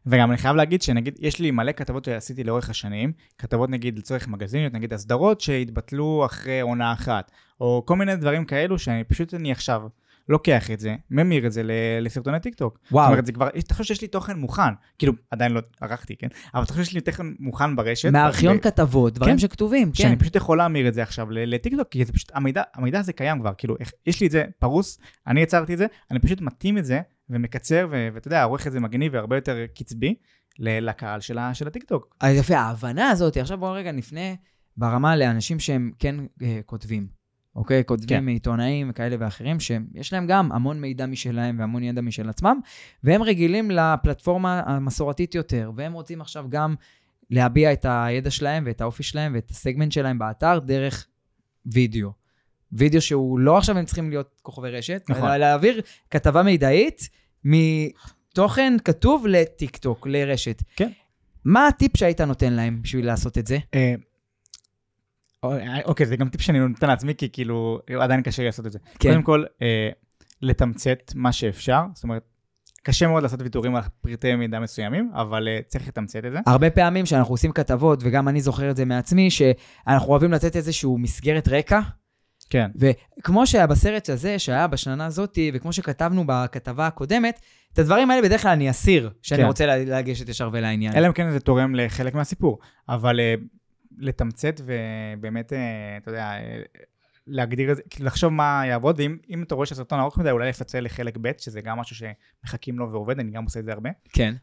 וגם 0.06 0.30
אני 0.30 0.38
חייב 0.38 0.56
להגיד 0.56 0.82
שנגיד, 0.82 1.18
יש 1.20 1.40
לי 1.40 1.50
מלא 1.50 1.72
כתבות 1.72 2.04
שעשיתי 2.04 2.44
לאורך 2.44 2.70
השנים, 2.70 3.12
כתבות 3.38 3.70
נגיד 3.70 3.98
לצורך 3.98 4.28
מגזיניות, 4.28 4.72
נגיד 4.72 4.92
הסדרות 4.92 5.40
שהתבטלו 5.40 6.22
אחרי 6.26 6.60
עונה 6.60 6.92
אחת, 6.92 7.30
או 7.60 7.82
כל 7.86 7.96
מיני 7.96 8.16
דברים 8.16 8.44
כאלו 8.44 8.78
שאני 8.78 9.04
פשוט 9.04 9.34
אני 9.34 9.52
עכשיו 9.52 9.82
לוקח 10.28 10.70
את 10.70 10.80
זה, 10.80 10.94
ממיר 11.10 11.46
את 11.46 11.52
זה 11.52 11.62
לסרטוני 12.00 12.40
טיקטוק. 12.40 12.78
זאת 12.82 12.92
וואו, 12.92 13.08
אומרת, 13.08 13.26
זה 13.26 13.32
כבר, 13.32 13.48
תחשוב 13.48 13.86
שיש 13.86 14.02
לי 14.02 14.08
תוכן 14.08 14.36
מוכן, 14.38 14.72
כאילו, 14.98 15.12
עדיין 15.30 15.52
לא 15.52 15.60
ערכתי, 15.80 16.16
כן? 16.16 16.28
אבל 16.54 16.64
תחשוב 16.64 16.84
שיש 16.84 16.94
לי 16.94 17.00
תוכן 17.00 17.26
מוכן 17.38 17.76
ברשת. 17.76 18.08
מארכיון 18.08 18.56
ו- 18.56 18.60
כתבות, 18.60 19.14
דברים 19.14 19.34
כן. 19.34 19.38
שכתובים, 19.38 19.88
כן. 19.88 19.94
שאני 19.94 20.16
פשוט 20.16 20.36
יכול 20.36 20.58
להמיר 20.58 20.88
את 20.88 20.94
זה 20.94 21.02
עכשיו 21.02 21.30
ל- 21.30 21.54
לטיקטוק, 21.54 21.88
כי 21.88 22.04
זה 22.04 22.12
פשוט, 22.12 22.30
המידע, 22.34 22.62
המידע 22.74 22.98
הזה 22.98 23.12
קיים 23.12 23.40
כבר, 23.40 23.52
כאילו, 23.58 23.76
יש 24.06 24.20
לי 24.20 24.26
את 24.26 24.32
זה 24.32 24.44
פרוס, 24.58 24.98
אני 25.26 25.40
יצרתי 25.40 25.72
את 25.72 25.78
זה, 25.78 25.86
אני 26.10 26.18
פשוט 26.18 26.40
מתאים 26.40 26.78
את 26.78 26.84
זה, 26.84 27.00
ומקצר, 27.30 27.88
ואתה 27.90 28.28
יודע, 28.28 28.42
עורך 28.42 28.66
את 28.66 28.72
זה 28.72 28.80
מגניב 28.80 29.14
והרבה 29.14 29.36
יותר 29.36 29.66
קצבי 29.74 30.14
לקהל 30.58 31.20
של, 31.20 31.38
של 31.52 31.66
הטיקטוק. 31.66 32.16
אז 32.20 32.36
יפה, 32.36 32.56
ההבנה 32.56 33.10
הזאת, 33.10 33.36
עכשיו 33.36 33.58
בואו 33.58 33.72
רגע 33.72 33.92
נפנה 33.92 34.34
ברמה 34.76 35.16
לאנשים 35.16 35.60
שהם 35.60 35.92
כן 35.98 36.16
אה, 36.42 36.60
כותבים, 36.66 37.06
אוקיי? 37.56 37.82
כותבים 37.86 38.20
כן. 38.20 38.28
עיתונאים 38.28 38.92
כאלה 38.92 39.16
ואחרים, 39.18 39.60
שיש 39.60 40.12
להם 40.12 40.26
גם 40.26 40.52
המון 40.52 40.80
מידע 40.80 41.06
משלהם 41.06 41.58
והמון 41.58 41.82
ידע 41.82 42.00
משל 42.00 42.28
עצמם, 42.28 42.60
והם 43.04 43.22
רגילים 43.22 43.70
לפלטפורמה 43.70 44.62
המסורתית 44.66 45.34
יותר, 45.34 45.72
והם 45.76 45.92
רוצים 45.92 46.20
עכשיו 46.20 46.46
גם 46.48 46.74
להביע 47.30 47.72
את 47.72 47.86
הידע 47.88 48.30
שלהם 48.30 48.64
ואת 48.66 48.80
האופי 48.80 49.02
שלהם 49.02 49.34
ואת 49.34 49.50
הסגמנט 49.50 49.92
שלהם 49.92 50.18
באתר 50.18 50.58
דרך 50.58 51.06
וידאו. 51.66 52.23
וידאו 52.74 53.00
שהוא 53.00 53.38
לא 53.38 53.58
עכשיו 53.58 53.78
הם 53.78 53.84
צריכים 53.84 54.10
להיות 54.10 54.40
כוכבי 54.42 54.70
רשת, 54.70 55.02
נכון. 55.08 55.28
אלא 55.28 55.36
להעביר 55.36 55.80
כתבה 56.10 56.42
מידעית 56.42 57.08
מתוכן 57.44 58.76
כתוב 58.84 59.26
לטיקטוק, 59.26 60.06
לרשת. 60.06 60.62
כן. 60.76 60.90
מה 61.44 61.66
הטיפ 61.66 61.96
שהיית 61.96 62.20
נותן 62.20 62.52
להם 62.52 62.82
בשביל 62.82 63.06
לעשות 63.06 63.38
את 63.38 63.46
זה? 63.46 63.58
אה, 63.74 63.94
אוקיי, 65.84 66.06
זה 66.06 66.16
גם 66.16 66.28
טיפ 66.28 66.40
שאני 66.40 66.58
נותן 66.58 66.88
לעצמי, 66.88 67.14
כי 67.14 67.28
כאילו, 67.32 67.80
עדיין 68.00 68.22
קשה 68.22 68.42
לי 68.42 68.46
לעשות 68.46 68.66
את 68.66 68.72
זה. 68.72 68.78
כן. 68.98 69.10
קודם 69.10 69.22
כל, 69.22 69.44
אה, 69.62 69.88
לתמצת 70.42 71.12
מה 71.14 71.32
שאפשר, 71.32 71.82
זאת 71.94 72.04
אומרת, 72.04 72.22
קשה 72.82 73.06
מאוד 73.06 73.22
לעשות 73.22 73.42
ויתורים 73.42 73.76
על 73.76 73.82
פרטי 74.00 74.34
מידע 74.34 74.60
מסוימים, 74.60 75.10
אבל 75.14 75.48
אה, 75.48 75.58
צריך 75.66 75.88
לתמצת 75.88 76.24
את 76.24 76.32
זה. 76.32 76.38
הרבה 76.46 76.70
פעמים 76.70 77.04
כשאנחנו 77.04 77.34
עושים 77.34 77.52
כתבות, 77.52 78.00
וגם 78.02 78.28
אני 78.28 78.40
זוכר 78.40 78.70
את 78.70 78.76
זה 78.76 78.84
מעצמי, 78.84 79.30
שאנחנו 79.30 80.08
אוהבים 80.10 80.32
לתת 80.32 80.56
איזשהו 80.56 80.98
מסגרת 80.98 81.48
רקע, 81.48 81.80
כן. 82.50 82.70
וכמו 82.76 83.46
שהיה 83.46 83.66
בסרט 83.66 84.08
הזה, 84.08 84.38
שהיה 84.38 84.66
בשנה 84.66 85.06
הזאתי, 85.06 85.50
וכמו 85.54 85.72
שכתבנו 85.72 86.24
בכתבה 86.26 86.86
הקודמת, 86.86 87.40
את 87.72 87.78
הדברים 87.78 88.10
האלה 88.10 88.22
בדרך 88.22 88.42
כלל 88.42 88.50
אני 88.50 88.70
אסיר, 88.70 89.10
שאני 89.22 89.40
כן. 89.40 89.46
רוצה 89.46 89.66
לגשת 89.76 90.28
ישר 90.28 90.50
ולעניין. 90.52 90.92
אלא 90.96 91.06
אם 91.06 91.12
כן 91.12 91.30
זה 91.30 91.40
תורם 91.40 91.74
לחלק 91.74 92.14
מהסיפור, 92.14 92.58
אבל 92.88 93.20
אה, 93.20 93.34
לתמצת 93.98 94.60
ובאמת, 94.64 95.52
אה, 95.52 95.58
אתה 96.02 96.10
יודע, 96.10 96.24
אה, 96.24 96.62
להגדיר 97.26 97.72
את 97.72 97.76
זה, 97.76 97.82
לחשוב 98.00 98.32
מה 98.32 98.62
יעבוד, 98.66 99.00
ואם 99.00 99.16
אם 99.30 99.42
אתה 99.42 99.54
רואה 99.54 99.66
שהסרטון 99.66 100.00
ארוך 100.00 100.18
מדי, 100.18 100.30
אולי 100.30 100.48
לפצל 100.48 100.80
לחלק 100.80 101.16
ב', 101.20 101.30
שזה 101.38 101.60
גם 101.60 101.78
משהו 101.78 101.96
שמחכים 101.96 102.78
לו 102.78 102.92
ועובד, 102.92 103.20
אני 103.20 103.30
גם 103.30 103.44
עושה 103.44 103.60
את 103.60 103.64
זה 103.64 103.72
הרבה. 103.72 103.90
כן. 104.12 104.34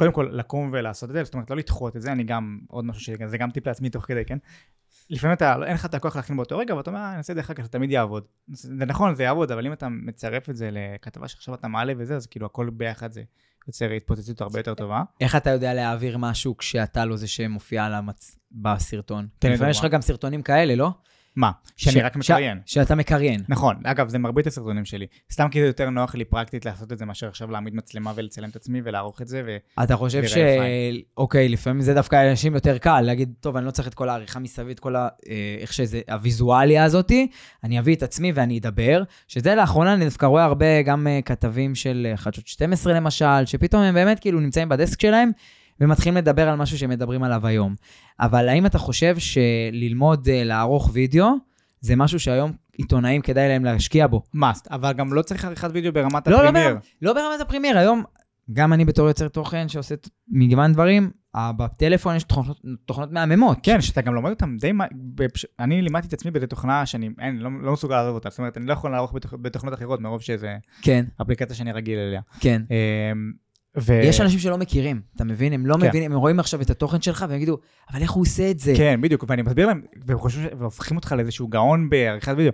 קודם 0.00 0.12
כל, 0.12 0.28
לקום 0.32 0.70
ולעשות 0.72 1.10
את 1.10 1.14
זה, 1.14 1.24
זאת 1.24 1.34
אומרת, 1.34 1.50
לא 1.50 1.56
לדחות 1.56 1.96
את 1.96 2.02
זה, 2.02 2.12
אני 2.12 2.24
גם, 2.24 2.58
עוד 2.68 2.84
משהו 2.84 3.02
שזה 3.02 3.38
גם 3.38 3.50
טיפ 3.50 3.66
לעצמי 3.66 3.90
תוך 3.90 4.04
כדי, 4.04 4.24
כן? 4.24 4.38
לפעמים 5.10 5.36
אתה, 5.36 5.54
אין 5.66 5.74
לך 5.74 5.86
את 5.86 5.94
הכוח 5.94 6.16
להכין 6.16 6.36
באותו 6.36 6.58
רגע, 6.58 6.74
ואתה 6.74 6.90
אומר, 6.90 7.00
"אה, 7.00 7.08
אני 7.10 7.18
אעשה 7.18 7.32
את 7.32 7.36
זה 7.36 7.40
אחר 7.40 7.54
כך, 7.54 7.62
זה 7.62 7.68
תמיד 7.68 7.90
יעבוד. 7.90 8.24
זה 8.48 8.86
נכון, 8.86 9.14
זה 9.14 9.22
יעבוד, 9.22 9.52
אבל 9.52 9.66
אם 9.66 9.72
אתה 9.72 9.88
מצרף 9.88 10.50
את 10.50 10.56
זה 10.56 10.68
לכתבה 10.72 11.28
שעכשיו 11.28 11.54
אתה 11.54 11.68
מעלה 11.68 11.92
וזה, 11.98 12.16
אז 12.16 12.26
כאילו 12.26 12.46
הכל 12.46 12.70
ביחד 12.70 13.12
זה 13.12 13.22
יוצר 13.68 13.90
התפוצצות 13.90 14.40
הרבה 14.40 14.58
יותר 14.58 14.74
טובה. 14.74 15.02
איך 15.20 15.36
אתה 15.36 15.50
יודע 15.50 15.74
להעביר 15.74 16.18
משהו 16.18 16.56
כשאתה 16.56 17.04
לא 17.04 17.16
זה 17.16 17.28
שמופיע 17.28 17.84
על 17.84 17.94
המצ... 17.94 18.36
בסרטון? 18.52 19.28
תן 19.38 19.48
לי 19.48 19.54
לפעמים 19.54 19.70
יש 19.70 19.78
לך. 19.78 19.84
גם 19.84 20.00
סרטונים 20.00 20.42
כאלה, 20.42 20.74
לא? 20.74 20.90
מה? 21.36 21.50
שאני 21.76 21.94
ש- 22.00 22.04
רק 22.04 22.12
ש- 22.12 22.16
מקריין. 22.16 22.60
שאתה 22.66 22.94
מקריין. 22.94 23.40
נכון, 23.48 23.76
אגב, 23.84 24.08
זה 24.08 24.18
מרבית 24.18 24.46
הסרטונים 24.46 24.84
שלי. 24.84 25.06
סתם 25.32 25.48
כי 25.50 25.60
זה 25.60 25.66
יותר 25.66 25.90
נוח 25.90 26.14
לי 26.14 26.24
פרקטית 26.24 26.64
לעשות 26.64 26.92
את 26.92 26.98
זה, 26.98 27.04
מאשר 27.04 27.28
עכשיו 27.28 27.50
להעמיד 27.50 27.74
מצלמה 27.74 28.12
ולצלם 28.16 28.48
את 28.48 28.56
עצמי 28.56 28.80
ולערוך 28.84 29.22
את 29.22 29.28
זה, 29.28 29.42
ו... 29.46 29.56
אתה 29.82 29.96
חושב 29.96 30.26
ש... 30.26 30.36
לי 30.36 31.02
אוקיי, 31.16 31.48
לפעמים 31.48 31.82
זה 31.82 31.94
דווקא 31.94 32.16
לאנשים 32.24 32.54
יותר 32.54 32.78
קל, 32.78 33.00
להגיד, 33.00 33.32
טוב, 33.40 33.56
אני 33.56 33.66
לא 33.66 33.70
צריך 33.70 33.88
את 33.88 33.94
כל 33.94 34.08
העריכה 34.08 34.38
מסביב, 34.38 34.68
את 34.68 34.80
כל 34.80 34.96
ה... 34.96 35.08
אה, 35.28 35.56
איך 35.60 35.72
שזה, 35.72 36.00
הוויזואליה 36.10 36.84
הזאתי, 36.84 37.28
אני 37.64 37.78
אביא 37.78 37.94
את 37.94 38.02
עצמי 38.02 38.32
ואני 38.32 38.58
אדבר, 38.58 39.02
שזה 39.28 39.54
לאחרונה 39.54 39.94
אני 39.94 40.04
דווקא 40.04 40.26
רואה 40.26 40.44
הרבה 40.44 40.82
גם 40.82 41.06
אה, 41.06 41.20
כתבים 41.24 41.74
של 41.74 42.06
אה, 42.10 42.16
חדשות 42.16 42.46
12 42.46 42.92
למשל, 42.92 43.46
שפתאום 43.46 43.82
הם 43.82 43.94
באמת 43.94 44.18
כאילו 44.20 44.40
נמצאים 44.40 44.68
בדסק 44.68 45.00
שלהם, 45.00 45.30
ומתחילים 45.80 46.16
לדבר 46.16 46.48
על 46.48 46.56
משהו 46.56 46.78
שהם 46.78 46.90
מדברים 46.90 47.22
עליו 47.22 47.46
היום. 47.46 47.74
אבל 48.20 48.48
האם 48.48 48.66
אתה 48.66 48.78
חושב 48.78 49.16
שללמוד 49.18 50.28
אה, 50.28 50.44
לערוך 50.44 50.90
וידאו, 50.92 51.26
זה 51.80 51.96
משהו 51.96 52.20
שהיום 52.20 52.52
עיתונאים 52.72 53.22
כדאי 53.22 53.48
להם 53.48 53.64
להשקיע 53.64 54.06
בו? 54.06 54.22
must, 54.34 54.68
אבל 54.68 54.92
גם 54.92 55.12
לא 55.12 55.22
צריך 55.22 55.44
עריכת 55.44 55.68
וידאו 55.72 55.92
ברמת 55.92 56.26
לא, 56.28 56.32
לא, 56.32 56.38
ה 56.38 56.41
Premiere. 56.41 56.68
ברמת, 56.68 56.82
לא 57.02 57.12
ברמת 57.12 57.40
ה 57.40 57.44
Premiere, 57.44 57.78
היום 57.78 58.02
גם 58.52 58.72
אני 58.72 58.84
בתור 58.84 59.08
יוצר 59.08 59.28
תוכן 59.28 59.68
שעושה 59.68 59.94
מגוון 60.28 60.72
דברים, 60.72 61.10
אה, 61.36 61.52
בטלפון 61.52 62.16
יש 62.16 62.22
תוכנות, 62.24 62.60
תוכנות 62.86 63.12
מהממות. 63.12 63.58
כן, 63.62 63.80
שאתה 63.80 64.00
גם 64.00 64.14
לומד 64.14 64.30
אותם 64.30 64.56
די... 64.60 64.70
בפש- 65.16 65.44
אני 65.58 65.82
לימדתי 65.82 66.08
את 66.08 66.12
עצמי 66.12 66.30
באיזה 66.30 66.46
תוכנה 66.46 66.86
שאני 66.86 67.10
אין, 67.18 67.38
לא, 67.38 67.50
לא 67.62 67.72
מסוגל 67.72 67.96
לעזוב 67.96 68.14
אותה, 68.14 68.30
זאת 68.30 68.38
אומרת, 68.38 68.56
אני 68.56 68.66
לא 68.66 68.72
יכול 68.72 68.90
לערוך 68.90 69.12
בתוכ- 69.14 69.36
בתוכנות 69.42 69.74
אחרות 69.74 70.00
מרוב 70.00 70.20
שזה 70.22 70.56
כן, 70.82 71.04
אפליקציה 71.22 71.56
שאני 71.56 71.72
רגיל 71.72 71.98
אליה. 71.98 72.20
כן. 72.40 72.62
ו... 73.78 73.92
יש 73.92 74.20
אנשים 74.20 74.38
שלא 74.38 74.58
מכירים, 74.58 75.00
אתה 75.16 75.24
מבין? 75.24 75.52
הם 75.52 75.66
לא 75.66 75.74
כן. 75.74 75.88
מבינים, 75.88 76.12
הם 76.12 76.18
רואים 76.18 76.40
עכשיו 76.40 76.60
את 76.60 76.70
התוכן 76.70 77.02
שלך 77.02 77.24
והם 77.28 77.36
יגידו, 77.36 77.58
אבל 77.92 78.02
איך 78.02 78.10
הוא 78.10 78.22
עושה 78.22 78.50
את 78.50 78.58
זה? 78.58 78.72
כן, 78.76 79.00
בדיוק, 79.00 79.24
ואני 79.28 79.42
מסביר 79.42 79.66
להם, 79.66 79.82
והם 80.06 80.18
חושבים, 80.18 80.48
והופכים 80.58 80.96
אותך 80.96 81.12
לאיזשהו 81.12 81.48
גאון 81.48 81.90
בעריכת 81.90 82.34
וידאו. 82.36 82.52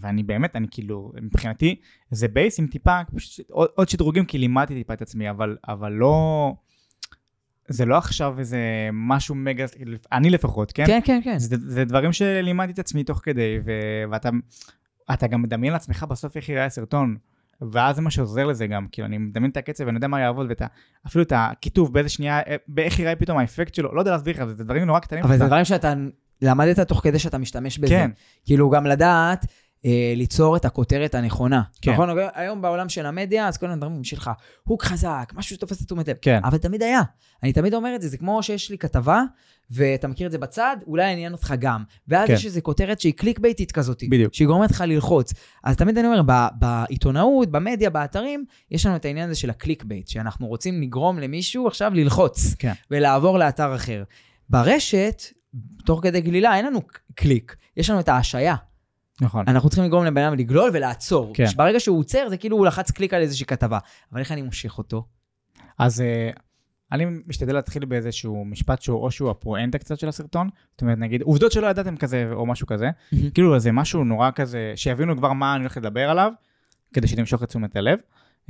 ואני 0.00 0.22
באמת, 0.22 0.56
אני 0.56 0.66
כאילו, 0.70 1.12
מבחינתי, 1.22 1.80
זה 2.10 2.28
base 2.28 2.58
עם 2.58 2.66
טיפה, 2.66 3.00
עוד, 3.50 3.68
עוד 3.74 3.88
שדרוגים, 3.88 4.24
כי 4.24 4.38
לימדתי 4.38 4.74
טיפה 4.74 4.92
את 4.92 5.02
עצמי, 5.02 5.30
אבל, 5.30 5.56
אבל 5.68 5.92
לא... 5.92 6.52
זה 7.68 7.84
לא 7.84 7.96
עכשיו 7.96 8.38
איזה 8.38 8.58
משהו 8.92 9.34
מגה, 9.34 9.64
אני 10.12 10.30
לפחות, 10.30 10.72
כן? 10.72 10.86
כן, 10.86 11.00
כן, 11.04 11.20
כן. 11.24 11.38
זה, 11.38 11.56
זה 11.60 11.84
דברים 11.84 12.12
שלימדתי 12.12 12.72
את 12.72 12.78
עצמי 12.78 13.04
תוך 13.04 13.20
כדי, 13.22 13.58
ו, 13.64 13.72
ואתה 14.10 14.30
אתה 15.12 15.26
גם 15.26 15.42
מדמיין 15.42 15.72
לעצמך 15.72 16.06
בסוף 16.08 16.36
איך 16.36 16.48
ייראה 16.48 16.64
הסרטון. 16.64 17.16
ואז 17.72 17.96
זה 17.96 18.02
מה 18.02 18.10
שעוזר 18.10 18.46
לזה 18.46 18.66
גם, 18.66 18.86
כאילו 18.92 19.06
אני 19.06 19.18
מדמיין 19.18 19.50
את 19.50 19.56
הקצב 19.56 19.84
ואני 19.86 19.96
יודע 19.96 20.08
מה 20.08 20.20
יעבוד, 20.20 20.46
ואפילו 21.04 21.24
את 21.24 21.32
הכיתוב, 21.36 21.92
באיזה 21.92 22.08
שנייה, 22.08 22.40
אה, 22.40 22.56
באיך 22.68 22.98
ייראה 22.98 23.16
פתאום 23.16 23.38
האפקט 23.38 23.74
שלו, 23.74 23.94
לא 23.94 24.00
יודע 24.00 24.10
להסביר 24.10 24.36
לך, 24.36 24.44
זה 24.44 24.64
דברים 24.64 24.84
נורא 24.84 24.98
קטנים. 24.98 25.24
אבל 25.24 25.38
זה 25.38 25.46
דברים 25.46 25.64
שאתה 25.64 25.94
למדת 26.42 26.80
תוך 26.80 27.00
כדי 27.02 27.18
שאתה 27.18 27.38
משתמש 27.38 27.78
בזה. 27.78 27.94
כן, 27.94 28.10
כאילו 28.44 28.70
גם 28.70 28.86
לדעת 28.86 29.46
ליצור 30.16 30.56
את 30.56 30.64
הכותרת 30.64 31.14
הנכונה. 31.14 31.62
כן. 31.82 31.92
נכון? 31.92 32.08
היום 32.34 32.62
בעולם 32.62 32.88
של 32.88 33.06
המדיה, 33.06 33.48
אז 33.48 33.56
כל 33.56 33.70
הדברים 33.70 34.04
שלך, 34.04 34.30
הוק 34.64 34.84
חזק, 34.84 35.32
משהו 35.34 35.56
שתופס 35.56 35.82
את 35.82 35.86
תשומת 35.86 36.08
לב. 36.08 36.16
כן. 36.22 36.40
אבל 36.44 36.58
תמיד 36.58 36.82
היה. 36.82 37.02
אני 37.42 37.52
תמיד 37.52 37.74
אומר 37.74 37.94
את 37.94 38.02
זה, 38.02 38.08
זה 38.08 38.16
כמו 38.16 38.42
שיש 38.42 38.70
לי 38.70 38.78
כתבה, 38.78 39.22
ואתה 39.70 40.08
מכיר 40.08 40.26
את 40.26 40.32
זה 40.32 40.38
בצד, 40.38 40.76
אולי 40.86 41.12
עניין 41.12 41.32
אותך 41.32 41.54
גם. 41.58 41.82
ואז 42.08 42.28
כן. 42.28 42.34
יש 42.34 42.44
איזו 42.46 42.60
כותרת 42.62 43.00
שהיא 43.00 43.12
קליק 43.12 43.38
בייטית 43.38 43.72
כזאת. 43.72 44.02
בדיוק. 44.10 44.34
שהיא 44.34 44.48
גורמת 44.48 44.70
לך 44.70 44.80
ללחוץ. 44.86 45.32
אז 45.64 45.76
תמיד 45.76 45.98
אני 45.98 46.06
אומר, 46.06 46.22
ב- 46.26 46.48
בעיתונאות, 46.58 47.50
במדיה, 47.50 47.90
באתרים, 47.90 48.44
יש 48.70 48.86
לנו 48.86 48.96
את 48.96 49.04
העניין 49.04 49.30
הזה 49.30 49.40
של 49.40 49.50
ה 49.50 49.84
clickbait, 49.84 50.08
שאנחנו 50.08 50.46
רוצים 50.46 50.82
לגרום 50.82 51.18
למישהו 51.18 51.66
עכשיו 51.66 51.94
ללחוץ, 51.94 52.54
כן. 52.58 52.72
ולעבור 52.90 53.38
לאתר 53.38 53.74
אחר. 53.74 54.02
ברשת, 54.50 55.22
תוך 55.84 56.00
כדי 56.02 56.20
גלילה, 56.20 56.56
אין 56.56 56.66
לנו 56.66 56.80
קליק, 57.14 57.56
יש 57.76 57.90
לנו 57.90 58.00
את 58.00 58.08
ההשעיה. 58.08 58.54
נכון. 59.20 59.44
אנחנו 59.48 59.68
צריכים 59.68 59.84
לגרום 59.84 60.04
לבן 60.04 60.22
אדם 60.22 60.34
לגלול 60.34 60.70
ולעצור. 60.72 61.32
כן. 61.34 61.44
ברגע 61.56 61.80
שהוא 61.80 61.98
עוצר, 61.98 62.28
זה 62.28 62.36
כאילו 62.36 62.56
הוא 62.56 62.66
לחץ 62.66 62.90
קליק 62.90 63.14
על 63.14 63.22
איזושהי 63.22 63.46
כתבה. 63.46 63.78
אבל 64.12 64.20
איך 64.20 64.32
אני 64.32 64.42
מושך 64.42 64.78
אותו? 64.78 65.06
אז 65.78 66.00
אה, 66.00 66.30
אני 66.92 67.06
משתדל 67.26 67.54
להתחיל 67.54 67.84
באיזשהו 67.84 68.44
משפט 68.44 68.82
שהוא 68.82 69.02
או 69.02 69.10
שהוא 69.10 69.30
הפואנטה 69.30 69.78
קצת 69.78 69.98
של 69.98 70.08
הסרטון, 70.08 70.48
זאת 70.72 70.82
אומרת 70.82 70.98
נגיד 70.98 71.22
עובדות 71.22 71.52
שלא 71.52 71.66
ידעתם 71.66 71.96
כזה 71.96 72.30
או 72.32 72.46
משהו 72.46 72.66
כזה, 72.66 72.90
כאילו 73.34 73.58
זה 73.58 73.72
משהו 73.72 74.04
נורא 74.04 74.30
כזה, 74.34 74.72
שיבינו 74.76 75.16
כבר 75.16 75.32
מה 75.32 75.54
אני 75.54 75.60
הולך 75.60 75.76
לדבר 75.76 76.10
עליו, 76.10 76.32
כדי 76.94 77.06
שנמשוך 77.06 77.42
את 77.42 77.48
תשומת 77.48 77.76
הלב, 77.76 77.98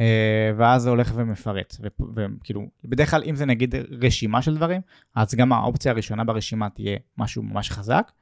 אה, 0.01 0.51
ואז 0.57 0.83
זה 0.83 0.91
הולך 0.91 1.13
ומפרט, 1.15 1.77
וכאילו, 2.15 2.63
בדרך 2.85 3.11
כלל 3.11 3.23
אם 3.27 3.35
זה 3.35 3.47
נגיד 3.47 3.75
רשימה 4.03 4.43
של 4.43 4.57
דברים, 4.57 4.81
אז 5.15 5.35
גם 5.35 5.53
האופציה 5.53 5.93
הראשונה 5.93 6.25
ברשימה 6.25 6.71
תהיה 6.71 6.97
משהו 7.19 7.43
ממש 7.43 7.71
חזק, 7.71 8.13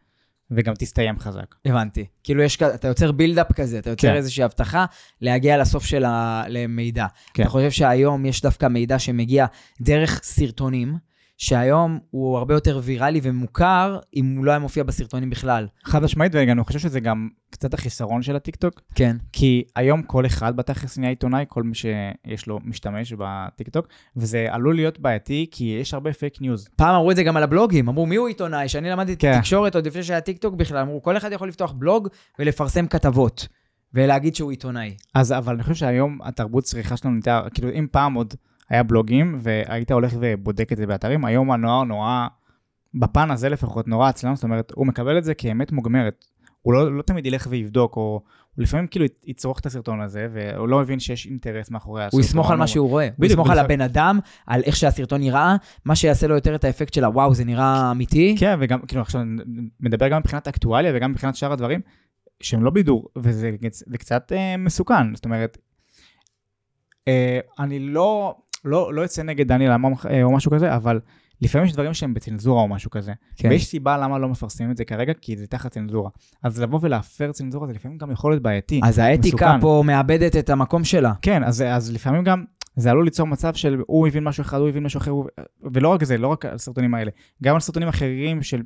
וגם 0.56 0.74
תסתיים 0.78 1.18
חזק. 1.18 1.54
הבנתי. 1.64 2.04
כאילו 2.24 2.42
יש, 2.42 2.56
כ- 2.56 2.62
אתה 2.62 2.88
יוצר 2.88 3.12
build-up 3.12 3.52
כזה, 3.52 3.78
אתה 3.78 3.90
יוצר 3.90 4.08
כן. 4.08 4.14
איזושהי 4.14 4.44
הבטחה 4.44 4.84
להגיע 5.20 5.58
לסוף 5.58 5.84
של 5.84 6.04
המידע. 6.06 7.06
כן. 7.34 7.42
אתה 7.42 7.50
חושב 7.50 7.70
שהיום 7.70 8.26
יש 8.26 8.40
דווקא 8.42 8.66
מידע 8.66 8.98
שמגיע 8.98 9.46
דרך 9.80 10.20
סרטונים, 10.22 10.94
שהיום 11.36 11.98
הוא 12.10 12.38
הרבה 12.38 12.54
יותר 12.54 12.80
ויראלי 12.82 13.20
ומוכר, 13.22 13.98
אם 14.16 14.36
הוא 14.36 14.44
לא 14.44 14.50
היה 14.50 14.58
מופיע 14.58 14.82
בסרטונים 14.84 15.30
בכלל. 15.30 15.66
חד 15.84 16.02
משמעית, 16.02 16.32
וגם 16.34 16.58
אני 16.58 16.64
חושב 16.64 16.78
שזה 16.78 17.00
גם 17.00 17.28
קצת 17.50 17.74
החיסרון 17.74 18.22
של 18.22 18.36
הטיקטוק, 18.36 18.80
כן. 18.94 19.16
כי 19.32 19.64
היום 19.76 20.02
כל 20.02 20.26
אחד 20.26 20.56
בתכלס 20.56 20.98
נהיה 20.98 21.10
עיתונאי, 21.10 21.44
כל 21.48 21.62
מי 21.62 21.74
שיש 21.74 22.46
לו 22.46 22.60
משתמש 22.64 23.12
בטיקטוק, 23.18 23.86
וזה 24.16 24.46
עלול 24.50 24.74
להיות 24.74 25.00
בעייתי, 25.00 25.46
כי 25.50 25.78
יש 25.80 25.94
הרבה 25.94 26.12
פייק 26.12 26.40
ניוז. 26.40 26.68
פעם 26.76 26.94
אמרו 26.94 27.10
את 27.10 27.16
זה 27.16 27.22
גם 27.22 27.36
על 27.36 27.42
הבלוגים, 27.42 27.88
אמרו 27.88 28.06
מי 28.06 28.16
הוא 28.16 28.28
עיתונאי? 28.28 28.66
כשאני 28.66 28.90
למדתי 28.90 29.16
כן. 29.16 29.38
תקשורת 29.38 29.74
עוד 29.74 29.86
לפני 29.86 30.02
שהיה 30.02 30.20
טיקטוק 30.20 30.54
בכלל, 30.54 30.78
אמרו 30.78 31.02
כל 31.02 31.16
אחד 31.16 31.32
יכול 31.32 31.48
לפתוח 31.48 31.72
בלוג 31.72 32.08
ולפרסם 32.38 32.86
כתבות, 32.86 33.48
ולהגיד 33.94 34.34
שהוא 34.34 34.50
עיתונאי. 34.50 34.96
אז, 35.14 35.32
אבל 35.32 35.54
אני 35.54 35.62
חושב 35.62 35.74
שהיום 35.74 36.18
התרבות 36.22 36.64
צריכה 36.64 36.96
שלנו 36.96 37.20
כאילו 37.54 37.70
אם 37.70 37.86
פעם 37.90 38.14
עוד 38.14 38.34
היה 38.70 38.82
בלוגים, 38.82 39.38
והיית 39.40 39.92
הולך 39.92 40.14
ובודק 40.20 40.72
את 40.72 40.76
זה 40.76 40.86
באתרים, 40.86 41.24
היום 41.24 41.50
הנוער 41.50 41.84
נורא, 41.84 42.26
בפן 42.94 43.30
הזה 43.30 43.48
לפחות, 43.48 43.88
נורא 43.88 44.08
עצלן, 44.08 44.34
זאת 44.34 44.44
אומרת, 44.44 44.72
הוא 44.74 44.86
מקבל 44.86 45.18
את 45.18 45.24
זה 45.24 45.34
כאמת 45.34 45.72
מוגמרת. 45.72 46.24
הוא 46.62 46.72
לא, 46.72 46.96
לא 46.96 47.02
תמיד 47.02 47.26
ילך 47.26 47.46
ויבדוק, 47.50 47.96
או 47.96 48.22
הוא 48.54 48.62
לפעמים 48.62 48.86
כאילו 48.86 49.06
יצרוך 49.24 49.60
את 49.60 49.66
הסרטון 49.66 50.00
הזה, 50.00 50.28
והוא 50.32 50.68
לא 50.68 50.80
מבין 50.80 51.00
שיש 51.00 51.26
אינטרס 51.26 51.70
מאחורי 51.70 52.02
הסרטון. 52.02 52.20
הוא 52.20 52.24
יסמוך 52.24 52.50
על 52.50 52.58
מה 52.58 52.66
שהוא 52.66 52.88
רואה, 52.88 53.08
הוא 53.18 53.26
יסמוך 53.26 53.50
על. 53.50 53.58
הבן 53.58 53.80
אדם, 53.80 54.18
על 54.46 54.62
איך 54.64 54.76
שהסרטון 54.76 55.20
נראה, 55.20 55.56
מה 55.84 55.96
שיעשה 55.96 56.26
לו 56.26 56.34
יותר 56.34 56.54
את 56.54 56.64
האפקט 56.64 56.94
של 56.94 57.04
הוואו, 57.04 57.34
זה 57.34 57.44
נראה 57.44 57.90
אמיתי. 57.90 58.36
כן, 58.38 58.56
וגם, 58.60 58.80
כאילו 58.80 59.02
עכשיו 59.02 59.22
מדבר 59.80 60.08
גם 60.08 60.18
מבחינת 60.20 60.48
אקטואליה 60.48 60.92
וגם 60.94 61.10
מבחינת 61.10 61.36
שאר 61.36 61.52
הדברים, 61.52 61.80
שהם 62.40 62.64
לא 62.64 62.70
בידור, 62.70 63.08
וזה 63.16 63.50
זה 63.70 63.98
קצת 63.98 64.32
אה, 64.32 64.56
מסוכן, 64.56 65.14
זאת 65.14 65.24
אומרת, 65.24 65.58
אה, 67.08 67.38
אני 67.58 67.78
לא, 67.80 68.36
לא, 68.64 68.94
לא 68.94 69.04
אצא 69.04 69.22
נגד 69.22 69.48
דניאל 69.48 69.72
עמם 69.72 69.92
אה, 70.10 70.22
או 70.22 70.32
משהו 70.32 70.50
כזה, 70.50 70.76
אבל 70.76 71.00
לפעמים 71.42 71.66
יש 71.66 71.72
דברים 71.72 71.94
שהם 71.94 72.14
בצנזורה 72.14 72.62
או 72.62 72.68
משהו 72.68 72.90
כזה. 72.90 73.12
כן. 73.36 73.48
ויש 73.48 73.66
סיבה 73.66 73.98
למה 73.98 74.18
לא 74.18 74.28
מפרסמים 74.28 74.70
את 74.70 74.76
זה 74.76 74.84
כרגע, 74.84 75.12
כי 75.20 75.36
זה 75.36 75.46
תחת 75.46 75.72
צנזורה. 75.72 76.10
אז 76.42 76.60
לבוא 76.60 76.78
ולהפר 76.82 77.32
צנזורה 77.32 77.66
זה 77.66 77.72
לפעמים 77.72 77.98
גם 77.98 78.10
יכול 78.10 78.32
להיות 78.32 78.42
בעייתי. 78.42 78.80
אז 78.84 78.98
האתיקה 78.98 79.46
מסוכן. 79.46 79.60
פה 79.60 79.82
מאבדת 79.86 80.36
את 80.36 80.50
המקום 80.50 80.84
שלה. 80.84 81.12
כן, 81.22 81.44
אז, 81.44 81.62
אז 81.62 81.92
לפעמים 81.92 82.24
גם 82.24 82.44
זה 82.76 82.90
עלול 82.90 83.04
ליצור 83.04 83.26
מצב 83.26 83.54
של 83.54 83.82
הוא 83.86 84.06
הבין 84.06 84.24
משהו 84.24 84.42
אחד, 84.42 84.58
הוא 84.58 84.68
הבין 84.68 84.82
משהו 84.82 84.98
אחר. 84.98 85.12
ולא 85.62 85.88
רק 85.88 86.04
זה, 86.04 86.18
לא 86.18 86.28
רק 86.28 86.44
על 86.44 86.54
הסרטונים 86.54 86.94
האלה, 86.94 87.10
גם 87.42 87.54
על 87.54 87.60
סרטונים 87.60 87.88
אחרים 87.88 88.42
של... 88.42 88.62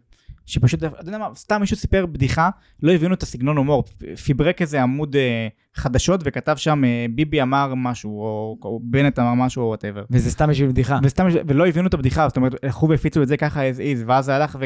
שפשוט, 0.49 0.84
אתה 0.84 1.09
יודע 1.09 1.18
מה, 1.18 1.28
סתם 1.36 1.61
מישהו 1.61 1.76
סיפר 1.76 2.07
בדיחה, 2.07 2.51
לא 2.82 2.92
הבינו 2.92 3.14
את 3.14 3.22
הסגנון 3.22 3.57
הומור, 3.57 3.84
פברק 4.26 4.62
איזה 4.62 4.82
עמוד 4.82 5.16
אה, 5.16 5.49
חדשות 5.74 6.20
וכתב 6.24 6.57
שם 6.57 6.84
אה, 6.84 7.07
ביבי 7.14 7.42
אמר 7.42 7.72
משהו, 7.76 8.20
או, 8.20 8.59
או 8.62 8.80
בנט 8.82 9.18
אמר 9.18 9.34
משהו, 9.34 9.62
או 9.62 9.68
whatever. 9.68 10.04
וזה 10.11 10.30
סתם 10.30 10.51
בשביל 10.51 10.68
בדיחה. 10.68 10.99
וסתם, 11.03 11.26
ולא 11.46 11.66
הבינו 11.66 11.88
את 11.88 11.94
הבדיחה, 11.94 12.28
זאת 12.28 12.36
אומרת, 12.36 12.64
הלכו 12.64 12.88
והפיצו 12.88 13.22
את 13.22 13.28
זה 13.28 13.36
ככה 13.36 13.70
as 13.70 13.76
is, 13.76 14.05
ואז 14.07 14.24
זה 14.24 14.36
הלך 14.36 14.59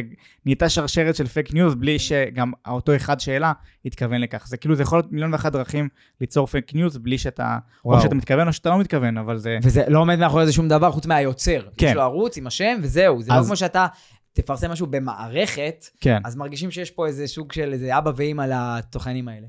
ונהייתה 0.44 0.68
שרשרת 0.68 1.16
של 1.16 1.26
פייק 1.26 1.54
ניוז, 1.54 1.74
בלי 1.74 1.98
שגם 1.98 2.52
אותו 2.68 2.96
אחד 2.96 3.20
שאלה 3.20 3.52
התכוון 3.84 4.20
לכך. 4.20 4.46
זה 4.46 4.56
כאילו, 4.56 4.74
זה 4.74 4.82
יכול 4.82 4.98
להיות 4.98 5.12
מיליון 5.12 5.32
ואחת 5.32 5.52
דרכים 5.52 5.88
ליצור 6.20 6.46
פייק 6.46 6.74
ניוז, 6.74 6.98
בלי 6.98 7.18
שאתה, 7.18 7.58
וואו. 7.84 7.96
או 7.96 8.02
שאתה 8.02 8.14
מתכוון 8.14 8.48
או 8.48 8.52
שאתה 8.52 8.68
לא 8.70 8.78
מתכוון, 8.78 9.18
אבל 9.18 9.38
זה... 9.38 9.58
וזה 9.62 9.82
לא 9.88 9.98
עומד 9.98 10.18
מאחורי 10.18 10.46
זה 10.46 10.52
שום 10.52 10.68
דבר 10.68 10.90
חוץ 10.90 11.06
מהיוצר. 11.06 11.60
כן. 11.76 11.86
יש 11.86 11.92
לו 11.94 12.02
ערוץ 12.02 12.36
עם 12.38 12.46
השם 12.46 12.78
וזהו, 12.82 13.22
זה 13.22 13.32
לא 13.32 13.38
אז- 13.38 13.46
כמו 13.46 13.56
שאתה 13.56 13.86
תפרסם 14.32 14.70
משהו 14.70 14.86
במערכת, 14.86 15.86
כן. 16.00 16.18
אז 16.24 16.36
מרגישים 16.36 16.70
שיש 16.70 16.90
פה 16.90 17.06
איזה 17.06 17.26
סוג 17.26 17.52
של 17.52 17.72
איזה 17.72 17.98
אבא 17.98 18.12
ואמא 18.16 18.42
לתוכנים 18.42 19.28
האלה. 19.28 19.46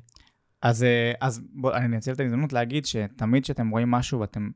אז, 0.62 0.84
אה, 0.84 1.12
אז 1.22 1.42
בואו, 1.54 1.74
אני 1.74 1.96
אנצל 1.96 2.12
את 2.12 2.20
ההזדמנות 2.20 2.54
להגיד 2.54 2.86
שתמיד 2.86 3.44
כשאתם 3.44 3.70
רואים 3.70 3.92
משהו 3.92 4.20
ואתם, 4.20 4.50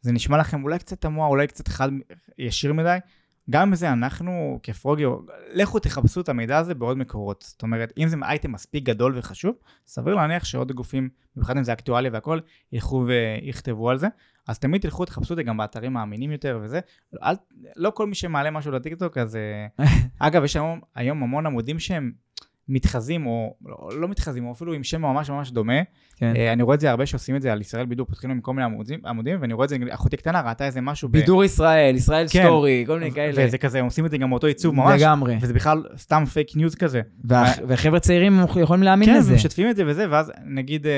זה 0.00 0.12
נשמע 0.12 0.38
לכם 0.38 0.62
אולי 0.62 0.78
קצת 0.78 1.00
תמוה, 1.00 1.26
אולי 1.26 1.46
קצת 1.46 1.68
חד, 1.68 1.88
ישיר 2.38 2.72
מדי, 2.72 2.98
גם 3.50 3.70
בזה 3.70 3.92
אנחנו 3.92 4.60
כפרוגי, 4.62 5.04
לכו 5.52 5.78
תחפשו 5.78 6.20
את 6.20 6.28
המידע 6.28 6.58
הזה 6.58 6.74
בעוד 6.74 6.98
מקורות. 6.98 7.44
זאת 7.48 7.62
אומרת, 7.62 7.92
אם 7.98 8.08
זה 8.08 8.16
אייטם 8.22 8.52
מספיק 8.52 8.84
גדול 8.84 9.18
וחשוב, 9.18 9.54
סביר 9.86 10.14
להניח 10.14 10.44
שעוד 10.44 10.72
גופים, 10.72 11.08
במיוחד 11.36 11.56
אם 11.56 11.64
זה 11.64 11.72
אקטואליה 11.72 12.10
והכל, 12.14 12.40
ילכו 12.72 13.06
ויכתבו 13.06 13.90
על 13.90 13.98
זה. 13.98 14.08
אז 14.48 14.58
תמיד 14.58 14.80
תלכו, 14.80 15.04
תחפשו 15.04 15.34
את 15.34 15.36
זה 15.36 15.42
גם 15.42 15.56
באתרים 15.56 15.92
אמינים 15.92 16.32
יותר 16.32 16.58
וזה. 16.62 16.80
אל, 17.22 17.34
לא 17.76 17.90
כל 17.90 18.06
מי 18.06 18.14
שמעלה 18.14 18.50
משהו 18.50 18.72
לטיקטוק, 18.72 19.18
אז... 19.18 19.36
אה, 19.36 19.66
אגב, 20.18 20.44
יש 20.44 20.56
היום, 20.56 20.80
היום 20.94 21.22
המון 21.22 21.46
עמודים 21.46 21.78
שהם 21.78 22.12
מתחזים, 22.68 23.26
או 23.26 23.54
לא, 23.66 24.00
לא 24.00 24.08
מתחזים, 24.08 24.46
או 24.46 24.52
אפילו 24.52 24.72
עם 24.72 24.84
שם 24.84 25.02
ממש 25.02 25.30
ממש 25.30 25.50
דומה. 25.50 25.72
כן. 26.16 26.32
אה, 26.36 26.52
אני 26.52 26.62
רואה 26.62 26.74
את 26.74 26.80
זה 26.80 26.90
הרבה 26.90 27.06
שעושים 27.06 27.36
את 27.36 27.42
זה 27.42 27.52
על 27.52 27.60
ישראל 27.60 27.86
בידור, 27.86 28.06
פותחים 28.06 28.30
להם 28.30 28.40
כל 28.40 28.52
מיני 28.52 28.64
עמודים, 28.64 29.00
עמודים 29.06 29.38
ואני 29.40 29.54
רואה 29.54 29.64
את 29.64 29.68
זה, 29.68 29.76
אחותי 29.90 30.16
קטנה 30.16 30.40
ראתה 30.40 30.66
איזה 30.66 30.80
משהו. 30.80 31.08
ב- 31.08 31.12
בידור 31.12 31.44
ישראל, 31.44 31.94
ישראל 31.94 32.26
כן. 32.30 32.42
סטורי, 32.42 32.84
כל 32.86 32.98
מיני 32.98 33.12
כאלה. 33.12 33.46
וזה 33.46 33.58
כזה, 33.58 33.78
הם 33.78 33.84
עושים 33.84 34.06
את 34.06 34.10
זה 34.10 34.18
גם 34.18 34.28
מאותו 34.28 34.46
עיצוב 34.46 34.74
ממש. 34.74 35.00
לגמרי. 35.00 35.38
וזה 35.40 35.54
בכלל 35.54 35.82
סתם 35.96 36.24
פייק 36.24 36.56
ניוז 36.56 36.74
כזה. 36.74 37.00
וה- 37.24 37.44
וחבר'ה 37.68 38.00
צעירים 38.00 38.40
יכולים 38.60 38.82
להאמין 38.82 39.08
כן, 39.08 39.16
לזה. 39.18 39.32
ומשתפים 39.32 39.70
את 39.70 39.76
זה 39.76 39.82
וזה, 39.86 40.06
ואז 40.10 40.32
נגיד, 40.44 40.86
אה, 40.86 40.92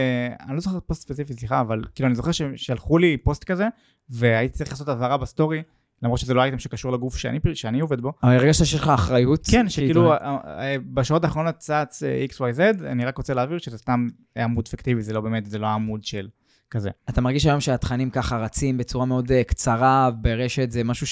אני 0.46 0.54
לא 0.54 0.60
זוכר 0.60 0.80
פוסט 0.80 1.02
ספציפי, 1.02 1.32
סליחה, 1.34 1.60
אבל 1.60 1.82
כאילו 1.94 2.06
אני 2.06 2.14
זוכר 2.14 2.32
ששלחו 2.32 2.98
לי 2.98 3.16
פוסט 3.16 3.44
כזה, 3.44 3.68
והייתי 4.10 4.54
צריך 4.58 4.70
לעשות 4.70 4.88
הבהרה 4.88 5.16
בסטורי, 5.16 5.62
למרות 6.02 6.18
שזה 6.20 6.34
לא 6.34 6.42
אייטם 6.42 6.58
שקשור 6.58 6.92
לגוף 6.92 7.16
שאני, 7.16 7.38
שאני 7.54 7.80
עובד 7.80 8.00
בו. 8.00 8.12
אבל 8.22 8.32
הרגשת 8.32 8.64
שיש 8.64 8.80
לך 8.80 8.88
אחריות? 8.88 9.46
כן, 9.50 9.68
שכאילו 9.68 10.08
כעיתונאי. 10.08 10.38
אה, 10.44 10.72
אה, 10.72 10.76
בשעות 10.92 11.24
האחרונות 11.24 11.56
צץ 11.56 12.02
אה, 12.02 12.26
XYZ, 12.30 12.84
אני 12.86 13.04
רק 13.04 13.16
רוצה 13.16 13.34
להבהיר 13.34 13.58
שזה 13.58 13.78
סתם 13.78 14.08
עמוד 14.36 14.68
פיקטיבי, 14.68 15.02
זה 15.02 15.12
לא 15.12 15.20
באמת, 15.20 15.46
זה 15.46 15.58
לא 15.58 15.66
עמוד 15.66 16.04
של 16.04 16.28
כזה. 16.70 16.90
אתה 17.08 17.20
מרגיש 17.20 17.46
היום 17.46 17.60
שהתכנים 17.60 18.10
ככה 18.10 18.38
רצים 18.38 18.78
בצורה 18.78 19.06
מאוד 19.06 19.32
קצרה 19.46 20.10
ברשת, 20.10 20.70
זה 20.70 20.84
משהו 20.84 21.06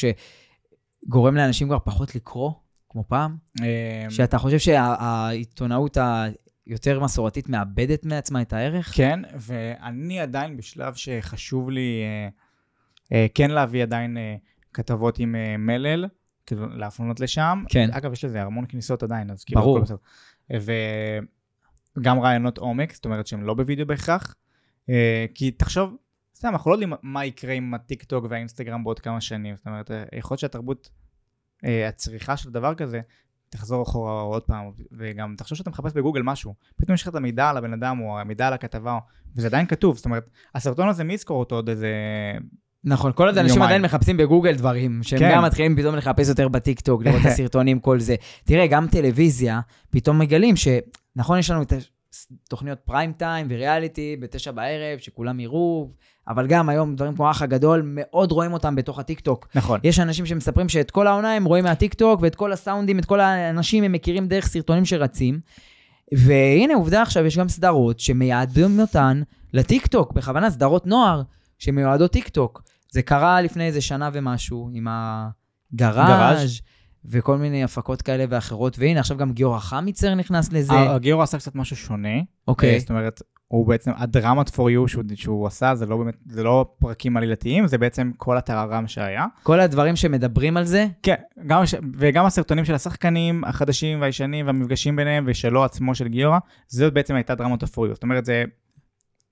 שגורם 1.04 1.34
לאנשים 1.34 1.68
כבר 1.68 1.78
פחות 1.78 2.14
לקרוא, 2.14 2.52
כמו 2.88 3.04
פעם? 3.08 3.36
אה, 3.62 4.06
שאתה 4.10 4.38
חושב 4.38 4.58
שהעיתונאות 4.58 5.98
היותר 6.66 7.00
מסורתית 7.00 7.48
מאבדת 7.48 8.04
מעצמה 8.04 8.42
את 8.42 8.52
הערך? 8.52 8.92
כן, 8.94 9.20
ואני 9.38 10.20
עדיין 10.20 10.56
בשלב 10.56 10.94
שחשוב 10.94 11.70
לי 11.70 12.02
כן 13.34 13.50
להביא 13.50 13.82
עדיין 13.82 14.16
כתבות 14.76 15.18
עם 15.18 15.34
אה, 15.34 15.56
מלל, 15.56 16.06
כאילו 16.46 16.68
להפנות 16.68 17.20
לשם. 17.20 17.64
כן. 17.68 17.88
אגב, 17.92 18.12
יש 18.12 18.24
לזה 18.24 18.42
המון 18.42 18.64
כניסות 18.68 19.02
עדיין, 19.02 19.30
אז 19.30 19.44
כאילו 19.44 19.60
ברור. 19.60 19.80
וגם 21.98 22.20
רעיונות 22.20 22.58
עומק, 22.58 22.94
זאת 22.94 23.04
אומרת 23.04 23.26
שהם 23.26 23.42
לא 23.42 23.54
בווידאו 23.54 23.86
בהכרח. 23.86 24.34
אה, 24.88 25.26
כי 25.34 25.50
תחשוב, 25.50 25.96
סתם, 26.34 26.48
אנחנו 26.48 26.70
לא 26.70 26.74
יודעים 26.74 26.92
מה 27.02 27.24
יקרה 27.24 27.52
עם 27.52 27.74
הטיקטוק 27.74 28.26
והאינסטגרם 28.30 28.84
בעוד 28.84 29.00
כמה 29.00 29.20
שנים. 29.20 29.56
זאת 29.56 29.66
אומרת, 29.66 29.90
אה, 29.90 30.04
יכול 30.12 30.34
להיות 30.34 30.40
שהתרבות, 30.40 30.90
הצריכה 31.88 32.36
של 32.36 32.50
דבר 32.50 32.74
כזה, 32.74 33.00
תחזור 33.48 33.82
אחורה 33.82 34.20
עוד 34.20 34.42
פעם, 34.42 34.70
וגם 34.92 35.34
תחשוב 35.38 35.58
שאתה 35.58 35.70
מחפש 35.70 35.92
בגוגל 35.92 36.22
משהו, 36.22 36.54
פתאום 36.76 36.94
יש 36.94 37.02
לך 37.02 37.08
את 37.08 37.14
המידע 37.14 37.50
על 37.50 37.56
הבן 37.56 37.72
אדם 37.72 38.00
או 38.00 38.20
המידע 38.20 38.46
על 38.46 38.52
הכתבה, 38.52 38.98
וזה 39.36 39.46
עדיין 39.46 39.66
כתוב, 39.66 39.96
זאת 39.96 40.04
אומרת, 40.04 40.30
הסרטון 40.54 40.88
הזה 40.88 41.04
מי 41.04 41.12
יזכור 41.12 41.40
אותו 41.40 41.54
עוד 41.54 41.68
איזה... 41.68 41.92
נכון, 42.86 43.12
כל 43.14 43.26
עוד 43.26 43.38
אנשים. 43.38 43.62
עדיין 43.62 43.82
מחפשים 43.82 44.16
בגוגל 44.16 44.54
דברים, 44.54 45.02
שהם 45.02 45.18
כן. 45.18 45.32
גם 45.34 45.44
מתחילים 45.44 45.76
פתאום 45.76 45.96
לחפש 45.96 46.28
יותר 46.28 46.48
בטיקטוק, 46.48 47.04
לראות 47.04 47.20
את 47.20 47.26
הסרטונים, 47.32 47.80
כל 47.80 48.00
זה. 48.00 48.14
תראה, 48.44 48.66
גם 48.66 48.86
טלוויזיה, 48.86 49.60
פתאום 49.90 50.18
מגלים 50.18 50.56
ש... 50.56 50.68
נכון, 51.16 51.38
יש 51.38 51.50
לנו 51.50 51.62
את 51.62 51.72
תוכניות 52.48 52.78
prime 52.84 53.12
time 53.12 53.46
וריאליטי 53.50 54.16
בתשע 54.20 54.50
בערב, 54.50 54.98
שכולם 54.98 55.40
יראו, 55.40 55.90
אבל 56.28 56.46
גם 56.46 56.68
היום 56.68 56.96
דברים 56.96 57.14
כמו 57.14 57.28
האח 57.28 57.42
הגדול, 57.42 57.82
מאוד 57.84 58.32
רואים 58.32 58.52
אותם 58.52 58.74
בתוך 58.74 58.98
הטיקטוק. 58.98 59.48
נכון. 59.54 59.80
יש 59.84 60.00
אנשים 60.00 60.26
שמספרים 60.26 60.68
שאת 60.68 60.90
כל 60.90 61.06
העונה 61.06 61.34
הם 61.34 61.44
רואים 61.44 61.64
מהטיקטוק, 61.64 62.20
ואת 62.22 62.34
כל 62.34 62.52
הסאונדים, 62.52 62.98
את 62.98 63.04
כל 63.04 63.20
האנשים 63.20 63.84
הם 63.84 63.92
מכירים 63.92 64.28
דרך 64.28 64.46
סרטונים 64.46 64.84
שרצים. 64.84 65.40
והנה, 66.12 66.74
עובדה 66.74 67.02
עכשיו, 67.02 67.26
יש 67.26 67.38
גם 67.38 67.48
סדרות 67.48 68.00
שמייעדים 68.00 68.80
אותן 68.80 69.22
לטיקטוק, 69.52 70.12
בכוונה 70.12 70.50
סדרות 70.50 70.86
נוער 70.86 71.22
שמיועדות 71.58 72.12
טיקטוק. 72.12 72.62
זה 72.96 73.02
קרה 73.02 73.40
לפני 73.42 73.66
איזה 73.66 73.80
שנה 73.80 74.10
ומשהו 74.12 74.70
עם 74.72 74.86
הגראז' 74.90 76.08
גראז'. 76.08 76.60
וכל 77.04 77.38
מיני 77.38 77.64
הפקות 77.64 78.02
כאלה 78.02 78.24
ואחרות, 78.28 78.78
והנה, 78.78 79.00
עכשיו 79.00 79.16
גם 79.16 79.32
גיורא 79.32 79.58
חמיצר 79.58 80.14
נכנס 80.14 80.52
לזה. 80.52 80.74
גיורא 80.74 81.22
עשה 81.22 81.38
קצת 81.38 81.54
משהו 81.54 81.76
שונה. 81.76 82.18
אוקיי. 82.48 82.74
אה, 82.74 82.78
זאת 82.78 82.90
אומרת, 82.90 83.22
הוא 83.48 83.66
בעצם, 83.68 83.90
הדרמת 83.96 84.48
for 84.48 84.52
you 84.52 84.88
שהוא, 84.88 85.04
שהוא 85.14 85.46
עשה, 85.46 85.74
זה 85.74 85.86
לא 85.86 85.96
באמת, 85.96 86.14
זה 86.26 86.42
לא 86.42 86.66
פרקים 86.78 87.16
עלילתיים, 87.16 87.66
זה 87.66 87.78
בעצם 87.78 88.10
כל 88.16 88.36
הטררם 88.36 88.86
שהיה. 88.86 89.26
כל 89.42 89.60
הדברים 89.60 89.96
שמדברים 89.96 90.56
על 90.56 90.64
זה, 90.64 90.86
כן, 91.02 91.14
גם, 91.46 91.62
וגם 91.98 92.26
הסרטונים 92.26 92.64
של 92.64 92.74
השחקנים 92.74 93.44
החדשים 93.44 94.00
והישנים 94.00 94.46
והמפגשים 94.46 94.96
ביניהם 94.96 95.24
ושלו 95.26 95.64
עצמו 95.64 95.94
של 95.94 96.08
גיורא, 96.08 96.38
זאת 96.68 96.92
בעצם 96.92 97.14
הייתה 97.14 97.34
דרמת 97.34 97.62
הפוריו. 97.62 97.94
זאת 97.94 98.02
אומרת, 98.02 98.24
זה 98.24 98.44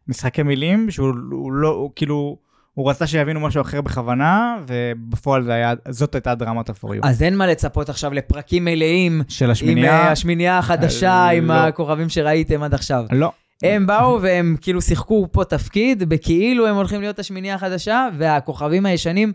משחקי 0.08 0.42
מילים 0.42 0.90
שהוא 0.90 1.12
הוא 1.30 1.52
לא, 1.52 1.68
הוא 1.68 1.90
כאילו, 1.96 2.43
הוא 2.74 2.90
רצה 2.90 3.06
שיבינו 3.06 3.40
משהו 3.40 3.60
אחר 3.62 3.80
בכוונה, 3.80 4.56
ובפועל 4.66 5.42
זה 5.42 5.54
היה, 5.54 5.74
זאת 5.88 6.14
הייתה 6.14 6.34
דרמת 6.34 6.68
הפוריו. 6.68 7.02
אז 7.04 7.22
אין 7.22 7.36
מה 7.36 7.46
לצפות 7.46 7.88
עכשיו 7.88 8.14
לפרקים 8.14 8.64
מלאים 8.64 9.22
של 9.28 9.44
עם 9.44 9.50
השמינייה, 9.50 9.92
אה, 9.92 10.10
השמינייה 10.10 10.58
החדשה, 10.58 11.12
אה, 11.12 11.30
עם 11.30 11.50
לא. 11.50 11.54
הכוכבים 11.54 12.08
שראיתם 12.08 12.62
עד 12.62 12.74
עכשיו. 12.74 13.04
לא. 13.12 13.32
הם 13.62 13.86
באו 13.86 14.22
והם 14.22 14.56
כאילו 14.60 14.82
שיחקו 14.82 15.28
פה 15.32 15.44
תפקיד, 15.44 16.02
בכאילו 16.08 16.66
הם 16.66 16.76
הולכים 16.76 17.00
להיות 17.00 17.18
השמינייה 17.18 17.54
החדשה, 17.54 18.08
והכוכבים 18.18 18.86
הישנים 18.86 19.32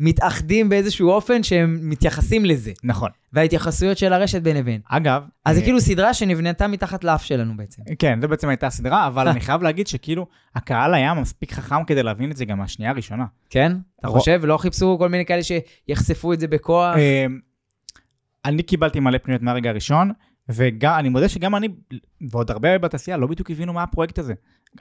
מתאחדים 0.00 0.68
באיזשהו 0.68 1.10
אופן 1.10 1.42
שהם 1.42 1.78
מתייחסים 1.82 2.44
לזה. 2.44 2.72
נכון. 2.84 3.10
וההתייחסויות 3.32 3.98
של 3.98 4.12
הרשת 4.12 4.42
בין 4.42 4.56
לבין. 4.56 4.80
אגב... 4.88 5.22
אז 5.44 5.54
זה 5.54 5.60
אה, 5.60 5.66
כאילו 5.66 5.80
סדרה 5.80 6.14
שנבנתה 6.14 6.68
מתחת 6.68 7.04
לאף 7.04 7.24
שלנו 7.24 7.56
בעצם. 7.56 7.82
כן, 7.98 8.18
זו 8.22 8.28
בעצם 8.28 8.48
הייתה 8.48 8.66
הסדרה, 8.66 9.06
אבל 9.06 9.28
אני 9.28 9.40
חייב 9.40 9.62
להגיד 9.62 9.86
שכאילו, 9.86 10.26
הקהל 10.54 10.94
היה 10.94 11.14
מספיק 11.14 11.52
חכם 11.52 11.84
כדי 11.84 12.02
להבין 12.02 12.30
את 12.30 12.36
זה 12.36 12.44
גם 12.44 12.58
מהשנייה 12.58 12.90
הראשונה. 12.90 13.24
כן? 13.50 13.72
אתה 14.00 14.08
חושב? 14.08 14.40
לא 14.44 14.56
חיפשו 14.56 14.96
כל 14.98 15.08
מיני 15.08 15.26
כאלה 15.26 15.42
שיחשפו 15.42 16.32
את 16.32 16.40
זה 16.40 16.48
בכוח? 16.48 16.96
אה, 16.96 17.26
אני 18.44 18.62
קיבלתי 18.62 19.00
מלא 19.00 19.18
פניות 19.18 19.42
מהרגע 19.42 19.70
הראשון, 19.70 20.12
ואני 20.50 21.08
מודה 21.08 21.28
שגם 21.28 21.56
אני, 21.56 21.68
ועוד 22.30 22.50
הרבה 22.50 22.78
בתעשייה, 22.78 23.16
לא 23.16 23.26
בדיוק 23.26 23.50
הבינו 23.50 23.72
מה 23.72 23.82
הפרויקט 23.82 24.18
הזה. 24.18 24.34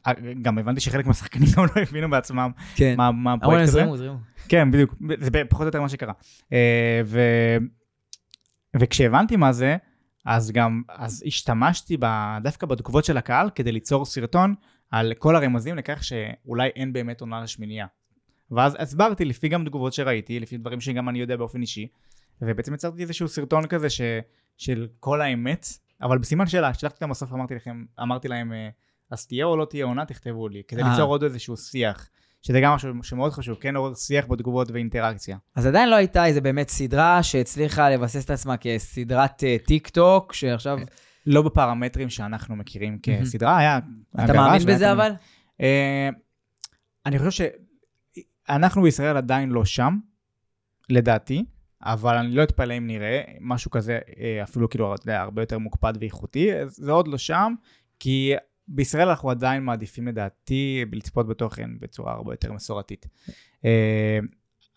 אה, 0.07 0.13
גם 0.41 0.57
הבנתי 0.57 0.81
שחלק 0.81 1.05
מהשחקנים 1.05 1.47
גם 1.57 1.63
לא 1.63 1.81
הבינו 1.81 2.09
בעצמם 2.09 2.51
כן. 2.75 2.93
מה, 2.97 3.11
מה 3.11 3.33
הפרויקט 3.33 3.63
הזה. 3.63 3.71
זרמו, 3.71 3.97
זרמו. 3.97 4.17
כן, 4.49 4.71
בדיוק, 4.71 4.95
זה 5.19 5.29
פחות 5.49 5.61
או 5.61 5.67
יותר 5.67 5.81
מה 5.81 5.89
שקרה. 5.89 6.13
אה, 6.53 7.01
ו... 7.05 7.19
וכשהבנתי 8.79 9.35
מה 9.35 9.51
זה, 9.51 9.77
אז 10.25 10.51
גם, 10.51 10.81
אז 10.89 11.23
השתמשתי 11.27 11.97
ב... 11.99 12.05
דווקא 12.43 12.67
בתגובות 12.67 13.05
של 13.05 13.17
הקהל 13.17 13.49
כדי 13.55 13.71
ליצור 13.71 14.05
סרטון 14.05 14.55
על 14.91 15.13
כל 15.17 15.35
הרמזים 15.35 15.75
לכך 15.75 16.03
שאולי 16.03 16.69
אין 16.75 16.93
באמת 16.93 17.21
עונה 17.21 17.41
לשמינייה. 17.41 17.85
ואז 18.51 18.75
הסברתי 18.79 19.25
לפי 19.25 19.47
גם 19.47 19.65
תגובות 19.65 19.93
שראיתי, 19.93 20.39
לפי 20.39 20.57
דברים 20.57 20.81
שגם 20.81 21.09
אני 21.09 21.19
יודע 21.19 21.37
באופן 21.37 21.61
אישי, 21.61 21.87
ובעצם 22.41 22.73
יצרתי 22.73 23.01
איזשהו 23.01 23.27
סרטון 23.27 23.67
כזה 23.67 23.89
ש... 23.89 24.01
של 24.59 24.87
כל 24.99 25.21
האמת, 25.21 25.67
אבל 26.01 26.17
בסימן 26.17 26.47
שאלה, 26.47 26.73
שלחתי 26.73 26.95
אותם 26.95 27.09
בסוף, 27.09 27.33
אמרתי 27.33 27.55
לכם, 27.55 27.83
אמרתי 28.01 28.27
להם, 28.27 28.53
אה, 28.53 28.69
אז 29.11 29.27
תהיה 29.27 29.45
או 29.45 29.57
לא 29.57 29.65
תהיה 29.65 29.85
עונה, 29.85 30.05
תכתבו 30.05 30.47
לי, 30.47 30.61
כדי 30.67 30.83
אה. 30.83 30.89
ליצור 30.91 31.09
עוד 31.09 31.23
איזשהו 31.23 31.57
שיח, 31.57 32.09
שזה 32.41 32.61
גם 32.61 32.73
משהו 32.73 33.03
שמאוד 33.03 33.31
חשוב, 33.31 33.57
כן 33.59 33.75
עורר 33.75 33.93
שיח 33.93 34.25
בתגובות 34.25 34.71
ואינטראקציה. 34.71 35.37
אז 35.55 35.65
עדיין 35.65 35.89
לא 35.89 35.95
הייתה 35.95 36.25
איזה 36.25 36.41
באמת 36.41 36.69
סדרה 36.69 37.23
שהצליחה 37.23 37.89
לבסס 37.89 38.25
את 38.25 38.29
עצמה 38.29 38.57
כסדרת 38.57 39.43
אה, 39.43 39.57
טיק 39.65 39.89
טוק, 39.89 40.33
שעכשיו... 40.33 40.79
לא 41.25 41.41
בפרמטרים 41.41 42.09
שאנחנו 42.09 42.55
מכירים 42.55 42.99
כסדרה, 43.03 43.57
היה... 43.57 43.79
אתה 44.23 44.33
מאמין 44.33 44.61
בזה 44.65 44.91
אבל? 44.91 45.11
אני 47.05 47.19
חושב 47.19 47.45
שאנחנו 48.47 48.81
בישראל 48.81 49.17
עדיין 49.17 49.49
לא 49.49 49.65
שם, 49.65 49.97
לדעתי, 50.89 51.45
אבל 51.83 52.15
אני 52.15 52.31
לא 52.31 52.43
אתפלא 52.43 52.77
אם 52.77 52.87
נראה 52.87 53.21
משהו 53.41 53.71
כזה, 53.71 53.99
אה, 54.19 54.43
אפילו 54.43 54.69
כאילו 54.69 54.95
אתה 54.95 55.21
הרבה 55.21 55.41
יותר 55.41 55.57
מוקפד 55.57 55.93
ואיכותי, 55.99 56.49
זה 56.65 56.91
עוד 56.91 57.07
לא 57.07 57.17
שם, 57.17 57.53
כי 57.99 58.33
בישראל 58.67 59.09
אנחנו 59.09 59.29
עדיין 59.29 59.63
מעדיפים 59.63 60.07
לדעתי 60.07 60.85
לצפות 60.91 61.27
בתוכן 61.27 61.69
בצורה 61.79 62.13
הרבה 62.13 62.33
יותר 62.33 62.53
מסורתית. 62.53 63.07
אה, 63.65 64.19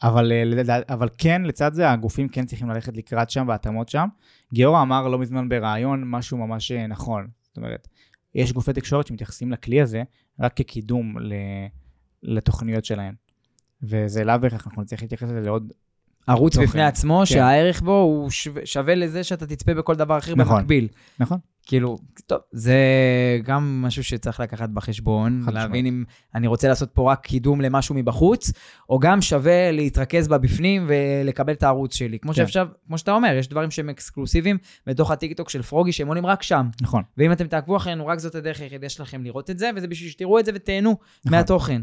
אבל, 0.03 0.33
אה, 0.33 0.81
אבל 0.89 1.09
כן, 1.19 1.43
לצד 1.43 1.73
זה, 1.75 1.91
הגופים 1.91 2.29
כן 2.29 2.47
צריכים 2.47 2.71
ללכת 2.71 2.97
לקראת 2.97 3.31
שם 3.31 3.45
והתאמות 3.49 3.89
שם. 3.89 4.09
גיורא 4.53 4.83
אמר 4.83 5.09
לא 5.09 5.19
מזמן 5.19 5.49
בריאיון 5.49 6.03
משהו 6.07 6.39
ממש 6.39 6.73
נכון. 6.73 7.29
זאת 7.43 7.57
אומרת, 7.57 7.89
יש 8.35 8.53
גופי 8.53 8.73
תקשורת 8.73 9.07
שמתייחסים 9.07 9.53
לכלי 9.53 9.81
הזה 9.81 10.03
רק 10.41 10.57
כקידום 10.57 11.17
לתוכניות 12.23 12.85
שלהם. 12.85 13.15
וזה 13.83 14.25
לאו 14.25 14.39
בהכרח, 14.41 14.67
אנחנו 14.67 14.83
נצטרך 14.83 15.03
להתייחס 15.03 15.29
לזה 15.29 15.41
לעוד... 15.41 15.73
ערוץ 16.27 16.55
תוכן. 16.55 16.67
בפני 16.67 16.83
עצמו, 16.85 17.19
כן. 17.19 17.27
שהערך 17.27 17.81
בו 17.83 18.01
הוא 18.01 18.31
שווה- 18.31 18.63
שווה 18.67 18.95
לזה 18.95 19.25
שאתה 19.25 19.47
תצפה 19.47 19.75
בכל 19.75 19.95
דבר 19.95 20.19
אחר 20.19 20.35
נכון. 20.35 20.57
במקביל. 20.59 20.89
נכון? 21.19 21.39
כאילו, 21.67 21.99
טוב, 22.27 22.39
זה 22.53 22.77
גם 23.45 23.83
משהו 23.83 24.05
שצריך 24.05 24.41
לקחת 24.41 24.69
בחשבון, 24.69 25.43
להבין 25.53 25.87
אם 25.87 26.05
אני 26.35 26.47
רוצה 26.47 26.69
לעשות 26.69 26.91
פה 26.93 27.13
רק 27.13 27.21
קידום 27.27 27.61
למשהו 27.61 27.95
מבחוץ, 27.95 28.53
או 28.91 28.99
גם 28.99 29.21
שווה 29.23 29.73
להתרכז 29.73 30.29
בה 30.29 30.39
בפנים 30.39 30.87
ולקבל 30.89 31.53
את 31.53 31.63
הערוץ 31.63 31.95
שלי. 31.95 32.19
כמו 32.19 32.33
כן. 32.33 32.37
שאפשר, 32.37 32.67
כמו 32.87 32.99
שאתה 32.99 33.13
אומר, 33.13 33.35
יש 33.39 33.49
דברים 33.49 33.71
שהם 33.71 33.89
אקסקלוסיביים 33.89 34.59
בתוך 34.87 35.11
הטיקטוק 35.11 35.51
של 35.51 35.63
פרוגי, 35.63 35.93
שהם 35.93 36.09
עולים 36.09 36.27
רק 36.27 36.43
שם. 36.43 36.69
נכון. 36.81 37.03
ואם 37.19 37.33
אתם 37.33 37.47
תעקבו 37.47 37.77
אחרינו, 37.77 38.07
רק 38.07 38.19
זאת 38.19 38.35
הדרך 38.35 38.61
היחידה 38.61 38.89
שלכם 38.89 39.25
לראות 39.25 39.51
את 39.51 39.59
זה, 39.59 39.71
וזה 39.77 39.89
בשביל 39.89 40.11
שתראו 40.11 40.39
את 40.39 40.45
זה 40.45 40.53
ותהנו 40.55 40.91
נכון. 41.25 41.39
מהתוכן. 41.39 41.83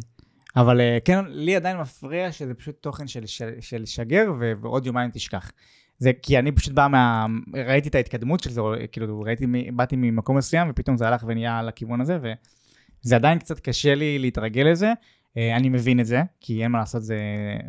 אבל 0.55 0.81
אה, 0.81 0.97
כן, 1.05 1.25
לי 1.27 1.55
עדיין 1.55 1.77
מפריע 1.77 2.31
שזה 2.31 2.53
פשוט 2.53 2.75
תוכן 2.81 3.07
של, 3.07 3.25
של, 3.25 3.49
של 3.59 3.85
שגר, 3.85 4.31
ו- 4.39 4.53
ועוד 4.61 4.85
יומיים 4.85 5.11
תשכח. 5.13 5.51
זה 5.97 6.11
כי 6.21 6.39
אני 6.39 6.51
פשוט 6.51 6.73
בא 6.73 6.87
מה... 6.87 7.25
ראיתי 7.67 7.89
את 7.89 7.95
ההתקדמות 7.95 8.39
של 8.39 8.51
זה, 8.51 8.61
כאילו, 8.91 9.21
ראיתי, 9.21 9.45
באתי 9.73 9.95
ממקום 9.95 10.37
מסוים, 10.37 10.67
ופתאום 10.69 10.97
זה 10.97 11.07
הלך 11.07 11.23
ונהיה 11.27 11.61
לכיוון 11.61 12.01
הזה, 12.01 12.17
וזה 12.21 13.15
עדיין 13.15 13.39
קצת 13.39 13.59
קשה 13.59 13.95
לי 13.95 14.19
להתרגל 14.19 14.61
לזה. 14.61 14.93
אה, 15.37 15.55
אני 15.55 15.69
מבין 15.69 15.99
את 15.99 16.05
זה, 16.05 16.21
כי 16.41 16.63
אין 16.63 16.71
מה 16.71 16.79
לעשות, 16.79 17.03
זה, 17.03 17.19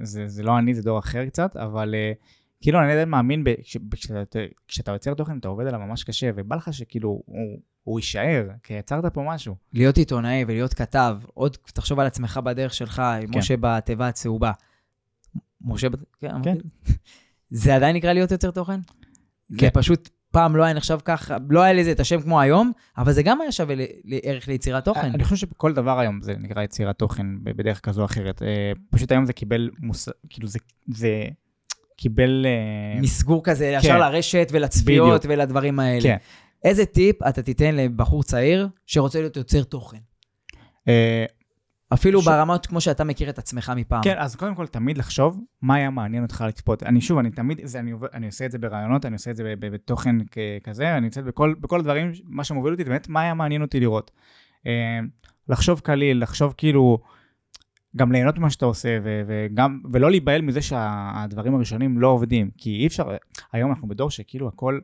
זה, 0.02 0.28
זה 0.28 0.42
לא 0.42 0.58
אני, 0.58 0.74
זה 0.74 0.82
דור 0.82 0.98
אחר 0.98 1.26
קצת, 1.26 1.56
אבל 1.56 1.94
אה, 1.94 2.12
כאילו, 2.60 2.80
אני 2.80 2.92
עדיין 2.92 3.08
מאמין, 3.08 3.44
ב- 3.44 3.54
כש- 3.62 3.76
כשאתה, 3.92 4.38
כשאתה 4.68 4.92
יוצר 4.92 5.14
תוכן, 5.14 5.38
אתה 5.38 5.48
עובד 5.48 5.66
עליו 5.66 5.80
ממש 5.80 6.04
קשה, 6.04 6.30
ובא 6.34 6.56
לך 6.56 6.74
שכאילו, 6.74 7.08
הוא, 7.26 7.58
הוא 7.82 7.98
יישאר, 8.00 8.48
כי 8.62 8.74
יצרת 8.74 9.14
פה 9.14 9.22
משהו. 9.26 9.54
להיות 9.72 9.96
עיתונאי 9.96 10.44
ולהיות 10.48 10.74
כתב, 10.74 11.18
עוד 11.34 11.56
תחשוב 11.74 12.00
על 12.00 12.06
עצמך 12.06 12.40
בדרך 12.44 12.74
שלך, 12.74 13.02
כן. 13.32 13.38
משה 13.38 13.54
בתיבה 13.60 14.08
הצהובה. 14.08 14.52
משה. 15.60 15.88
כן, 16.20 16.42
כן. 16.42 16.54
זה 17.50 17.74
עדיין 17.76 17.96
נקרא 17.96 18.12
להיות 18.12 18.30
יוצר 18.30 18.50
תוכן? 18.50 18.80
כן. 19.58 19.66
זה 19.66 19.70
פשוט 19.72 20.08
פעם 20.30 20.56
לא 20.56 20.64
היה 20.64 20.74
נחשב 20.74 20.98
ככה, 21.04 21.36
לא 21.50 21.62
היה 21.62 21.72
לזה 21.72 21.92
את 21.92 22.00
השם 22.00 22.20
כמו 22.22 22.40
היום, 22.40 22.72
אבל 22.98 23.12
זה 23.12 23.22
גם 23.22 23.40
היה 23.40 23.52
שווה 23.52 23.74
ל- 23.74 23.84
לערך 24.04 24.48
ליצירת 24.48 24.84
תוכן. 24.84 25.00
אני 25.14 25.24
חושב 25.24 25.36
שכל 25.36 25.72
דבר 25.72 25.98
היום 25.98 26.20
זה 26.22 26.34
נקרא 26.38 26.62
יצירת 26.62 26.98
תוכן 26.98 27.26
בדרך 27.44 27.80
כזו 27.80 28.00
או 28.00 28.06
אחרת. 28.06 28.42
אה, 28.42 28.72
פשוט 28.90 29.12
היום 29.12 29.26
זה 29.26 29.32
קיבל 29.32 29.70
מוס... 29.78 30.08
כאילו 30.28 30.48
זה, 30.48 30.58
זה 30.88 31.24
קיבל... 32.00 32.46
אה, 32.46 33.00
מסגור 33.00 33.44
כזה 33.44 33.66
ישר 33.66 33.98
לרשת 33.98 34.48
ולצפיות 34.52 35.26
ולדברים 35.28 35.80
האלה. 35.80 36.02
כן. 36.02 36.16
איזה 36.64 36.86
טיפ 36.86 37.22
אתה 37.22 37.42
תיתן 37.42 37.74
לבחור 37.76 38.22
צעיר 38.22 38.68
שרוצה 38.86 39.20
להיות 39.20 39.36
יוצר 39.36 39.62
תוכן? 39.62 39.98
אה, 40.88 41.24
אפילו 41.94 42.22
ש- 42.22 42.24
ברמות 42.26 42.66
כמו 42.66 42.80
שאתה 42.80 43.04
מכיר 43.04 43.30
את 43.30 43.38
עצמך 43.38 43.72
מפעם. 43.76 44.02
כן, 44.02 44.14
אז 44.18 44.36
קודם 44.36 44.54
כל 44.54 44.66
תמיד 44.66 44.98
לחשוב 44.98 45.40
מה 45.62 45.74
היה 45.74 45.90
מעניין 45.90 46.22
אותך 46.22 46.44
לצפות. 46.48 46.82
אני 46.82 47.00
שוב, 47.00 47.18
אני 47.18 47.30
תמיד, 47.30 47.60
זה, 47.64 47.78
אני, 47.78 47.92
אני 48.14 48.26
עושה 48.26 48.46
את 48.46 48.50
זה 48.50 48.58
ברעיונות, 48.58 49.06
אני 49.06 49.14
עושה 49.14 49.30
את 49.30 49.36
זה 49.36 49.54
בתוכן 49.60 50.16
כזה, 50.64 50.96
אני 50.96 51.06
עושה 51.06 51.20
את 51.20 51.24
זה 51.24 51.30
בכל, 51.30 51.54
בכל 51.60 51.80
הדברים, 51.80 52.12
מה 52.24 52.44
שמוביל 52.44 52.72
אותי, 52.72 52.84
באמת, 52.84 53.08
מה 53.08 53.20
היה 53.20 53.34
מעניין 53.34 53.62
אותי 53.62 53.80
לראות. 53.80 54.10
אה, 54.66 54.98
לחשוב 55.48 55.80
קליל, 55.80 56.22
לחשוב 56.22 56.54
כאילו, 56.56 56.98
גם 57.96 58.12
ליהנות 58.12 58.38
ממה 58.38 58.50
שאתה 58.50 58.64
עושה, 58.66 58.98
ו- 59.02 59.22
וגם, 59.26 59.80
ולא 59.92 60.10
להיבהל 60.10 60.42
מזה 60.42 60.62
שהדברים 60.62 61.54
הראשונים 61.54 61.98
לא 61.98 62.08
עובדים, 62.08 62.50
כי 62.56 62.76
אי 62.76 62.86
אפשר, 62.86 63.16
היום 63.52 63.70
אנחנו 63.70 63.88
בדור 63.88 64.10
שכאילו 64.10 64.48
הכל 64.48 64.80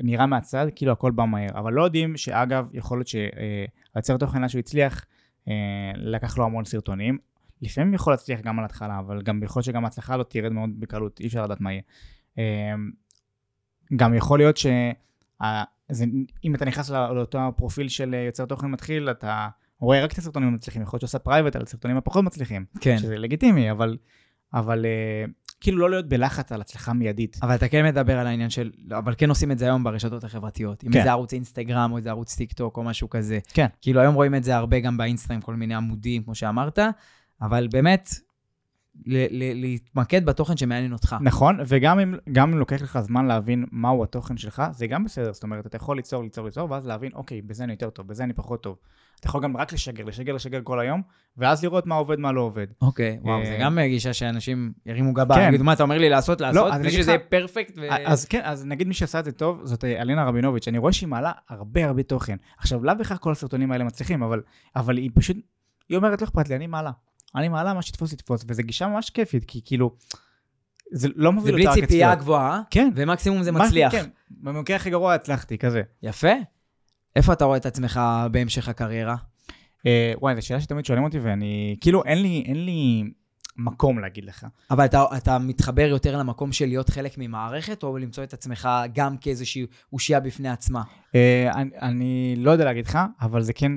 נראה 0.00 0.26
מהצד, 0.26 0.66
כאילו 0.74 0.92
הכל 0.92 1.10
בא 1.10 1.24
מהר, 1.24 1.48
אבל 1.58 1.72
לא 1.72 1.82
יודעים 1.82 2.16
שאגב, 2.16 2.68
יכול 2.72 2.98
להיות 2.98 3.08
שהיוצר 3.08 4.16
תוכן, 4.16 4.48
שהוא 4.48 4.58
הצליח, 4.58 5.04
אה, 5.48 5.52
לקח 5.96 6.38
לו 6.38 6.44
המון 6.44 6.64
סרטונים, 6.64 7.18
לפעמים 7.62 7.94
יכול 7.94 8.12
להצליח 8.12 8.40
גם 8.40 8.58
על 8.58 8.64
התחלה, 8.64 8.98
אבל 8.98 9.22
גם 9.22 9.42
יכול 9.42 9.60
להיות 9.60 9.66
שגם 9.66 9.84
ההצלחה 9.84 10.14
הזאת 10.14 10.30
תרד 10.30 10.52
מאוד 10.52 10.70
בקלות, 10.80 11.20
אי 11.20 11.26
אפשר 11.26 11.44
לדעת 11.44 11.60
מה 11.60 11.72
יהיה. 11.72 11.82
אמ, 12.38 12.90
גם 13.96 14.14
יכול 14.14 14.38
להיות 14.38 14.56
ש... 14.56 14.66
ה- 15.42 15.64
זה- 15.92 16.04
אם 16.44 16.54
אתה 16.54 16.64
נכנס 16.64 16.90
לא- 16.90 17.16
לאותו 17.16 17.38
פרופיל 17.56 17.88
של 17.88 18.14
אה, 18.14 18.20
יוצר 18.20 18.44
תוכן 18.44 18.66
מתחיל, 18.66 19.10
אתה 19.10 19.48
רואה 19.80 20.04
רק 20.04 20.12
את 20.12 20.18
הסרטונים 20.18 20.48
המצליחים, 20.48 20.82
יכול 20.82 20.96
להיות 20.96 21.00
שעושה 21.00 21.18
private 21.18 21.56
על 21.56 21.62
הסרטונים 21.62 21.96
הפחות 21.96 22.24
מצליחים, 22.24 22.64
כן. 22.80 22.98
שזה 22.98 23.18
לגיטימי, 23.18 23.70
אבל, 23.70 23.96
אבל 24.54 24.86
אה, 24.86 25.24
כאילו 25.60 25.78
לא 25.78 25.90
להיות 25.90 26.08
בלחץ 26.08 26.52
על 26.52 26.60
הצלחה 26.60 26.92
מיידית. 26.92 27.36
אבל 27.42 27.54
אתה 27.54 27.68
כן 27.68 27.84
מדבר 27.84 28.18
על 28.18 28.26
העניין 28.26 28.50
של, 28.50 28.70
לא, 28.84 28.98
אבל 28.98 29.14
כן 29.18 29.28
עושים 29.28 29.52
את 29.52 29.58
זה 29.58 29.64
היום 29.64 29.84
ברשתות 29.84 30.24
החברתיות. 30.24 30.84
אם 30.84 30.92
כן. 30.92 31.02
זה 31.02 31.10
ערוץ 31.10 31.32
אינסטגרם 31.32 31.92
או 31.92 31.96
איזה 31.96 32.10
ערוץ 32.10 32.36
טיק 32.36 32.52
טוק 32.52 32.76
או 32.76 32.82
משהו 32.82 33.10
כזה. 33.10 33.38
כן. 33.52 33.66
כאילו 33.82 34.00
היום 34.00 34.14
רואים 34.14 34.34
את 34.34 34.44
זה 34.44 34.56
הרבה 34.56 34.80
גם 34.80 34.96
באינסטגרם, 34.96 35.40
כל 35.40 35.54
מיני 35.54 35.74
עמודים, 35.74 36.22
כמו 36.22 36.34
שאמרת, 36.34 36.78
אבל 37.42 37.68
באמת, 37.68 38.08
להתמקד 39.06 40.26
בתוכן 40.26 40.56
שמעניין 40.56 40.92
אותך. 40.92 41.16
נכון, 41.20 41.58
וגם 41.66 41.98
אם, 41.98 42.14
גם 42.32 42.52
אם 42.52 42.58
לוקח 42.58 42.82
לך 42.82 42.98
זמן 43.00 43.26
להבין 43.26 43.64
מהו 43.72 44.02
התוכן 44.02 44.36
שלך, 44.36 44.62
זה 44.72 44.86
גם 44.86 45.04
בסדר, 45.04 45.32
זאת 45.32 45.42
אומרת, 45.42 45.66
אתה 45.66 45.76
יכול 45.76 45.96
ליצור, 45.96 46.22
ליצור, 46.22 46.44
ליצור, 46.44 46.70
ואז 46.70 46.86
להבין, 46.86 47.12
אוקיי, 47.14 47.42
בזה 47.42 47.64
אני 47.64 47.72
יותר 47.72 47.90
טוב, 47.90 48.08
בזה 48.08 48.24
אני 48.24 48.32
פחות 48.32 48.62
טוב. 48.62 48.76
אתה 49.20 49.28
יכול 49.28 49.42
גם 49.42 49.56
רק 49.56 49.72
לשגר, 49.72 50.04
לשגר, 50.04 50.32
לשגר 50.32 50.60
כל 50.64 50.80
היום, 50.80 51.02
ואז 51.36 51.64
לראות 51.64 51.86
מה 51.86 51.94
עובד, 51.94 52.18
מה 52.18 52.32
לא 52.32 52.40
עובד. 52.40 52.66
אוקיי, 52.82 53.18
וואו, 53.22 53.40
אה, 53.40 53.46
זה 53.46 53.56
גם 53.60 53.78
גישה 53.80 54.12
שאנשים 54.12 54.72
ירימו 54.86 55.12
גבה, 55.12 55.34
כן. 55.34 55.48
יגידו, 55.48 55.64
מה, 55.64 55.72
אתה 55.72 55.82
אומר 55.82 55.98
לי 55.98 56.08
לעשות, 56.08 56.40
לעשות, 56.40 56.72
אז 56.72 56.80
בלי 56.80 56.90
שזה 56.90 57.10
יהיה 57.10 57.18
פרפקט 57.18 57.78
ו... 57.78 57.82
אז 58.06 58.24
כן, 58.24 58.40
אז 58.44 58.66
נגיד 58.66 58.88
מי 58.88 58.94
שעשה 58.94 59.18
את 59.18 59.24
זה 59.24 59.32
טוב, 59.32 59.60
זאת 59.64 59.84
אה, 59.84 60.02
אלינה 60.02 60.24
רבינוביץ', 60.24 60.68
אני 60.68 60.78
רואה 60.78 60.92
שהיא 60.92 61.08
מעלה 61.08 61.32
הרבה 61.48 61.86
הרבה 61.86 62.02
תוכן. 62.02 62.36
עכשיו, 62.58 62.84
לאו 62.84 62.94
בהכרח 62.98 63.18
כל 63.18 63.32
הסרטונים 63.32 63.72
האלה 63.72 63.84
מצליחים, 63.84 64.22
אבל, 64.22 64.42
אבל 64.76 64.96
היא 64.96 65.10
פשוט, 65.14 65.36
היא 65.88 65.96
אומרת, 65.96 66.20
לא 66.20 66.26
אכפת 66.26 66.48
לי, 66.48 66.56
אני 66.56 66.66
מעלה. 66.66 66.90
אני 67.36 67.48
מעלה, 67.48 67.74
מה 67.74 67.82
שתפוס 67.82 68.12
יתפוס, 68.12 68.44
וזו 68.48 68.62
גישה 68.62 68.86
ממש 68.88 69.10
כיפית, 69.10 69.44
כי 69.44 69.60
כאילו, 69.64 69.94
זה 70.92 71.08
לא 71.16 71.30
זה 71.30 71.34
מוביל 71.34 71.54
בלי 71.54 71.66
אותה 71.66 71.78
רק 71.78 71.84
ציפייה 71.84 72.08
לצפיות. 72.08 72.24
גבוהה, 72.24 72.62
כן. 72.70 72.90
ומקסימום 72.94 73.42
זה 73.42 73.52
מצליח. 73.52 73.92
כן, 73.92 74.06
במקרה 74.30 74.76
הכי 74.76 74.90
גרוע 74.90 75.14
הצלחתי, 75.14 75.58
כזה. 75.58 75.82
יפה. 76.02 76.32
איפה 77.16 77.32
אתה 77.32 77.44
רואה 77.44 77.56
את 77.56 77.66
עצמך 77.66 78.00
בהמשך 78.30 78.68
הקריירה? 78.68 79.16
אה, 79.86 80.12
וואי, 80.20 80.34
זו 80.36 80.46
שאלה 80.46 80.60
שתמיד 80.60 80.84
שואלים 80.84 81.04
אותי, 81.04 81.18
ואני, 81.18 81.76
כאילו, 81.80 82.04
אין 82.04 82.22
לי, 82.22 82.44
אין 82.46 82.64
לי, 82.64 83.04
מקום 83.56 83.98
להגיד 83.98 84.24
לך. 84.24 84.46
אבל 84.70 84.84
אתה, 84.84 85.04
אתה 85.16 85.38
מתחבר 85.38 85.86
יותר 85.86 86.18
למקום 86.18 86.52
של 86.52 86.66
להיות 86.66 86.90
חלק 86.90 87.14
ממערכת, 87.18 87.82
או 87.82 87.98
למצוא 87.98 88.24
את 88.24 88.32
עצמך 88.32 88.68
גם 88.94 89.16
כאיזושהי 89.16 89.66
אושייה 89.92 90.20
בפני 90.20 90.48
עצמה? 90.48 90.82
אה, 91.14 91.50
אני, 91.54 91.70
אני 91.82 92.34
לא 92.38 92.50
יודע 92.50 92.64
להגיד 92.64 92.86
לך, 92.86 92.98
אבל 93.20 93.42
זה 93.42 93.52
כן, 93.52 93.72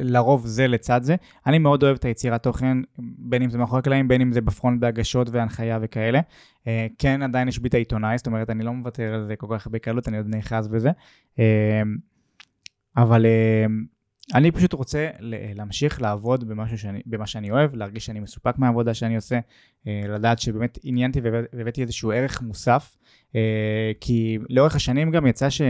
לרוב 0.00 0.46
זה 0.46 0.66
לצד 0.66 1.02
זה. 1.02 1.16
אני 1.46 1.58
מאוד 1.58 1.82
אוהב 1.82 1.96
את 1.96 2.04
היצירת 2.04 2.42
תוכן, 2.42 2.78
בין 2.98 3.42
אם 3.42 3.50
זה 3.50 3.58
מאחורי 3.58 3.78
הקלעים, 3.78 4.08
בין 4.08 4.20
אם 4.20 4.32
זה 4.32 4.40
בפרונט 4.40 4.80
בהגשות 4.80 5.28
והנחיה 5.30 5.78
וכאלה. 5.82 6.20
אה, 6.66 6.86
כן, 6.98 7.22
עדיין 7.22 7.48
יש 7.48 7.58
בי 7.58 7.68
את 7.68 7.74
העיתונאי, 7.74 8.18
זאת 8.18 8.26
אומרת, 8.26 8.50
אני 8.50 8.64
לא 8.64 8.72
מוותר 8.72 9.14
על 9.14 9.26
זה 9.26 9.36
כל 9.36 9.46
כך 9.50 9.66
בקלות, 9.66 10.08
אני 10.08 10.16
עוד 10.16 10.26
נאחז 10.28 10.68
בזה. 10.68 10.90
אה, 11.38 11.82
אבל 12.96 13.26
אה, 13.26 13.66
אני 14.34 14.50
פשוט 14.50 14.72
רוצה 14.72 15.08
להמשיך 15.54 16.02
לעבוד 16.02 16.44
שאני, 16.76 17.00
במה 17.06 17.26
שאני 17.26 17.50
אוהב, 17.50 17.74
להרגיש 17.74 18.06
שאני 18.06 18.20
מסופק 18.20 18.58
מהעבודה 18.58 18.94
שאני 18.94 19.16
עושה, 19.16 19.38
לדעת 19.86 20.38
שבאמת 20.38 20.78
עניינתי 20.82 21.20
והבא- 21.20 21.46
והבאתי 21.52 21.82
איזשהו 21.82 22.10
ערך 22.10 22.42
מוסף, 22.42 22.96
כי 24.00 24.38
לאורך 24.50 24.76
השנים 24.76 25.10
גם 25.10 25.26
יצא 25.26 25.50
ש... 25.50 25.62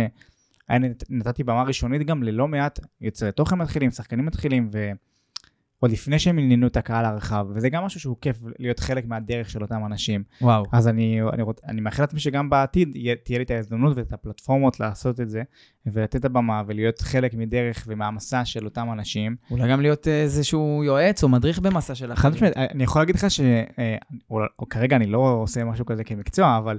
אני 0.71 0.89
נת- 0.89 1.05
נתתי 1.11 1.45
במה 1.45 1.62
ראשונית 1.62 2.03
גם 2.07 2.23
ללא 2.23 2.49
מעט 2.49 2.81
יוצרי 3.01 3.33
תוכן 3.33 3.59
מתחילים, 3.59 3.91
שחקנים 3.91 4.27
מתחילים, 4.27 4.71
ועוד 4.73 5.91
לפני 5.93 6.19
שהם 6.19 6.39
עניינו 6.39 6.67
את 6.67 6.77
הקהל 6.77 7.05
הרחב, 7.05 7.47
וזה 7.55 7.69
גם 7.69 7.85
משהו 7.85 8.01
שהוא 8.01 8.17
כיף 8.21 8.37
להיות 8.59 8.81
חלק 8.81 9.07
מהדרך 9.07 9.51
של 9.51 9.62
אותם 9.62 9.81
אנשים. 9.87 10.25
וואו. 10.41 10.65
אז 10.73 10.89
אני, 10.89 11.21
אני, 11.33 11.43
רוצ, 11.43 11.61
אני 11.65 11.81
מאחל 11.81 12.03
לעצמי 12.03 12.21
שגם 12.21 12.51
בעתיד 12.51 12.89
תהיה 13.25 13.39
לי 13.39 13.45
את 13.45 13.51
ההזדמנות 13.51 13.97
ואת 13.97 14.12
הפלטפורמות 14.12 14.81
לעשות 14.81 15.21
את 15.21 15.31
זה, 15.31 15.43
ולתת 15.87 16.17
את 16.17 16.25
הבמה 16.25 16.62
ולהיות 16.67 17.01
חלק 17.01 17.35
מדרך 17.35 17.85
ומהמסע 17.89 18.45
של 18.45 18.65
אותם 18.65 18.89
אנשים. 18.93 19.37
אולי 19.51 19.69
גם 19.71 19.81
להיות 19.81 20.09
איזשהו 20.09 20.83
יועץ 20.85 21.23
או 21.23 21.29
מדריך 21.29 21.59
במסע 21.59 21.95
של 21.95 22.12
אחרים. 22.12 22.35
משמעית, 22.35 22.57
אני 22.57 22.85
יכול 22.85 23.03
להגיד 23.03 23.15
לך 23.15 23.27
שכרגע 23.31 24.97
אני 24.97 25.07
לא 25.07 25.19
עושה 25.19 25.65
משהו 25.65 25.87
כזה 25.87 26.05
כמקצוע, 26.05 26.59
אבל 26.59 26.79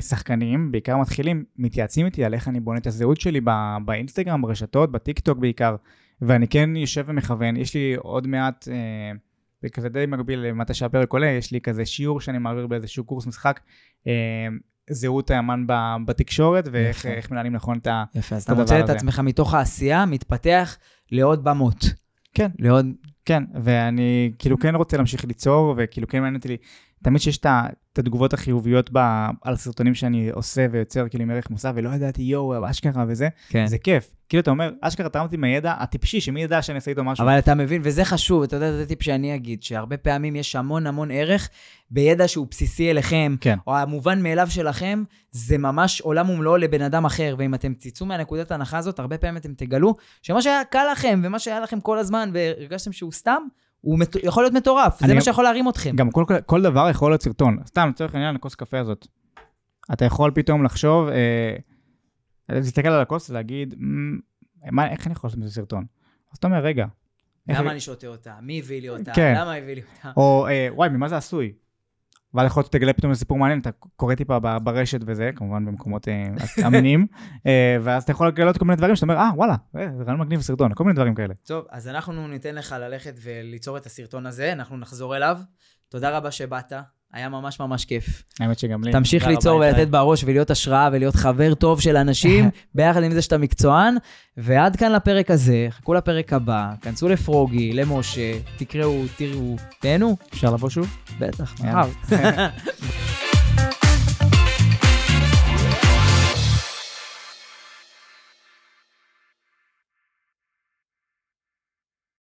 שחקנים, 0.00 0.72
בעיקר 0.72 0.96
מתחילים, 0.96 1.44
מתייעצים 1.56 2.06
איתי 2.06 2.24
על 2.24 2.34
איך 2.34 2.48
אני 2.48 2.60
בונה 2.60 2.78
את 2.78 2.86
הזהות 2.86 3.20
שלי 3.20 3.40
באינסטגרם, 3.84 4.42
ברשתות, 4.42 4.92
בטיקטוק 4.92 5.38
בעיקר, 5.38 5.76
ואני 6.22 6.48
כן 6.48 6.76
יושב 6.76 7.04
ומכוון. 7.06 7.56
יש 7.56 7.74
לי 7.74 7.94
עוד 7.98 8.26
מעט, 8.26 8.68
אה, 8.70 9.12
זה 9.62 9.68
כזה 9.68 9.88
די 9.88 10.04
מקביל 10.08 10.40
למתי 10.40 10.74
שהפרק 10.74 11.12
עולה, 11.12 11.26
יש 11.26 11.52
לי 11.52 11.60
כזה 11.60 11.86
שיעור 11.86 12.20
שאני 12.20 12.38
מעביר 12.38 12.66
באיזשהו 12.66 13.04
קורס 13.04 13.26
משחק, 13.26 13.60
אה, 14.06 14.12
זהות 14.90 15.30
האמן 15.30 15.64
בתקשורת, 16.06 16.68
ואיך 16.72 17.30
מנהלים 17.30 17.52
נכון 17.52 17.78
את 17.78 17.86
ה... 17.86 18.04
יפה, 18.14 18.36
אז 18.36 18.42
אתה 18.42 18.52
הדבר 18.52 18.62
מוצא 18.62 18.78
את 18.78 18.84
הזה. 18.84 18.92
עצמך 18.92 19.18
מתוך 19.18 19.54
העשייה, 19.54 20.06
מתפתח 20.06 20.76
לעוד 21.12 21.44
במות. 21.44 21.84
כן. 22.34 22.48
לעוד... 22.58 22.86
כן, 23.24 23.44
ואני 23.62 24.32
כאילו 24.38 24.58
כן 24.58 24.74
רוצה 24.74 24.96
להמשיך 24.96 25.24
ליצור, 25.24 25.74
וכאילו 25.78 26.08
כן 26.08 26.18
מעניין 26.18 26.36
אותי, 26.36 26.56
תמיד 27.02 27.20
שיש 27.20 27.38
את 27.38 27.98
התגובות 27.98 28.32
החיוביות 28.32 28.90
ב, 28.92 28.98
על 29.42 29.54
הסרטונים 29.54 29.94
שאני 29.94 30.30
עושה 30.30 30.66
ויוצר 30.70 31.08
כאילו 31.08 31.24
עם 31.24 31.30
ערך 31.30 31.50
מוסף, 31.50 31.70
ולא 31.74 31.90
ידעתי 31.90 32.22
יואו, 32.22 32.70
אשכרה 32.70 33.04
וזה, 33.08 33.28
כן. 33.48 33.66
זה 33.66 33.78
כיף. 33.78 34.14
כאילו 34.28 34.40
אתה 34.40 34.50
אומר, 34.50 34.70
אשכרה 34.80 35.08
תרמתי 35.08 35.36
מהידע 35.36 35.74
הטיפשי, 35.78 36.20
שמי 36.20 36.42
ידע 36.42 36.62
שאני 36.62 36.76
אעשה 36.76 36.90
איתו 36.90 37.04
משהו. 37.04 37.24
אבל 37.24 37.38
אתה 37.38 37.54
מבין, 37.54 37.80
וזה 37.84 38.04
חשוב, 38.04 38.42
אתה 38.42 38.56
יודע, 38.56 38.72
זה 38.72 38.86
טיפ 38.86 39.02
שאני 39.02 39.34
אגיד, 39.34 39.62
שהרבה 39.62 39.96
פעמים 39.96 40.36
יש 40.36 40.56
המון 40.56 40.86
המון 40.86 41.10
ערך 41.10 41.48
בידע 41.90 42.28
שהוא 42.28 42.46
בסיסי 42.50 42.90
אליכם, 42.90 43.36
כן. 43.40 43.58
או 43.66 43.76
המובן 43.76 44.22
מאליו 44.22 44.46
שלכם, 44.50 45.02
זה 45.30 45.58
ממש 45.58 46.00
עולם 46.00 46.30
ומלואו 46.30 46.56
לבן 46.56 46.82
אדם 46.82 47.04
אחר, 47.04 47.34
ואם 47.38 47.54
אתם 47.54 47.74
תצאו 47.78 48.06
מהנקודת 48.06 48.50
ההנחה 48.50 48.78
הזאת, 48.78 48.98
הרבה 48.98 49.18
פעמים 49.18 49.36
אתם 49.36 49.54
תגלו 49.54 49.96
שמה 50.22 50.42
שהיה 50.42 50.64
קל 50.64 50.84
לכם, 50.92 51.20
ומה 51.24 51.38
שהיה 51.38 51.60
לכם 51.60 51.80
כל 51.80 51.98
הזמן, 51.98 52.30
והרגשתם 52.34 52.92
שהוא 52.92 53.12
סתם, 53.12 53.42
הוא 53.80 53.98
מט... 53.98 54.16
יכול 54.22 54.42
להיות 54.42 54.54
מטורף, 54.54 55.00
זה 55.06 55.14
מה 55.14 55.20
שיכול 55.20 55.44
להרים 55.44 55.68
אתכם. 55.68 55.96
גם 55.96 56.10
כל, 56.10 56.24
כל 56.46 56.62
דבר 56.62 56.88
יכול 56.90 57.10
להיות 57.10 57.22
סרטון. 57.22 57.58
סתם, 57.66 57.88
לצורך 57.94 58.14
העניין, 58.14 58.36
הכוס 58.36 58.54
קפה 58.54 58.78
הזאת. 58.78 59.06
אתה 59.92 60.04
יכול 60.04 60.30
פתאום 60.34 60.64
לחשוב, 60.64 61.08
אה, 61.08 61.56
להסתכל 62.48 62.88
על 62.88 63.00
הכוס 63.00 63.30
ולהגיד, 63.30 63.74
"מ, 63.78 64.18
מה, 64.72 64.90
איך 64.90 65.06
אני 65.06 65.12
יכול 65.12 65.28
לעשות 65.28 65.40
מזה 65.40 65.50
סרטון? 65.54 65.84
אז 66.32 66.38
אתה 66.38 66.46
אומר, 66.46 66.58
רגע. 66.58 66.86
למה 67.48 67.60
אני- 67.60 67.70
אני 67.70 67.80
שותה 67.80 68.06
אותה? 68.06 68.34
מי 68.42 68.58
הביא 68.58 68.80
לי 68.80 68.88
אותה? 68.88 69.12
כן. 69.14 69.34
למה 69.36 69.54
הביא 69.54 69.74
לי 69.74 69.80
אותה? 69.96 70.12
או 70.16 70.46
אה, 70.48 70.68
וואי, 70.70 70.88
ממה 70.88 71.08
זה 71.08 71.16
עשוי? 71.16 71.52
ואז 72.34 72.46
יכול 72.46 72.60
להיות 72.60 72.66
שתגלה 72.66 72.92
פתאום 72.92 73.10
איזה 73.10 73.18
סיפור 73.18 73.38
מעניין, 73.38 73.60
אתה 73.60 73.70
קורא 73.96 74.14
טיפה 74.14 74.38
ברשת 74.38 75.00
וזה, 75.06 75.30
כמובן 75.36 75.64
במקומות 75.64 76.08
אה, 76.08 76.66
אמינים, 76.66 77.06
אה, 77.46 77.76
ואז 77.82 78.02
אתה 78.02 78.12
יכול 78.12 78.28
לגלות 78.28 78.58
כל 78.58 78.64
מיני 78.64 78.76
דברים 78.76 78.96
שאתה 78.96 79.04
אומר, 79.04 79.16
אה, 79.16 79.30
וואלה, 79.34 79.54
אה, 79.76 79.88
זה 79.96 80.02
רעיון 80.02 80.20
מגניב 80.20 80.40
בסרטון, 80.40 80.74
כל 80.74 80.84
מיני 80.84 80.94
דברים 80.94 81.14
כאלה. 81.14 81.34
טוב, 81.34 81.64
אז 81.70 81.88
אנחנו 81.88 82.28
ניתן 82.28 82.54
לך 82.54 82.74
ללכת 82.80 83.14
וליצור 83.22 83.76
את 83.76 83.86
הסרטון 83.86 84.26
הזה, 84.26 84.52
אנחנו 84.52 84.76
נחזור 84.76 85.16
אליו. 85.16 85.38
תודה 85.88 86.16
רבה 86.16 86.30
שבאת, 86.30 86.72
היה 87.12 87.28
ממש 87.28 87.60
ממש 87.60 87.84
כיף. 87.84 88.22
האמת 88.40 88.58
שגם 88.58 88.84
לי. 88.84 88.92
תמשיך 88.92 89.26
ליצור 89.26 89.60
ולתת. 89.60 89.88
בראש 89.88 90.24
ולהיות 90.24 90.50
השראה 90.50 90.88
ולהיות 90.92 91.14
חבר 91.14 91.54
טוב 91.54 91.80
של 91.80 91.96
אנשים, 91.96 92.50
ביחד 92.74 93.02
עם 93.02 93.12
זה 93.12 93.22
שאתה 93.22 93.38
מקצוען. 93.38 93.96
ועד 94.36 94.76
כאן 94.76 94.92
לפרק 94.92 95.30
הזה, 95.30 95.66
חכו 95.70 95.94
לפרק 95.94 96.32
הבא, 96.32 96.72
כנסו 96.82 97.08
לפרוגי, 97.08 97.72
למשה, 97.72 98.32
תקראו, 98.56 99.02
תראו, 99.16 99.56
תהנו, 99.80 100.16
אפשר 100.32 100.54
לבוא 100.54 100.70
שוב? 100.70 100.96
בטח. 101.18 101.54
מחר. 101.60 101.88